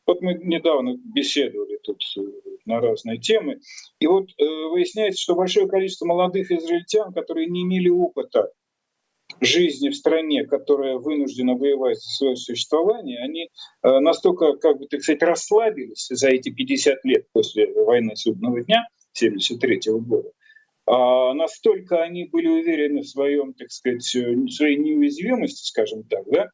вот 0.07 0.21
мы 0.21 0.33
недавно 0.43 0.95
беседовали 1.13 1.77
тут 1.83 2.01
э, 2.17 2.21
на 2.65 2.79
разные 2.79 3.19
темы, 3.19 3.59
и 3.99 4.07
вот 4.07 4.29
э, 4.29 4.43
выясняется, 4.71 5.21
что 5.21 5.35
большое 5.35 5.67
количество 5.67 6.05
молодых 6.05 6.51
израильтян, 6.51 7.13
которые 7.13 7.47
не 7.47 7.61
имели 7.63 7.89
опыта 7.89 8.51
жизни 9.41 9.89
в 9.89 9.95
стране, 9.95 10.45
которая 10.45 10.97
вынуждена 10.97 11.53
воевать 11.55 11.99
за 11.99 12.09
свое 12.09 12.35
существование, 12.35 13.19
они 13.19 13.49
э, 13.83 13.99
настолько, 13.99 14.53
как 14.53 14.79
бы, 14.79 14.87
так 14.87 15.01
сказать, 15.01 15.23
расслабились 15.23 16.07
за 16.09 16.29
эти 16.29 16.49
50 16.49 17.05
лет 17.05 17.25
после 17.31 17.71
войны 17.73 18.15
Судного 18.15 18.61
дня 18.61 18.87
1973 19.17 19.93
года, 20.01 20.31
настолько 20.89 22.01
они 22.01 22.25
были 22.25 22.47
уверены 22.47 23.01
в 23.01 23.07
своем, 23.07 23.53
так 23.53 23.71
сказать, 23.71 24.01
в 24.01 24.49
своей 24.49 24.77
неуязвимости, 24.77 25.67
скажем 25.67 26.03
так, 26.03 26.23
да, 26.31 26.49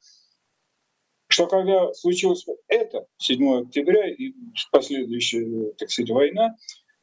что 1.27 1.47
когда 1.47 1.91
случилось 1.93 2.45
это, 2.67 3.05
7 3.17 3.67
октября 3.67 4.09
и 4.09 4.33
последующая, 4.71 5.71
так 5.77 5.89
сказать, 5.89 6.11
война, 6.11 6.55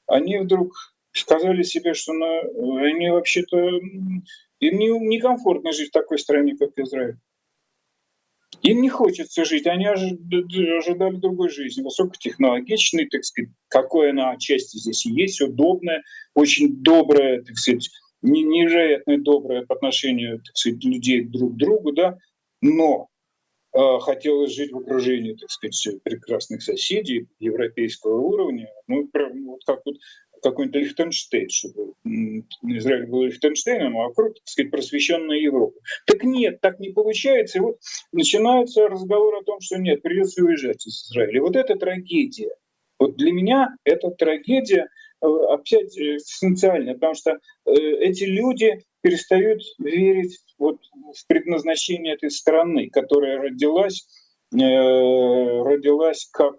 они 0.06 0.38
вдруг 0.38 0.72
сказали 1.12 1.62
себе, 1.62 1.94
что 1.94 2.12
ну, 2.12 2.76
они 2.76 3.10
вообще-то 3.10 3.58
им 3.58 4.24
не, 4.60 4.88
некомфортно 4.88 5.72
жить 5.72 5.88
в 5.88 5.92
такой 5.92 6.18
стране, 6.18 6.56
как 6.56 6.70
Израиль. 6.76 7.16
Им 8.62 8.80
не 8.80 8.88
хочется 8.88 9.44
жить, 9.44 9.66
они 9.66 9.86
ожидали 9.86 11.16
другой 11.16 11.50
жизни, 11.50 11.82
высокотехнологичной, 11.82 13.08
так 13.08 13.24
сказать, 13.24 13.50
какой 13.68 14.10
она 14.10 14.30
отчасти 14.30 14.76
здесь 14.76 15.04
есть, 15.04 15.40
удобная, 15.40 16.02
очень 16.34 16.80
добрая, 16.82 17.42
так 17.42 17.56
сказать, 17.56 17.90
невероятно 18.22 19.20
добрая 19.20 19.66
по 19.66 19.74
отношению 19.74 20.38
так 20.38 20.56
сказать, 20.56 20.84
людей 20.84 21.24
друг 21.24 21.54
к 21.54 21.56
другу, 21.56 21.90
да, 21.92 22.16
но 22.60 23.08
э, 23.74 23.98
хотелось 24.00 24.54
жить 24.54 24.70
в 24.70 24.78
окружении, 24.78 25.34
так 25.34 25.50
сказать, 25.50 26.02
прекрасных 26.04 26.62
соседей 26.62 27.26
европейского 27.40 28.20
уровня. 28.20 28.68
Ну, 28.86 29.10
вот 29.46 29.60
как 29.66 29.80
вот 29.84 29.96
какой-то 30.42 30.78
Лихтенштейн, 30.78 31.48
чтобы 31.48 31.94
Израиль 32.62 33.06
был 33.06 33.22
Лихтенштейном, 33.22 33.96
а 33.96 34.08
вокруг, 34.08 34.34
так 34.34 34.48
сказать, 34.48 34.70
просвещенная 34.70 35.38
Европа. 35.38 35.78
Так 36.06 36.24
нет, 36.24 36.60
так 36.60 36.80
не 36.80 36.90
получается. 36.90 37.58
И 37.58 37.60
вот 37.60 37.78
начинается 38.12 38.88
разговор 38.88 39.36
о 39.36 39.44
том, 39.44 39.60
что 39.60 39.78
нет, 39.78 40.02
придется 40.02 40.44
уезжать 40.44 40.86
из 40.86 41.10
Израиля. 41.10 41.42
Вот 41.42 41.56
это 41.56 41.76
трагедия. 41.76 42.50
Вот 42.98 43.16
для 43.16 43.32
меня 43.32 43.68
это 43.84 44.10
трагедия 44.10 44.88
э, 45.20 45.26
опять 45.26 45.96
экзистенциальная, 45.98 46.94
потому 46.94 47.14
что 47.14 47.38
э, 47.66 47.72
эти 47.72 48.24
люди 48.24 48.84
перестают 49.00 49.62
верить 49.78 50.38
вот 50.58 50.78
в 51.12 51.26
предназначение 51.26 52.14
этой 52.14 52.30
страны, 52.30 52.90
которая 52.90 53.38
родилась, 53.38 54.06
э, 54.54 54.58
родилась 54.58 56.28
как, 56.32 56.56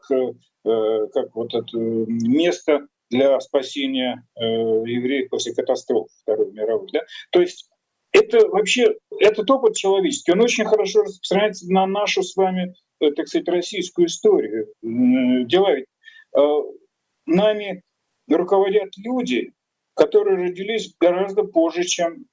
как 0.66 1.36
вот 1.36 1.54
это 1.54 1.78
место 1.78 2.88
для 3.14 3.40
спасения 3.40 4.26
э, 4.36 4.44
евреев 4.44 5.30
после 5.30 5.54
катастрофы 5.54 6.10
Второй 6.24 6.52
мировой. 6.52 6.90
Да? 6.92 7.02
То 7.32 7.42
есть 7.42 7.70
это 8.12 8.48
вообще, 8.48 8.96
этот 9.20 9.50
опыт 9.50 9.76
человеческий, 9.76 10.32
он 10.32 10.42
очень 10.42 10.66
хорошо 10.66 11.04
распространяется 11.04 11.72
на 11.72 11.86
нашу 11.86 12.24
с 12.24 12.36
вами, 12.36 12.74
э, 13.00 13.12
так 13.12 13.28
сказать, 13.28 13.48
российскую 13.48 14.08
историю. 14.08 14.68
Дела 14.82 15.76
ведь 15.76 15.86
э, 16.36 16.60
нами 17.28 17.84
руководят 18.28 18.98
люди, 18.98 19.54
которые 19.94 20.48
родились 20.48 20.96
гораздо 21.00 21.44
позже, 21.44 21.84
чем 21.84 22.26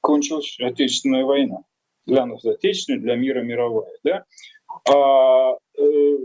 кончилась 0.00 0.58
Отечественная 0.60 1.24
война. 1.24 1.58
Для 2.06 2.24
нас 2.24 2.44
Отечественная, 2.44 3.00
для 3.00 3.16
мира 3.16 3.42
мировая. 3.42 3.90
Да? 4.04 4.24
А, 4.88 5.56
э, 5.76 6.16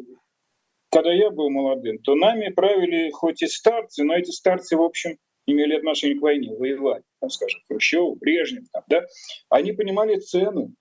когда 0.94 1.12
я 1.12 1.32
был 1.32 1.50
молодым, 1.50 1.98
то 1.98 2.14
нами 2.14 2.50
правили 2.50 3.10
хоть 3.10 3.42
и 3.42 3.48
старцы, 3.48 4.04
но 4.04 4.16
эти 4.16 4.30
старцы, 4.30 4.78
в 4.78 4.82
общем, 4.82 5.18
имели 5.48 5.76
отношение 5.76 6.20
к 6.20 6.22
войне, 6.22 6.56
воевали, 6.56 7.04
там, 7.20 7.32
скажем, 7.32 7.62
Хрущев, 7.68 8.18
Брежнев, 8.20 8.66
там, 8.72 8.84
да, 8.88 9.02
они 9.50 9.72
понимали 9.74 10.20
цену. 10.20 10.72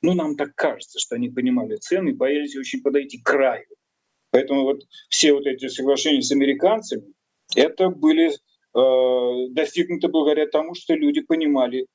Ну, 0.00 0.14
нам 0.14 0.36
так 0.36 0.54
кажется, 0.54 0.98
что 0.98 1.16
они 1.16 1.28
понимали 1.28 1.76
цены 1.76 2.10
и 2.10 2.14
боялись 2.14 2.56
очень 2.56 2.82
подойти 2.82 3.20
к 3.20 3.26
краю. 3.26 3.66
Поэтому 4.30 4.62
вот 4.62 4.80
все 5.10 5.34
вот 5.34 5.46
эти 5.46 5.68
соглашения 5.68 6.22
с 6.22 6.32
американцами, 6.32 7.12
это 7.54 7.90
были 7.90 8.30
э, 8.32 9.48
достигнуты 9.50 10.08
благодаря 10.08 10.46
тому, 10.46 10.74
что 10.74 10.94
люди 10.94 11.20
понимали 11.20 11.86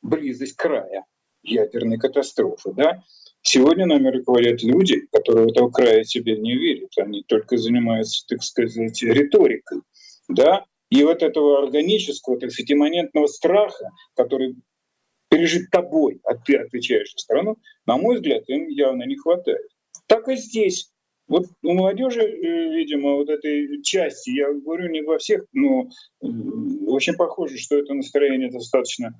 близость 0.00 0.56
края 0.56 1.04
ядерной 1.42 1.98
катастрофы. 1.98 2.72
Да? 2.72 3.02
Сегодня 3.48 3.86
нами 3.86 4.08
руководят 4.08 4.60
люди, 4.64 5.06
которые 5.12 5.52
этого 5.52 5.70
края 5.70 6.02
себе 6.02 6.36
не 6.36 6.56
верят. 6.56 6.90
Они 6.98 7.22
только 7.22 7.56
занимаются, 7.56 8.26
так 8.26 8.42
сказать, 8.42 9.00
риторикой. 9.04 9.82
Да? 10.28 10.64
И 10.90 11.04
вот 11.04 11.22
этого 11.22 11.62
органического, 11.62 12.40
так 12.40 12.50
сказать, 12.50 12.72
имманентного 12.72 13.28
страха, 13.28 13.92
который 14.16 14.56
пережит 15.30 15.70
тобой, 15.70 16.20
а 16.24 16.34
ты 16.34 16.56
отвечаешь 16.56 17.12
за 17.12 17.18
страну, 17.18 17.56
на 17.86 17.96
мой 17.96 18.16
взгляд, 18.16 18.42
им 18.48 18.66
явно 18.66 19.04
не 19.04 19.14
хватает. 19.14 19.68
Так 20.08 20.28
и 20.28 20.34
здесь. 20.34 20.90
Вот 21.28 21.46
у 21.62 21.72
молодежи, 21.72 22.22
э, 22.22 22.74
видимо, 22.74 23.14
вот 23.14 23.28
этой 23.28 23.80
части, 23.82 24.30
я 24.30 24.52
говорю 24.52 24.90
не 24.90 25.02
во 25.02 25.18
всех, 25.18 25.44
но 25.52 25.88
очень 26.20 27.14
похоже, 27.14 27.58
что 27.58 27.76
это 27.76 27.94
настроение 27.94 28.50
достаточно 28.50 29.14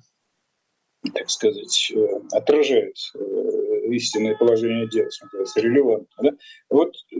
так 1.13 1.29
сказать, 1.29 1.91
э, 1.95 2.19
отражает 2.31 2.95
э, 3.15 3.66
истинное 3.91 4.35
положение 4.35 4.87
дел, 4.89 5.09
что 5.11 5.25
называется, 5.25 5.61
релевантно. 5.61 6.23
Да? 6.23 6.37
Вот 6.69 6.95
э, 7.13 7.17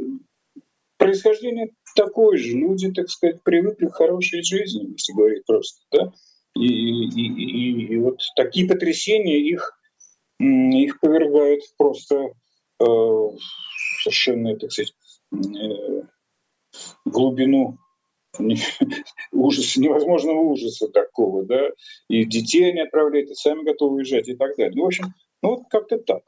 происхождение 0.97 1.71
такое 1.95 2.37
же. 2.37 2.57
Люди, 2.57 2.91
так 2.91 3.09
сказать, 3.09 3.41
привыкли 3.43 3.87
к 3.87 3.93
хорошей 3.93 4.43
жизни, 4.43 4.91
если 4.91 5.13
говорить 5.13 5.45
просто. 5.45 5.81
Да? 5.91 6.13
И, 6.55 6.65
и, 6.65 7.27
и, 7.27 7.93
и 7.93 7.97
вот 7.97 8.21
такие 8.35 8.67
потрясения 8.67 9.39
их, 9.39 9.79
их 10.39 10.99
повергают 10.99 11.61
просто 11.77 12.15
э, 12.79 12.85
совершенно, 14.03 14.55
так 14.57 14.71
сказать, 14.71 14.93
э, 15.33 16.01
глубину 17.05 17.77
ужас, 19.31 19.77
невозможного 19.77 20.39
ужаса 20.39 20.87
такого, 20.87 21.43
да, 21.43 21.69
и 22.07 22.25
детей 22.25 22.69
они 22.69 22.81
отправляют, 22.81 23.29
и 23.29 23.35
сами 23.35 23.63
готовы 23.63 23.97
уезжать 23.97 24.27
и 24.27 24.35
так 24.35 24.55
далее. 24.57 24.73
Ну, 24.75 24.83
в 24.83 24.87
общем, 24.87 25.13
ну 25.41 25.49
вот 25.49 25.63
как-то 25.69 25.97
так. 25.97 26.23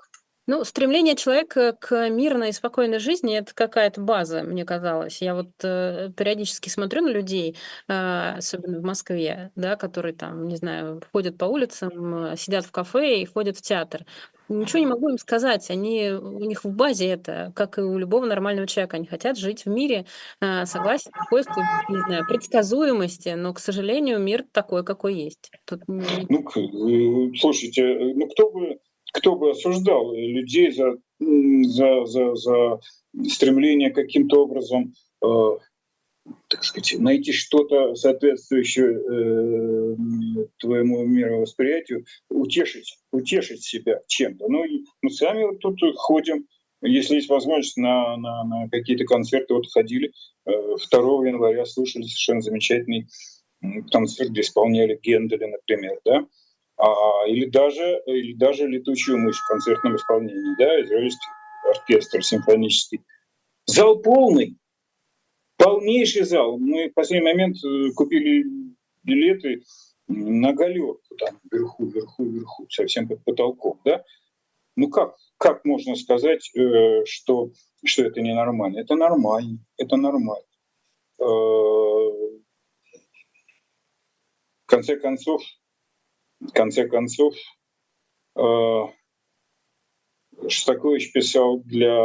Ну, 0.49 0.63
стремление 0.63 1.15
человека 1.15 1.77
к 1.79 2.09
мирной 2.09 2.49
и 2.49 2.53
спокойной 2.53 2.97
жизни 2.97 3.37
это 3.37 3.53
какая-то 3.53 4.01
база, 4.01 4.41
мне 4.41 4.65
казалось. 4.65 5.21
Я 5.21 5.35
вот 5.35 5.51
э, 5.61 6.09
периодически 6.17 6.69
смотрю 6.69 7.03
на 7.03 7.09
людей, 7.09 7.55
э, 7.87 8.33
особенно 8.37 8.79
в 8.79 8.83
Москве, 8.83 9.51
да, 9.55 9.75
которые 9.75 10.15
там, 10.15 10.47
не 10.47 10.55
знаю, 10.55 11.03
ходят 11.11 11.37
по 11.37 11.45
улицам, 11.45 12.31
э, 12.31 12.35
сидят 12.35 12.65
в 12.65 12.71
кафе 12.71 13.21
и 13.21 13.25
ходят 13.25 13.57
в 13.57 13.61
театр. 13.61 14.07
Ничего 14.47 14.79
не 14.79 14.87
могу 14.87 15.09
им 15.09 15.19
сказать. 15.19 15.69
Они, 15.69 16.09
у 16.09 16.43
них 16.43 16.63
в 16.63 16.71
базе 16.71 17.09
это, 17.09 17.53
как 17.55 17.77
и 17.77 17.81
у 17.81 17.99
любого 17.99 18.25
нормального 18.25 18.65
человека. 18.65 18.97
Они 18.97 19.05
хотят 19.05 19.37
жить 19.37 19.65
в 19.65 19.69
мире, 19.69 20.07
э, 20.41 20.65
согласия, 20.65 21.11
спокойствия, 21.11 21.67
не 21.89 21.99
знаю, 21.99 22.25
предсказуемости, 22.27 23.29
но, 23.37 23.53
к 23.53 23.59
сожалению, 23.59 24.17
мир 24.17 24.43
такой, 24.51 24.83
какой 24.83 25.13
есть. 25.13 25.51
Тут... 25.65 25.81
Ну, 25.87 26.39
э, 26.39 27.37
слушайте, 27.37 27.83
э, 27.83 28.13
ну 28.15 28.27
кто 28.29 28.49
бы 28.49 28.79
кто 29.13 29.35
бы 29.35 29.51
осуждал 29.51 30.13
людей 30.13 30.71
за, 30.71 30.97
за, 31.19 32.05
за, 32.05 32.35
за 32.35 32.79
стремление 33.29 33.91
каким-то 33.91 34.43
образом 34.43 34.93
э, 35.23 35.57
так 36.47 36.63
сказать, 36.63 36.99
найти 36.99 37.31
что-то 37.31 37.95
соответствующее 37.95 38.93
э, 38.93 39.95
твоему 40.59 41.05
мировосприятию, 41.05 42.05
утешить, 42.29 42.97
утешить 43.11 43.63
себя 43.63 44.01
чем-то. 44.07 44.47
Ну, 44.47 44.63
мы 45.01 45.09
сами 45.09 45.45
вот 45.45 45.59
тут 45.59 45.79
ходим, 45.95 46.45
если 46.81 47.15
есть 47.15 47.29
возможность, 47.29 47.77
на, 47.77 48.15
на, 48.17 48.43
на 48.43 48.69
какие-то 48.69 49.05
концерты 49.05 49.53
вот 49.53 49.69
ходили. 49.71 50.11
Э, 50.45 50.51
2 50.91 51.27
января 51.27 51.65
слушали 51.65 52.03
совершенно 52.03 52.41
замечательный 52.41 53.07
концерт, 53.91 54.29
где 54.29 54.41
исполняли 54.41 54.99
Генделя, 55.01 55.47
например, 55.47 55.99
да 56.05 56.25
а, 56.79 57.27
или 57.27 57.45
даже 57.45 58.01
или 58.05 58.33
даже 58.33 58.65
летучую 58.65 59.19
мышь 59.19 59.39
в 59.39 59.47
концертном 59.47 59.97
исполнении, 59.97 60.55
да, 60.57 60.81
израильский 60.81 61.27
оркестр 61.69 62.23
симфонический. 62.23 63.01
Зал 63.65 63.99
полный, 63.99 64.57
полнейший 65.57 66.23
зал. 66.23 66.57
Мы 66.57 66.89
в 66.89 66.93
последний 66.93 67.31
момент 67.31 67.57
э, 67.63 67.91
купили 67.93 68.45
билеты 69.03 69.61
на 70.07 70.53
галерку, 70.53 71.15
там 71.17 71.37
вверху, 71.51 71.85
вверху, 71.85 72.23
вверху, 72.23 72.65
совсем 72.69 73.09
под 73.09 73.23
потолком, 73.25 73.79
да. 73.83 74.03
Ну 74.77 74.89
как, 74.89 75.17
как 75.37 75.65
можно 75.65 75.97
сказать, 75.97 76.49
э, 76.55 77.03
что, 77.05 77.51
что 77.83 78.03
это 78.03 78.21
ненормально? 78.21 78.79
Это 78.79 78.95
нормально, 78.95 79.59
это 79.77 79.97
нормально. 79.97 80.47
Э, 81.19 81.23
в 84.63 84.65
конце 84.65 84.95
концов, 84.95 85.41
в 86.39 86.51
конце 86.51 86.87
концов, 86.87 87.35
э, 88.35 88.83
Шостакович 90.47 91.11
писал 91.11 91.59
для 91.59 91.95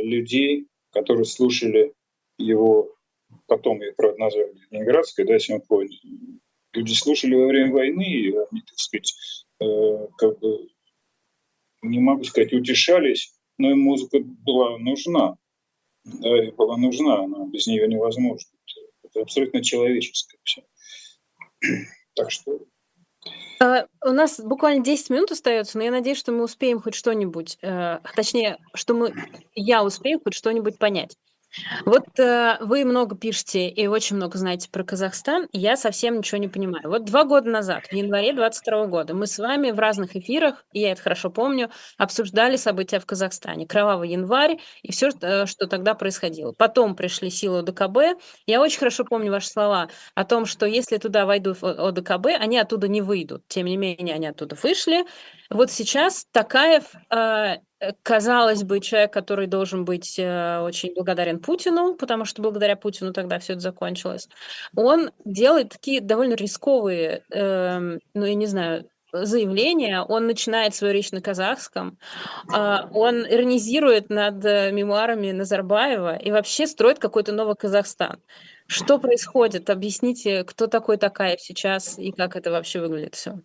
людей, 0.00 0.66
которые 0.90 1.26
слушали 1.26 1.92
его, 2.38 2.94
потом 3.46 3.80
я, 3.82 3.92
правда, 3.92 4.18
назвали 4.18 4.54
Ленинградской, 4.70 5.24
да, 5.26 5.38
симфонии. 5.38 6.00
Люди 6.72 6.92
слушали 6.92 7.34
во 7.34 7.46
время 7.46 7.72
войны, 7.72 8.02
и 8.02 8.28
они, 8.30 8.60
так 8.62 8.78
сказать, 8.78 9.14
э, 9.60 10.08
как 10.18 10.38
бы, 10.38 10.68
не 11.82 11.98
могу 11.98 12.24
сказать, 12.24 12.52
утешались, 12.52 13.34
но 13.58 13.70
им 13.70 13.80
музыка 13.80 14.18
была 14.20 14.78
нужна. 14.78 15.36
Да, 16.04 16.44
и 16.44 16.52
была 16.52 16.76
нужна, 16.76 17.24
она 17.24 17.46
без 17.46 17.66
нее 17.66 17.88
невозможно. 17.88 18.48
Это 19.02 19.22
абсолютно 19.22 19.62
человеческое 19.62 20.38
все. 20.44 20.62
Так 22.14 22.30
что 22.30 22.60
у 23.60 24.10
нас 24.10 24.40
буквально 24.40 24.84
10 24.84 25.10
минут 25.10 25.30
остается, 25.32 25.78
но 25.78 25.84
я 25.84 25.90
надеюсь, 25.90 26.18
что 26.18 26.32
мы 26.32 26.44
успеем 26.44 26.80
хоть 26.80 26.94
что-нибудь, 26.94 27.58
э, 27.62 27.98
точнее, 28.14 28.58
что 28.74 28.94
мы, 28.94 29.14
я 29.54 29.84
успею 29.84 30.20
хоть 30.22 30.34
что-нибудь 30.34 30.78
понять. 30.78 31.16
Вот 31.84 32.18
э, 32.18 32.58
вы 32.60 32.84
много 32.84 33.16
пишете 33.16 33.68
и 33.68 33.86
очень 33.86 34.16
много 34.16 34.38
знаете 34.38 34.68
про 34.70 34.84
Казахстан, 34.84 35.48
я 35.52 35.76
совсем 35.76 36.18
ничего 36.18 36.38
не 36.38 36.48
понимаю. 36.48 36.88
Вот 36.88 37.04
два 37.04 37.24
года 37.24 37.50
назад, 37.50 37.86
в 37.86 37.92
январе 37.92 38.32
22 38.32 38.86
года, 38.86 39.14
мы 39.14 39.26
с 39.26 39.38
вами 39.38 39.70
в 39.70 39.78
разных 39.78 40.16
эфирах, 40.16 40.64
и 40.72 40.80
я 40.80 40.92
это 40.92 41.02
хорошо 41.02 41.30
помню, 41.30 41.70
обсуждали 41.98 42.56
события 42.56 43.00
в 43.00 43.06
Казахстане. 43.06 43.66
Кровавый 43.66 44.10
январь 44.10 44.58
и 44.82 44.92
все, 44.92 45.10
что, 45.10 45.26
э, 45.26 45.46
что 45.46 45.66
тогда 45.66 45.94
происходило. 45.94 46.52
Потом 46.52 46.94
пришли 46.94 47.30
силы 47.30 47.60
ОДКБ. 47.60 48.20
Я 48.46 48.60
очень 48.60 48.78
хорошо 48.78 49.04
помню 49.04 49.30
ваши 49.30 49.48
слова 49.48 49.88
о 50.14 50.24
том, 50.24 50.46
что 50.46 50.66
если 50.66 50.98
туда 50.98 51.26
войдут 51.26 51.62
ОДКБ, 51.62 52.26
они 52.38 52.58
оттуда 52.58 52.88
не 52.88 53.00
выйдут. 53.00 53.42
Тем 53.48 53.66
не 53.66 53.76
менее, 53.76 54.14
они 54.14 54.26
оттуда 54.26 54.56
вышли. 54.62 55.04
Вот 55.48 55.70
сейчас 55.70 56.26
Такаев 56.32 56.84
Э, 57.10 57.58
казалось 58.02 58.62
бы, 58.62 58.80
человек, 58.80 59.12
который 59.12 59.46
должен 59.46 59.84
быть 59.84 60.18
э, 60.18 60.60
очень 60.60 60.94
благодарен 60.94 61.40
Путину, 61.40 61.94
потому 61.94 62.24
что 62.24 62.42
благодаря 62.42 62.76
Путину 62.76 63.12
тогда 63.12 63.38
все 63.38 63.54
это 63.54 63.60
закончилось, 63.60 64.28
он 64.74 65.10
делает 65.24 65.70
такие 65.70 66.00
довольно 66.00 66.34
рисковые, 66.34 67.22
э, 67.30 67.78
ну, 68.14 68.24
я 68.24 68.34
не 68.34 68.46
знаю, 68.46 68.88
заявления, 69.12 70.02
он 70.02 70.26
начинает 70.26 70.74
свою 70.74 70.92
речь 70.92 71.12
на 71.12 71.20
казахском, 71.20 71.98
э, 72.54 72.76
он 72.92 73.26
иронизирует 73.26 74.10
над 74.10 74.44
э, 74.44 74.72
мемуарами 74.72 75.32
Назарбаева 75.32 76.16
и 76.16 76.30
вообще 76.30 76.66
строит 76.66 76.98
какой-то 76.98 77.32
новый 77.32 77.56
Казахстан. 77.56 78.20
Что 78.66 78.98
происходит? 78.98 79.70
Объясните, 79.70 80.44
кто 80.44 80.66
такой 80.66 80.96
Такаев 80.96 81.40
сейчас 81.40 81.98
и 81.98 82.10
как 82.10 82.36
это 82.36 82.50
вообще 82.50 82.80
выглядит 82.80 83.14
все. 83.14 83.38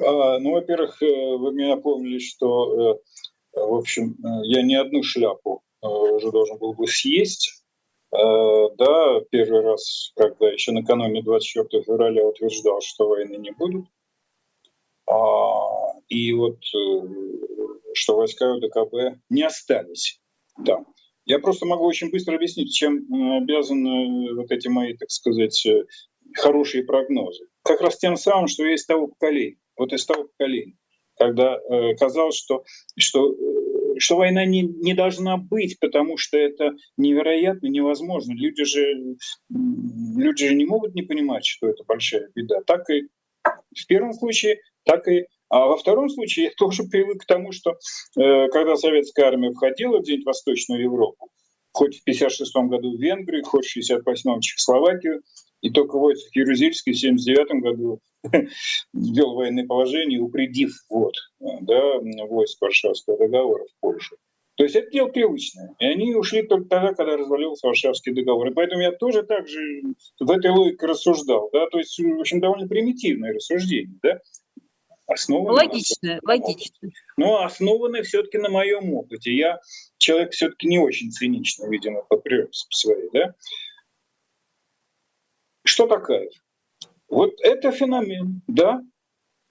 А, 0.00 0.38
ну, 0.38 0.52
во-первых, 0.52 1.00
э, 1.02 1.36
вы 1.36 1.52
меня 1.52 1.76
напомнили, 1.76 2.18
что 2.18 3.00
в 3.54 3.74
общем, 3.74 4.16
э, 4.24 4.28
я 4.44 4.62
не 4.62 4.74
одну 4.74 5.02
шляпу 5.02 5.62
э, 5.82 5.86
уже 5.86 6.30
должен 6.30 6.58
был 6.58 6.74
бы 6.74 6.86
съесть. 6.86 7.64
Э, 8.12 8.68
да, 8.76 9.20
первый 9.30 9.60
раз, 9.62 10.12
когда 10.16 10.50
еще 10.50 10.72
накануне 10.72 11.22
24 11.22 11.82
февраля 11.84 12.26
утверждал, 12.26 12.80
что 12.80 13.08
войны 13.08 13.36
не 13.36 13.52
будет. 13.52 13.84
А, 15.06 15.98
и 16.08 16.32
вот 16.32 16.58
что 17.92 18.16
войска 18.16 18.56
ДКБ 18.58 19.20
не 19.28 19.42
остались 19.42 20.20
там. 20.64 20.86
Я 21.26 21.38
просто 21.38 21.66
могу 21.66 21.84
очень 21.84 22.10
быстро 22.10 22.36
объяснить, 22.36 22.74
чем 22.74 23.06
обязаны 23.36 24.34
вот 24.34 24.50
эти 24.50 24.68
мои, 24.68 24.94
так 24.94 25.10
сказать, 25.10 25.66
хорошие 26.36 26.84
прогнозы. 26.84 27.46
Как 27.62 27.80
раз 27.80 27.98
тем 27.98 28.16
самым, 28.16 28.46
что 28.46 28.64
я 28.64 28.74
из 28.74 28.86
того 28.86 29.08
поколения. 29.08 29.58
Вот 29.76 29.92
из 29.92 30.04
того 30.06 30.24
поколения 30.24 30.76
когда 31.16 31.58
э, 31.58 31.94
казалось, 31.96 32.36
что, 32.36 32.64
что, 32.98 33.32
э, 33.32 33.98
что 33.98 34.16
война 34.16 34.44
не, 34.44 34.62
не 34.62 34.94
должна 34.94 35.36
быть, 35.36 35.78
потому 35.80 36.16
что 36.16 36.36
это 36.36 36.72
невероятно, 36.96 37.66
невозможно. 37.68 38.32
Люди 38.32 38.64
же, 38.64 39.16
люди 39.50 40.48
же 40.48 40.54
не 40.54 40.66
могут 40.66 40.94
не 40.94 41.02
понимать, 41.02 41.44
что 41.44 41.68
это 41.68 41.84
большая 41.84 42.28
беда. 42.34 42.60
Так 42.66 42.88
и 42.90 43.08
в 43.42 43.86
первом 43.86 44.12
случае, 44.12 44.60
так 44.84 45.08
и 45.08 45.26
а 45.48 45.66
во 45.66 45.76
втором 45.76 46.08
случае 46.08 46.44
я 46.46 46.50
тоже 46.56 46.84
привык 46.84 47.22
к 47.22 47.26
тому, 47.26 47.52
что 47.52 47.72
э, 48.16 48.48
когда 48.48 48.76
советская 48.76 49.26
армия 49.26 49.52
входила 49.52 50.00
в 50.00 50.24
Восточную 50.24 50.82
Европу, 50.82 51.30
хоть 51.72 51.98
в 51.98 52.02
1956 52.02 52.54
году 52.70 52.96
в 52.96 53.00
Венгрию, 53.00 53.44
хоть 53.44 53.66
в 53.66 53.70
1968 53.70 54.38
в 54.38 54.40
Чехословакию, 54.40 55.22
и 55.60 55.70
только 55.70 55.98
Войцех 55.98 56.34
Ярузельский 56.34 56.92
в 56.92 56.96
1979 56.96 57.62
году 57.62 58.00
ввел 58.92 59.34
военное 59.34 59.66
положение, 59.66 60.20
упредив 60.20 60.72
вот, 60.88 61.14
да, 61.40 61.98
войск 62.26 62.60
Варшавского 62.60 63.18
договора 63.18 63.64
в 63.64 63.80
Польшу. 63.80 64.16
То 64.56 64.62
есть 64.62 64.76
это 64.76 64.88
дело 64.90 65.08
привычное. 65.08 65.74
И 65.80 65.84
они 65.84 66.14
ушли 66.14 66.42
только 66.42 66.68
тогда, 66.68 66.94
когда 66.94 67.16
развалился 67.16 67.66
Варшавский 67.66 68.12
договор. 68.12 68.48
И 68.48 68.54
поэтому 68.54 68.82
я 68.82 68.92
тоже 68.92 69.24
так 69.24 69.48
же 69.48 69.82
в 70.20 70.30
этой 70.30 70.52
логике 70.52 70.86
рассуждал. 70.86 71.50
Да? 71.52 71.66
То 71.70 71.78
есть, 71.78 71.98
в 71.98 72.20
общем, 72.20 72.40
довольно 72.40 72.68
примитивное 72.68 73.32
рассуждение. 73.34 73.98
Да? 74.00 74.20
Основано 75.06 75.54
логично, 75.54 76.20
логично. 76.22 76.88
Но 77.16 77.42
основано 77.42 78.02
все-таки 78.02 78.38
на 78.38 78.48
моем 78.48 78.94
опыте. 78.94 79.34
Я 79.34 79.60
человек 79.98 80.32
все-таки 80.32 80.68
не 80.68 80.78
очень 80.78 81.10
циничный, 81.10 81.68
видимо, 81.68 82.02
по 82.02 82.16
природе 82.16 82.50
своей. 82.70 83.10
Да? 83.12 83.34
Что 85.64 85.88
такая? 85.88 86.30
Вот 87.08 87.32
это 87.40 87.70
феномен, 87.70 88.42
да, 88.46 88.82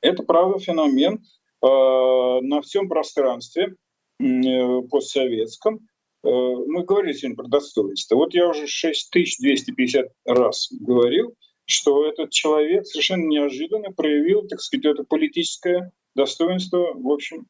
это 0.01 0.24
правда 0.24 0.60
феномен 0.60 1.16
э, 1.16 2.41
на 2.41 2.62
всем 2.62 2.89
пространстве 2.89 3.76
э, 4.20 4.82
постсоветском. 4.89 5.88
Э, 6.24 6.30
мы 6.30 6.84
говорили 6.84 7.14
сегодня 7.14 7.38
про 7.38 7.47
достоинство. 7.47 8.16
Вот 8.16 8.34
я 8.34 8.49
уже 8.49 8.68
6250 8.68 10.08
раз 10.26 10.68
говорил, 10.72 11.36
что 11.66 12.06
этот 12.06 12.32
человек 12.32 12.86
совершенно 12.86 13.26
неожиданно 13.26 13.91
проявил, 13.91 14.47
так 14.47 14.60
сказать, 14.60 14.86
это 14.86 15.04
политическое 15.04 15.91
достоинство, 16.16 16.93
в 16.93 17.10
общем, 17.10 17.47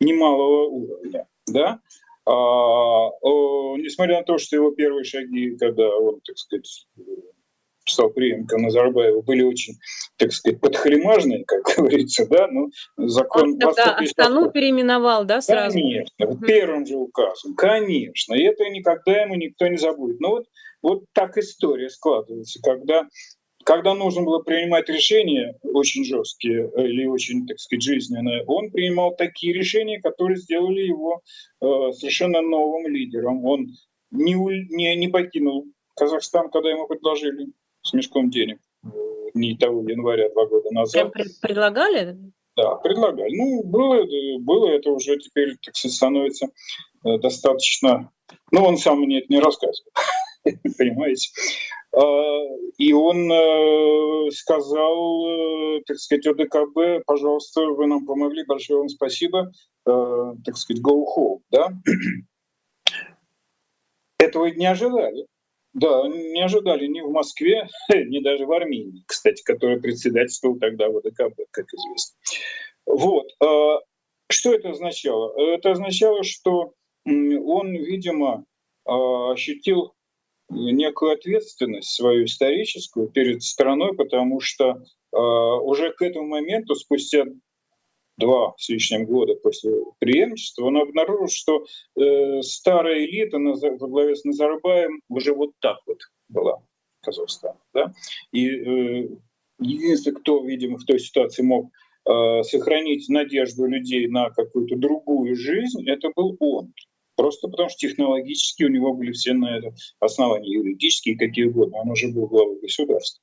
немалого 0.00 0.66
уровня. 0.66 1.28
Да? 1.46 1.80
А, 2.26 3.10
несмотря 3.76 4.18
на 4.18 4.24
то, 4.24 4.38
что 4.38 4.56
его 4.56 4.72
первые 4.72 5.04
шаги, 5.04 5.56
когда 5.56 5.88
он, 5.96 6.20
так 6.20 6.36
сказать, 6.38 6.86
писал 7.84 8.10
преемника 8.10 8.58
Назарбаева, 8.58 9.22
были 9.22 9.42
очень, 9.42 9.74
так 10.16 10.32
сказать, 10.32 10.60
подхалимажные, 10.60 11.44
как 11.44 11.62
говорится, 11.76 12.26
да, 12.28 12.48
ну, 12.48 12.70
закон... 12.96 13.52
Он 13.52 13.58
тогда 13.58 13.96
Астану 13.96 14.50
переименовал, 14.50 15.24
да, 15.24 15.40
сразу? 15.40 15.78
Конечно, 15.78 16.24
mm 16.24 16.46
первым 16.46 16.86
же 16.86 16.96
указом, 16.96 17.54
конечно, 17.54 18.34
и 18.34 18.42
это 18.42 18.64
никогда 18.70 19.22
ему 19.22 19.34
никто 19.36 19.66
не 19.68 19.76
забудет. 19.76 20.20
Но 20.20 20.30
вот, 20.30 20.46
вот 20.82 21.04
так 21.12 21.36
история 21.38 21.90
складывается, 21.90 22.60
когда 22.62 23.06
когда 23.64 23.94
нужно 23.94 24.22
было 24.22 24.40
принимать 24.40 24.88
решения 24.88 25.54
очень 25.62 26.04
жесткие 26.04 26.70
э, 26.74 26.86
или 26.86 27.04
очень, 27.04 27.46
так 27.46 27.58
сказать, 27.58 27.82
жизненные, 27.82 28.42
он 28.46 28.70
принимал 28.70 29.14
такие 29.14 29.52
решения, 29.52 30.00
которые 30.00 30.38
сделали 30.38 30.80
его 30.80 31.20
э, 31.60 31.92
совершенно 31.92 32.40
новым 32.40 32.88
лидером. 32.88 33.44
Он 33.44 33.66
не, 34.10 34.34
не, 34.34 34.96
не 34.96 35.08
покинул 35.08 35.66
Казахстан, 35.94 36.50
когда 36.50 36.70
ему 36.70 36.86
предложили 36.86 37.48
с 37.82 37.92
мешком 37.92 38.30
денег 38.30 38.58
не 39.34 39.56
того 39.56 39.82
января 39.88 40.28
два 40.30 40.46
года 40.46 40.70
назад. 40.72 41.12
Прям 41.12 41.26
предлагали? 41.40 42.18
Да, 42.56 42.76
предлагали. 42.76 43.34
Ну, 43.36 43.62
было, 43.64 44.04
было 44.40 44.68
это 44.68 44.90
уже 44.90 45.16
теперь, 45.18 45.56
так 45.62 45.76
сказать, 45.76 45.96
становится 45.96 46.48
э, 47.04 47.18
достаточно... 47.18 48.10
Ну, 48.50 48.64
он 48.64 48.76
сам 48.76 49.00
мне 49.00 49.18
это 49.20 49.32
не 49.32 49.40
рассказывал, 49.40 49.90
понимаете. 50.78 51.30
А, 51.92 52.02
и 52.78 52.92
он 52.92 53.30
э, 53.30 54.30
сказал, 54.32 55.26
э, 55.26 55.80
так 55.86 55.98
сказать, 55.98 56.26
ОДКБ, 56.26 57.04
пожалуйста, 57.06 57.62
вы 57.62 57.86
нам 57.86 58.04
помогли, 58.04 58.44
большое 58.44 58.80
вам 58.80 58.88
спасибо, 58.88 59.50
так 59.84 60.56
сказать, 60.56 60.82
go 60.82 61.04
home, 61.16 61.40
да? 61.50 61.68
Этого 64.18 64.46
не 64.46 64.66
ожидали. 64.66 65.26
Да, 65.72 66.08
не 66.08 66.42
ожидали 66.42 66.86
ни 66.86 67.00
в 67.00 67.10
Москве, 67.10 67.68
ни 67.94 68.20
даже 68.22 68.46
в 68.46 68.52
Армении, 68.52 69.04
кстати, 69.06 69.42
который 69.42 69.80
председательствовал 69.80 70.58
тогда 70.58 70.88
в 70.88 70.98
ВДКБ, 70.98 71.40
как 71.50 71.66
известно. 71.72 72.18
Вот. 72.86 73.28
А, 73.40 73.78
что 74.28 74.52
это 74.52 74.70
означало? 74.70 75.32
Это 75.54 75.72
означало, 75.72 76.24
что 76.24 76.72
он, 77.06 77.72
видимо, 77.72 78.44
а, 78.84 79.32
ощутил 79.32 79.94
некую 80.48 81.12
ответственность 81.12 81.90
свою 81.90 82.24
историческую 82.24 83.08
перед 83.08 83.42
страной, 83.42 83.94
потому 83.94 84.40
что 84.40 84.82
а, 85.12 85.56
уже 85.60 85.92
к 85.92 86.02
этому 86.02 86.26
моменту, 86.26 86.74
спустя 86.74 87.24
два 88.20 88.54
с 88.56 88.68
лишним 88.68 89.06
года 89.06 89.34
после 89.34 89.72
преемничества, 89.98 90.66
он 90.66 90.76
обнаружил, 90.76 91.28
что 91.28 91.64
э, 91.96 92.42
старая 92.42 93.04
элита 93.04 93.38
во 93.38 93.88
главе 93.88 94.14
с 94.14 94.24
Назарбаем 94.24 95.00
уже 95.08 95.34
вот 95.34 95.50
так 95.60 95.78
вот 95.86 95.98
была 96.28 96.62
Казахстан. 97.02 97.56
Да? 97.74 97.92
И 98.32 98.48
э, 98.48 99.08
единственный, 99.58 100.14
кто, 100.16 100.44
видимо, 100.44 100.78
в 100.78 100.84
той 100.84 101.00
ситуации 101.00 101.42
мог 101.42 101.70
э, 102.08 102.42
сохранить 102.44 103.08
надежду 103.08 103.66
людей 103.66 104.06
на 104.06 104.30
какую-то 104.30 104.76
другую 104.76 105.34
жизнь, 105.34 105.88
это 105.88 106.10
был 106.14 106.36
он. 106.38 106.72
Просто 107.16 107.48
потому 107.48 107.68
что 107.68 107.86
технологически 107.86 108.62
у 108.64 108.68
него 108.68 108.94
были 108.94 109.12
все 109.12 109.34
на 109.34 109.58
это 109.58 109.74
основания, 109.98 110.54
юридические, 110.54 111.18
какие 111.18 111.46
угодно. 111.46 111.78
Он 111.80 111.90
уже 111.90 112.08
был 112.08 112.26
главой 112.26 112.58
государства. 112.60 113.22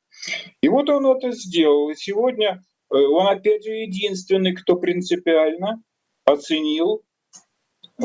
И 0.61 0.67
вот 0.69 0.87
он 0.89 1.07
это 1.07 1.31
сделал. 1.31 1.89
И 1.89 1.95
сегодня 1.95 2.61
он, 2.89 3.27
опять 3.27 3.63
же, 3.63 3.71
единственный, 3.71 4.53
кто 4.53 4.75
принципиально 4.75 5.81
оценил 6.25 7.03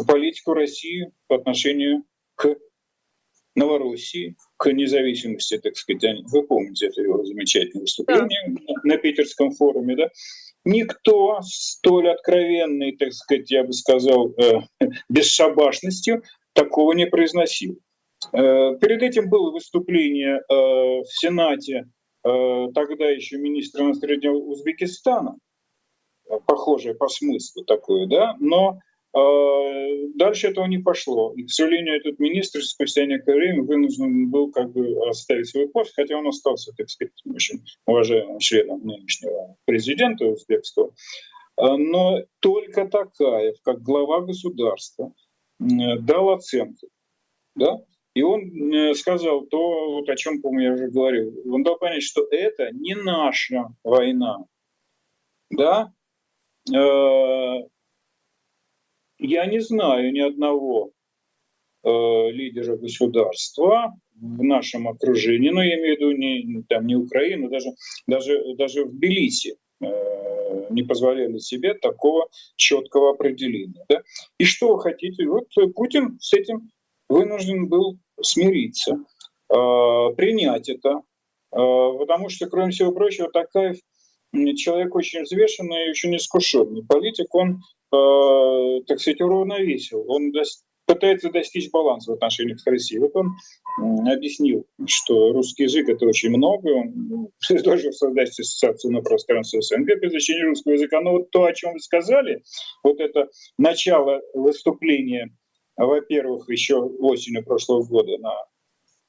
политику 0.06 0.54
России 0.54 1.12
по 1.28 1.36
отношению 1.36 2.04
к 2.34 2.56
Новороссии, 3.54 4.36
к 4.56 4.72
независимости, 4.72 5.58
так 5.58 5.76
сказать. 5.76 6.22
Вы 6.30 6.42
помните 6.44 6.86
это 6.86 7.02
его 7.02 7.22
замечательное 7.24 7.82
выступление 7.82 8.40
да. 8.46 8.74
на 8.84 8.96
Питерском 8.96 9.50
форуме, 9.50 9.96
да? 9.96 10.10
Никто 10.64 11.40
столь 11.42 12.08
откровенный, 12.10 12.96
так 12.96 13.12
сказать, 13.12 13.50
я 13.50 13.64
бы 13.64 13.72
сказал, 13.72 14.32
э, 14.38 14.60
бесшабашностью 15.10 16.22
такого 16.54 16.92
не 16.92 17.06
произносил. 17.06 17.78
Э, 18.32 18.76
перед 18.80 19.02
этим 19.02 19.28
было 19.28 19.50
выступление 19.50 20.40
в 20.48 21.04
Сенате 21.08 21.84
Э, 21.84 22.01
тогда 22.22 23.08
еще 23.10 23.38
министр 23.38 23.82
иностранных 23.82 24.32
Узбекистана, 24.48 25.36
э, 26.28 26.34
похожее 26.46 26.94
по 26.94 27.08
смыслу 27.08 27.64
такое, 27.64 28.06
да, 28.06 28.36
но 28.38 28.78
э, 29.14 30.08
дальше 30.14 30.48
этого 30.48 30.66
не 30.66 30.78
пошло. 30.78 31.32
И, 31.34 31.44
к 31.44 31.50
сожалению, 31.50 31.96
этот 31.96 32.18
министр 32.18 32.62
спустя 32.62 33.06
некоторое 33.06 33.38
время 33.38 33.62
вынужден 33.62 34.30
был 34.30 34.50
как 34.50 34.72
бы 34.72 35.08
оставить 35.08 35.48
свой 35.48 35.68
пост, 35.68 35.92
хотя 35.94 36.16
он 36.16 36.28
остался, 36.28 36.72
так 36.76 36.88
сказать, 36.88 37.12
очень 37.26 37.64
уважаемым 37.86 38.38
членом 38.38 38.86
нынешнего 38.86 39.56
президента 39.64 40.24
узбекского. 40.26 40.94
Но 41.58 42.22
только 42.40 42.86
такая, 42.86 43.54
как 43.62 43.82
глава 43.82 44.22
государства, 44.22 45.12
дал 45.58 46.30
оценку 46.30 46.88
да, 47.54 47.78
и 48.14 48.22
он 48.22 48.72
э, 48.72 48.94
сказал 48.94 49.46
то, 49.46 49.92
вот 49.92 50.08
о 50.08 50.16
чем, 50.16 50.42
по-моему, 50.42 50.68
я 50.68 50.74
уже 50.74 50.88
говорил. 50.88 51.32
Он 51.50 51.62
дал 51.62 51.78
понять, 51.78 52.02
что 52.02 52.26
это 52.30 52.70
не 52.72 52.94
наша 52.94 53.68
война. 53.82 54.44
Да? 55.50 55.92
Э, 56.70 57.60
я 59.18 59.46
не 59.46 59.60
знаю 59.60 60.12
ни 60.12 60.20
одного 60.20 60.90
э, 61.84 62.30
лидера 62.32 62.76
государства 62.76 63.94
в 64.14 64.42
нашем 64.42 64.88
окружении, 64.88 65.48
но 65.48 65.62
я 65.62 65.78
имею 65.78 65.96
в 65.96 66.00
виду 66.00 66.12
не, 66.12 66.62
там, 66.68 66.86
не 66.86 66.96
Украину, 66.96 67.48
даже, 67.48 67.70
даже, 68.06 68.54
даже 68.56 68.84
в 68.84 68.92
Тбилиси 68.92 69.56
не 70.70 70.84
позволяли 70.84 71.38
себе 71.38 71.74
такого 71.74 72.28
четкого 72.56 73.12
определения. 73.12 73.84
Да? 73.88 74.02
И 74.38 74.44
что 74.44 74.74
вы 74.74 74.80
хотите? 74.80 75.26
Вот 75.26 75.48
Путин 75.74 76.18
с 76.20 76.32
этим 76.34 76.70
вынужден 77.12 77.68
был 77.68 77.98
смириться, 78.20 79.04
э, 79.50 80.14
принять 80.16 80.68
это, 80.68 80.90
э, 80.90 81.56
потому 81.98 82.28
что, 82.28 82.46
кроме 82.46 82.72
всего 82.72 82.92
прочего, 82.92 83.30
Такаев 83.30 83.76
человек 84.56 84.94
очень 84.94 85.22
взвешенный 85.22 85.86
и 85.86 85.90
очень 85.90 86.16
искушенный. 86.16 86.84
Политик, 86.86 87.34
он, 87.34 87.60
э, 87.92 88.80
так 88.86 88.98
сказать, 88.98 89.20
уравновесил, 89.20 90.04
он 90.08 90.32
пытается 90.86 91.30
достичь 91.30 91.70
баланса 91.70 92.12
в 92.12 92.14
отношениях 92.14 92.60
с 92.60 92.66
Россией. 92.66 93.00
Вот 93.00 93.14
он 93.14 93.36
объяснил, 94.08 94.66
что 94.86 95.32
русский 95.32 95.64
язык— 95.64 95.88
это 95.90 96.06
очень 96.06 96.30
много, 96.30 96.68
он 96.68 97.28
предложил 97.48 97.92
создать 97.92 98.30
ассоциацию 98.30 98.92
на 98.92 99.02
пространстве 99.02 99.60
СНГ 99.60 100.00
при 100.00 100.08
изучении 100.08 100.44
русского 100.44 100.72
языка. 100.72 101.00
Но 101.02 101.12
вот 101.12 101.30
то, 101.30 101.44
о 101.44 101.52
чем 101.52 101.74
вы 101.74 101.80
сказали, 101.80 102.42
вот 102.82 103.00
это 103.00 103.28
начало 103.58 104.22
выступления 104.32 105.30
во-первых, 105.86 106.48
еще 106.48 106.76
осенью 106.76 107.44
прошлого 107.44 107.84
года 107.84 108.18
на 108.18 108.32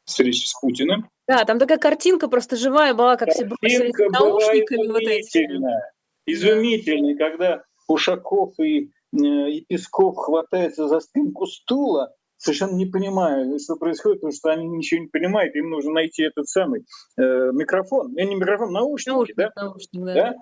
встрече 0.06 0.48
с 0.48 0.60
Путиным. 0.60 1.10
Да, 1.28 1.46
там 1.46 1.60
такая 1.60 1.78
картинка 1.78 2.28
просто 2.28 2.56
живая 2.56 2.94
была, 2.94 3.16
как 3.16 3.30
все 3.30 3.46
бросились 3.46 3.94
наушниками. 4.12 4.88
Вот 4.88 5.02
изумительная, 5.02 5.94
изумительная, 6.26 7.16
да. 7.16 7.30
когда 7.30 7.64
Ушаков 7.88 8.60
и, 8.60 8.92
э, 9.14 9.50
и 9.50 9.66
Песков 9.66 10.18
хватаются 10.18 10.88
за 10.88 11.00
спинку 11.00 11.46
стула, 11.46 12.14
совершенно 12.38 12.76
не 12.76 12.86
понимая, 12.86 13.58
что 13.60 13.76
происходит, 13.78 14.20
потому 14.20 14.34
что 14.34 14.52
они 14.52 14.68
ничего 14.68 15.02
не 15.02 15.08
понимают, 15.08 15.56
им 15.56 15.70
нужно 15.70 15.94
найти 15.94 16.24
этот 16.24 16.48
самый 16.48 16.86
э, 17.18 17.52
микрофон, 17.54 18.18
э, 18.18 18.24
не 18.26 18.36
микрофон, 18.36 18.74
наушники, 18.74 19.14
наушник, 19.14 19.38
да? 19.38 19.52
Наушник, 19.56 20.06
да. 20.06 20.14
да? 20.14 20.34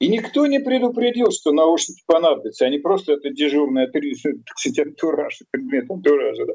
И 0.00 0.08
никто 0.08 0.46
не 0.46 0.58
предупредил, 0.58 1.30
что 1.30 1.52
наушники 1.52 2.02
понадобятся. 2.06 2.64
Они 2.64 2.78
просто 2.78 3.12
это 3.12 3.30
дежурная, 3.30 3.86
так 3.86 4.02
сказать, 4.56 4.78
антураж, 4.78 5.42
предмет 5.50 5.90
антуража. 5.90 6.46
Да. 6.46 6.54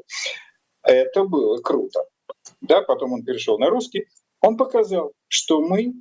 Это 0.82 1.24
было 1.24 1.58
круто. 1.58 2.04
Да, 2.60 2.82
потом 2.82 3.12
он 3.12 3.24
перешел 3.24 3.58
на 3.58 3.70
русский. 3.70 4.06
Он 4.40 4.56
показал, 4.56 5.12
что 5.28 5.60
мы 5.60 5.94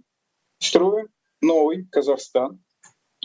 строим 0.60 1.08
новый 1.42 1.86
Казахстан, 1.92 2.64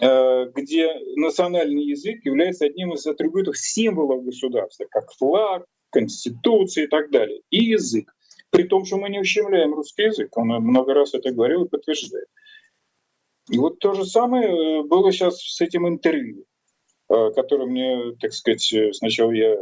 э, 0.03 0.51
где 0.55 0.95
национальный 1.17 1.85
язык 1.85 2.23
является 2.25 2.67
одним 2.67 2.93
из 2.93 3.07
атрибутов 3.07 3.59
символов 3.59 4.23
государства, 4.23 4.87
как 4.91 5.11
флаг, 5.13 5.65
конституция 5.91 6.85
и 6.85 6.89
так 6.89 7.11
далее. 7.11 7.41
И 7.51 7.65
язык. 7.65 8.15
При 8.51 8.65
том, 8.65 8.85
что 8.85 8.99
мы 8.99 9.09
не 9.09 9.21
ущемляем 9.21 9.73
русский 9.73 10.03
язык. 10.03 10.37
Он 10.37 10.49
много 10.49 10.93
раз 10.93 11.15
это 11.15 11.31
говорил 11.31 11.65
и 11.65 11.69
подтверждает. 11.69 12.29
И 13.51 13.59
вот 13.59 13.79
то 13.81 13.95
же 13.95 14.05
самое 14.05 14.49
э, 14.49 14.83
было 14.85 15.11
сейчас 15.13 15.41
с 15.41 15.61
этим 15.61 15.89
интервью, 15.89 16.45
э, 17.09 17.31
которое 17.35 17.67
мне, 17.67 18.13
так 18.21 18.33
сказать, 18.33 18.73
э, 18.73 18.93
сначала 18.93 19.33
я 19.33 19.57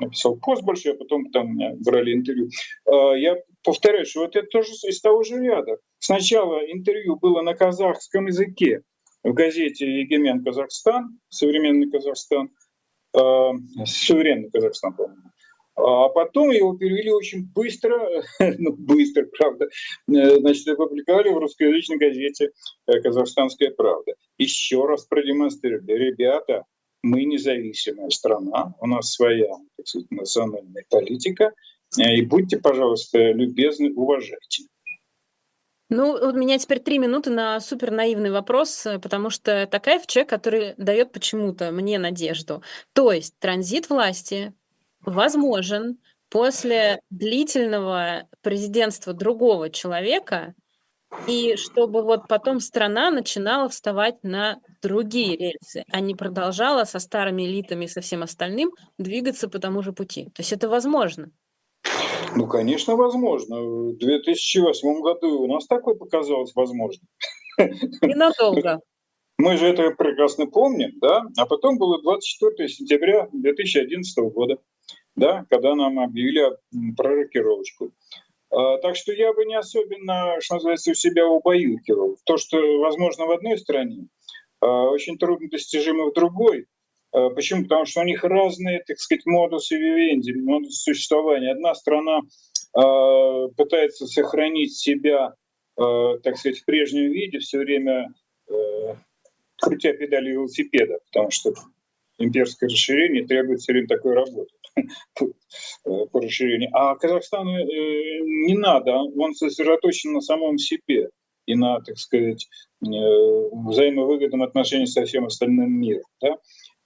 написал 0.00 0.36
пост 0.36 0.62
большой, 0.62 0.92
а 0.92 0.96
потом 0.96 1.28
там 1.30 1.54
меня 1.54 1.74
брали 1.80 2.14
интервью. 2.14 2.48
Я 2.86 3.36
повторяю, 3.64 4.06
что 4.06 4.20
вот 4.20 4.36
это 4.36 4.46
тоже 4.46 4.70
из 4.84 5.00
того 5.00 5.24
же 5.24 5.42
ряда. 5.42 5.78
Сначала 5.98 6.60
интервью 6.60 7.16
было 7.16 7.42
на 7.42 7.54
казахском 7.54 8.26
языке 8.26 8.82
в 9.24 9.32
газете 9.32 9.90
«Егемен 10.00 10.44
Казахстан», 10.44 11.18
«Современный 11.30 11.90
Казахстан», 11.90 12.50
«Суверенный 13.12 14.50
Казахстан», 14.52 14.94
по-моему. 14.94 15.30
А 15.78 16.08
потом 16.08 16.50
его 16.50 16.76
перевели 16.76 17.10
очень 17.10 17.46
быстро, 17.54 17.96
ну, 18.58 18.72
быстро, 18.72 19.26
правда, 19.38 19.66
э, 19.66 20.40
значит, 20.40 20.66
опубликовали 20.68 21.30
в 21.30 21.38
русскоязычной 21.38 21.98
газете 21.98 22.50
э, 22.86 23.00
«Казахстанская 23.00 23.70
правда». 23.70 24.12
Еще 24.38 24.84
раз 24.84 25.06
продемонстрировали, 25.06 25.92
ребята, 25.92 26.64
мы 27.04 27.24
независимая 27.24 28.10
страна, 28.10 28.74
у 28.80 28.86
нас 28.88 29.12
своя 29.12 29.50
так 29.76 29.86
сказать, 29.86 30.10
национальная 30.10 30.84
политика, 30.90 31.52
э, 31.96 32.16
и 32.16 32.22
будьте, 32.22 32.58
пожалуйста, 32.58 33.30
любезны, 33.30 33.92
уважайте. 33.94 34.64
Ну, 35.90 36.12
у 36.12 36.32
меня 36.32 36.58
теперь 36.58 36.80
три 36.80 36.98
минуты 36.98 37.30
на 37.30 37.60
супер 37.60 37.92
наивный 37.92 38.30
вопрос, 38.30 38.86
потому 39.00 39.30
что 39.30 39.66
такая 39.66 40.02
человек, 40.06 40.28
который 40.28 40.74
дает 40.76 41.12
почему-то 41.12 41.70
мне 41.70 41.98
надежду. 41.98 42.62
То 42.92 43.10
есть 43.12 43.38
транзит 43.38 43.88
власти 43.88 44.52
возможен 45.04 45.98
после 46.30 47.00
длительного 47.10 48.28
президентства 48.42 49.12
другого 49.12 49.70
человека, 49.70 50.54
и 51.26 51.56
чтобы 51.56 52.02
вот 52.02 52.28
потом 52.28 52.60
страна 52.60 53.10
начинала 53.10 53.68
вставать 53.68 54.22
на 54.22 54.60
другие 54.82 55.36
рельсы, 55.36 55.84
а 55.90 56.00
не 56.00 56.14
продолжала 56.14 56.84
со 56.84 56.98
старыми 56.98 57.44
элитами 57.44 57.86
и 57.86 57.88
со 57.88 58.02
всем 58.02 58.22
остальным 58.22 58.72
двигаться 58.98 59.48
по 59.48 59.58
тому 59.58 59.82
же 59.82 59.92
пути. 59.92 60.24
То 60.34 60.42
есть 60.42 60.52
это 60.52 60.68
возможно. 60.68 61.30
Ну, 62.36 62.46
конечно, 62.46 62.94
возможно. 62.94 63.60
В 63.60 63.96
2008 63.96 65.00
году 65.00 65.40
у 65.40 65.46
нас 65.46 65.66
такое 65.66 65.94
показалось 65.94 66.52
возможно. 66.54 67.06
Ненадолго. 68.02 68.80
Мы 69.38 69.56
же 69.56 69.66
это 69.66 69.90
прекрасно 69.92 70.46
помним, 70.46 70.98
да? 71.00 71.22
А 71.36 71.46
потом 71.46 71.78
было 71.78 72.02
24 72.02 72.68
сентября 72.68 73.28
2011 73.32 74.18
года 74.32 74.58
да, 75.18 75.44
когда 75.50 75.74
нам 75.74 75.98
объявили 75.98 76.56
про 76.96 77.14
рокировочку. 77.14 77.92
А, 78.50 78.78
так 78.78 78.96
что 78.96 79.12
я 79.12 79.32
бы 79.32 79.44
не 79.44 79.56
особенно, 79.56 80.40
что 80.40 80.54
называется, 80.54 80.92
у 80.92 80.94
себя 80.94 81.26
убаюкивал. 81.26 82.16
То, 82.24 82.36
что 82.36 82.78
возможно 82.78 83.26
в 83.26 83.30
одной 83.30 83.58
стране, 83.58 84.08
а, 84.60 84.88
очень 84.88 85.18
трудно 85.18 85.48
достижимо 85.50 86.06
в 86.06 86.14
другой. 86.14 86.66
А, 87.12 87.30
почему? 87.30 87.64
Потому 87.64 87.84
что 87.84 88.00
у 88.00 88.04
них 88.04 88.24
разные, 88.24 88.82
так 88.86 88.98
сказать, 88.98 89.26
модусы 89.26 89.76
вивенди, 89.76 90.32
модусы 90.32 90.78
существования. 90.78 91.52
Одна 91.52 91.74
страна 91.74 92.20
пытается 93.56 94.06
сохранить 94.06 94.76
себя, 94.76 95.34
так 95.74 96.36
сказать, 96.36 96.58
в 96.58 96.64
прежнем 96.66 97.10
виде, 97.10 97.38
все 97.38 97.58
время 97.58 98.12
крутя 99.56 99.94
педали 99.94 100.32
велосипеда, 100.32 100.98
потому 101.06 101.30
что 101.30 101.54
имперское 102.18 102.68
расширение 102.68 103.26
требует 103.26 103.60
все 103.60 103.72
время 103.72 103.88
такой 103.88 104.14
работы. 104.14 104.52
По 106.12 106.20
расширению. 106.20 106.70
А 106.72 106.94
Казахстану 106.96 107.56
э, 107.56 108.20
не 108.20 108.56
надо, 108.56 108.96
он 108.96 109.34
сосредоточен 109.34 110.12
на 110.12 110.20
самом 110.20 110.58
себе 110.58 111.08
и 111.46 111.54
на, 111.54 111.80
так 111.80 111.98
сказать, 111.98 112.46
э, 112.82 112.86
взаимовыгодном 112.86 114.42
отношении 114.42 114.84
со 114.84 115.04
всем 115.04 115.26
остальным 115.26 115.72
миром. 115.72 116.04
Да? 116.20 116.36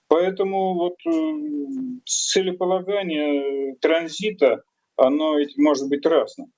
Поэтому 0.07 0.75
вот 0.75 0.95
э, 1.05 1.33
целеполагание 2.05 3.75
транзита, 3.81 4.63
оно 4.95 5.37
может 5.57 5.89
быть 5.89 6.05
разным. 6.05 6.51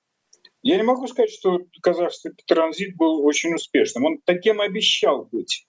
Я 0.62 0.76
не 0.76 0.82
могу 0.82 1.06
сказать, 1.06 1.30
что 1.30 1.60
казахский 1.80 2.32
транзит 2.46 2.96
был 2.96 3.24
очень 3.24 3.54
успешным. 3.54 4.04
Он 4.04 4.18
таким 4.24 4.60
обещал 4.60 5.28
быть. 5.30 5.66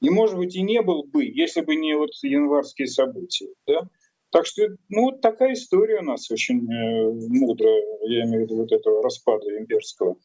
И, 0.00 0.10
может 0.10 0.36
быть, 0.36 0.54
и 0.54 0.62
не 0.62 0.82
был 0.82 1.04
бы, 1.04 1.24
если 1.24 1.62
бы 1.62 1.76
не 1.76 1.96
вот 1.96 2.10
январские 2.22 2.86
события. 2.86 3.48
Да? 3.66 3.88
Так 4.34 4.46
что, 4.46 4.66
ну, 4.88 5.02
вот 5.02 5.20
такая 5.20 5.52
история 5.52 6.00
у 6.00 6.02
нас 6.02 6.28
очень 6.28 6.68
э, 6.68 7.08
мудрая, 7.28 7.80
я 8.02 8.24
имею 8.24 8.40
в 8.40 8.42
виду 8.42 8.56
вот 8.56 8.72
этого 8.72 9.00
распада 9.00 9.46
имперского. 9.56 10.16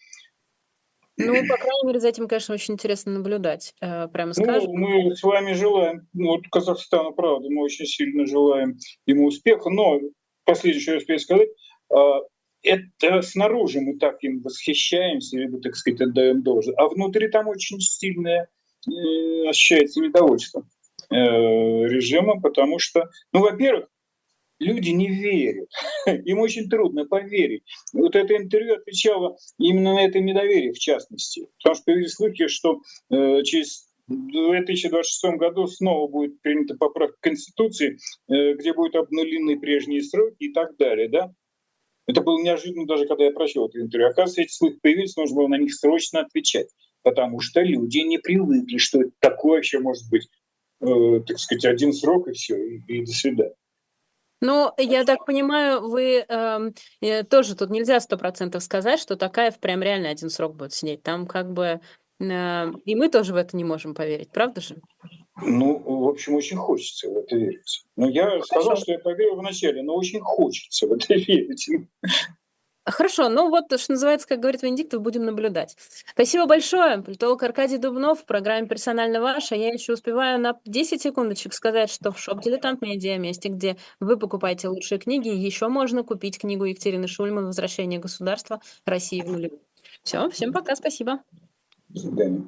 Ну, 1.17 1.33
по 1.47 1.57
крайней 1.57 1.85
мере, 1.85 1.99
за 1.99 2.07
этим, 2.07 2.27
конечно, 2.27 2.55
очень 2.55 2.73
интересно 2.73 3.11
наблюдать, 3.11 3.75
э, 3.81 4.07
прямо 4.07 4.33
ну, 4.35 4.43
скажем. 4.43 4.71
Ну, 4.73 4.79
мы 4.79 5.15
с 5.15 5.21
вами 5.21 5.53
желаем, 5.53 6.07
ну, 6.13 6.29
вот 6.29 6.47
Казахстану, 6.49 7.11
правда, 7.11 7.49
мы 7.51 7.61
очень 7.61 7.85
сильно 7.85 8.25
желаем 8.25 8.79
ему 9.05 9.27
успеха, 9.27 9.69
но, 9.69 9.99
последнее, 10.43 10.81
что 10.81 10.93
я 10.93 10.97
успею 10.97 11.19
сказать, 11.19 11.49
э, 11.93 12.03
это 12.63 13.21
снаружи 13.21 13.79
мы 13.79 13.99
так 13.99 14.23
им 14.23 14.41
восхищаемся, 14.41 15.37
либо, 15.37 15.61
так 15.61 15.75
сказать, 15.75 16.01
отдаем 16.01 16.41
должное, 16.41 16.73
а 16.77 16.87
внутри 16.87 17.27
там 17.27 17.47
очень 17.47 17.79
сильное 17.79 18.49
ощущается 19.47 20.01
недовольство 20.01 20.65
режима, 21.11 22.39
потому 22.39 22.79
что, 22.79 23.09
ну, 23.33 23.41
во-первых, 23.41 23.87
люди 24.59 24.89
не 24.89 25.09
верят. 25.09 25.69
Им 26.25 26.39
очень 26.39 26.69
трудно 26.69 27.05
поверить. 27.05 27.63
Вот 27.93 28.15
это 28.15 28.35
интервью 28.35 28.75
отвечало 28.75 29.37
именно 29.57 29.95
на 29.95 30.05
это 30.05 30.19
недоверие, 30.19 30.73
в 30.73 30.79
частности. 30.79 31.47
Потому 31.57 31.75
что 31.75 31.85
появились 31.85 32.13
слухи, 32.13 32.47
что 32.47 32.81
э, 33.09 33.43
через 33.43 33.89
в 34.07 34.31
2026 34.31 35.37
году 35.37 35.67
снова 35.67 36.07
будет 36.09 36.41
принята 36.41 36.75
поправка 36.75 37.15
Конституции, 37.21 37.99
э, 38.27 38.53
где 38.55 38.73
будут 38.73 38.95
обнулены 38.95 39.59
прежние 39.59 40.01
сроки 40.01 40.35
и 40.39 40.53
так 40.53 40.75
далее. 40.77 41.09
Да? 41.09 41.31
Это 42.07 42.21
было 42.21 42.41
неожиданно 42.41 42.87
даже, 42.87 43.05
когда 43.05 43.25
я 43.25 43.31
прочел 43.31 43.67
это 43.67 43.79
интервью. 43.79 44.09
Оказывается, 44.09 44.41
эти 44.41 44.51
слухи 44.51 44.79
появились, 44.81 45.15
нужно 45.15 45.35
было 45.35 45.47
на 45.47 45.57
них 45.59 45.73
срочно 45.75 46.21
отвечать, 46.21 46.69
потому 47.03 47.39
что 47.39 47.61
люди 47.61 47.99
не 47.99 48.17
привыкли, 48.17 48.77
что 48.77 48.99
такое 49.19 49.57
вообще 49.57 49.79
может 49.79 50.09
быть, 50.09 50.27
э, 50.81 51.21
так 51.27 51.37
сказать, 51.37 51.65
один 51.65 51.93
срок 51.93 52.27
и 52.27 52.33
все, 52.33 52.57
и, 52.57 52.81
и 52.87 53.05
до 53.05 53.11
свидания. 53.11 53.53
Ну, 54.41 54.71
я 54.77 55.03
так 55.03 55.25
понимаю, 55.25 55.87
вы 55.87 56.25
эм, 56.27 56.73
э, 57.01 57.23
тоже 57.23 57.55
тут 57.55 57.69
нельзя 57.69 57.99
сто 57.99 58.17
процентов 58.17 58.63
сказать, 58.63 58.99
что 58.99 59.15
такая 59.17 59.51
прям 59.51 59.81
реально 59.81 60.09
один 60.09 60.29
срок 60.29 60.55
будет 60.55 60.73
сидеть. 60.73 61.03
Там 61.03 61.27
как 61.27 61.51
бы 61.51 61.81
э, 62.19 62.71
и 62.85 62.95
мы 62.95 63.09
тоже 63.09 63.33
в 63.33 63.35
это 63.35 63.57
не 63.57 63.65
можем 63.65 63.93
поверить, 63.93 64.31
правда 64.31 64.61
же? 64.61 64.77
Ну, 65.41 65.77
в 65.77 66.07
общем, 66.07 66.35
очень 66.35 66.57
хочется 66.57 67.09
в 67.09 67.17
это 67.17 67.35
верить. 67.35 67.85
Но 67.95 68.09
я 68.09 68.25
Хорошо. 68.25 68.45
сказал, 68.45 68.77
что 68.77 68.91
я 68.91 68.99
поверил 68.99 69.35
вначале, 69.35 69.83
но 69.83 69.95
очень 69.95 70.21
хочется 70.21 70.87
в 70.87 70.93
это 70.93 71.13
верить. 71.15 71.69
Хорошо, 72.91 73.29
ну 73.29 73.49
вот, 73.49 73.65
что 73.79 73.91
называется, 73.91 74.27
как 74.27 74.39
говорит 74.39 74.63
Венедиктов, 74.63 75.01
будем 75.01 75.25
наблюдать. 75.25 75.75
Спасибо 76.11 76.45
большое. 76.45 77.01
Политолог 77.01 77.41
Аркадий 77.43 77.77
Дубнов 77.77 78.21
в 78.21 78.25
программе 78.25 78.67
«Персонально 78.67 79.21
ваша». 79.21 79.55
Я 79.55 79.69
еще 79.69 79.93
успеваю 79.93 80.39
на 80.39 80.59
10 80.65 81.01
секундочек 81.01 81.53
сказать, 81.53 81.89
что 81.89 82.11
в 82.11 82.19
шоп 82.19 82.41
«Дилетант 82.41 82.81
Медиа», 82.81 83.17
месте, 83.17 83.49
где 83.49 83.77
вы 83.99 84.17
покупаете 84.17 84.69
лучшие 84.69 84.99
книги, 84.99 85.29
еще 85.29 85.67
можно 85.67 86.03
купить 86.03 86.39
книгу 86.39 86.65
Екатерины 86.65 87.07
Шульман 87.07 87.45
«Возвращение 87.45 87.99
государства 87.99 88.61
России 88.85 89.21
в 89.21 89.29
нулевую». 89.29 89.61
Все, 90.03 90.29
всем 90.29 90.53
пока, 90.53 90.75
спасибо. 90.75 91.19
До 91.89 91.99
свидания. 91.99 92.47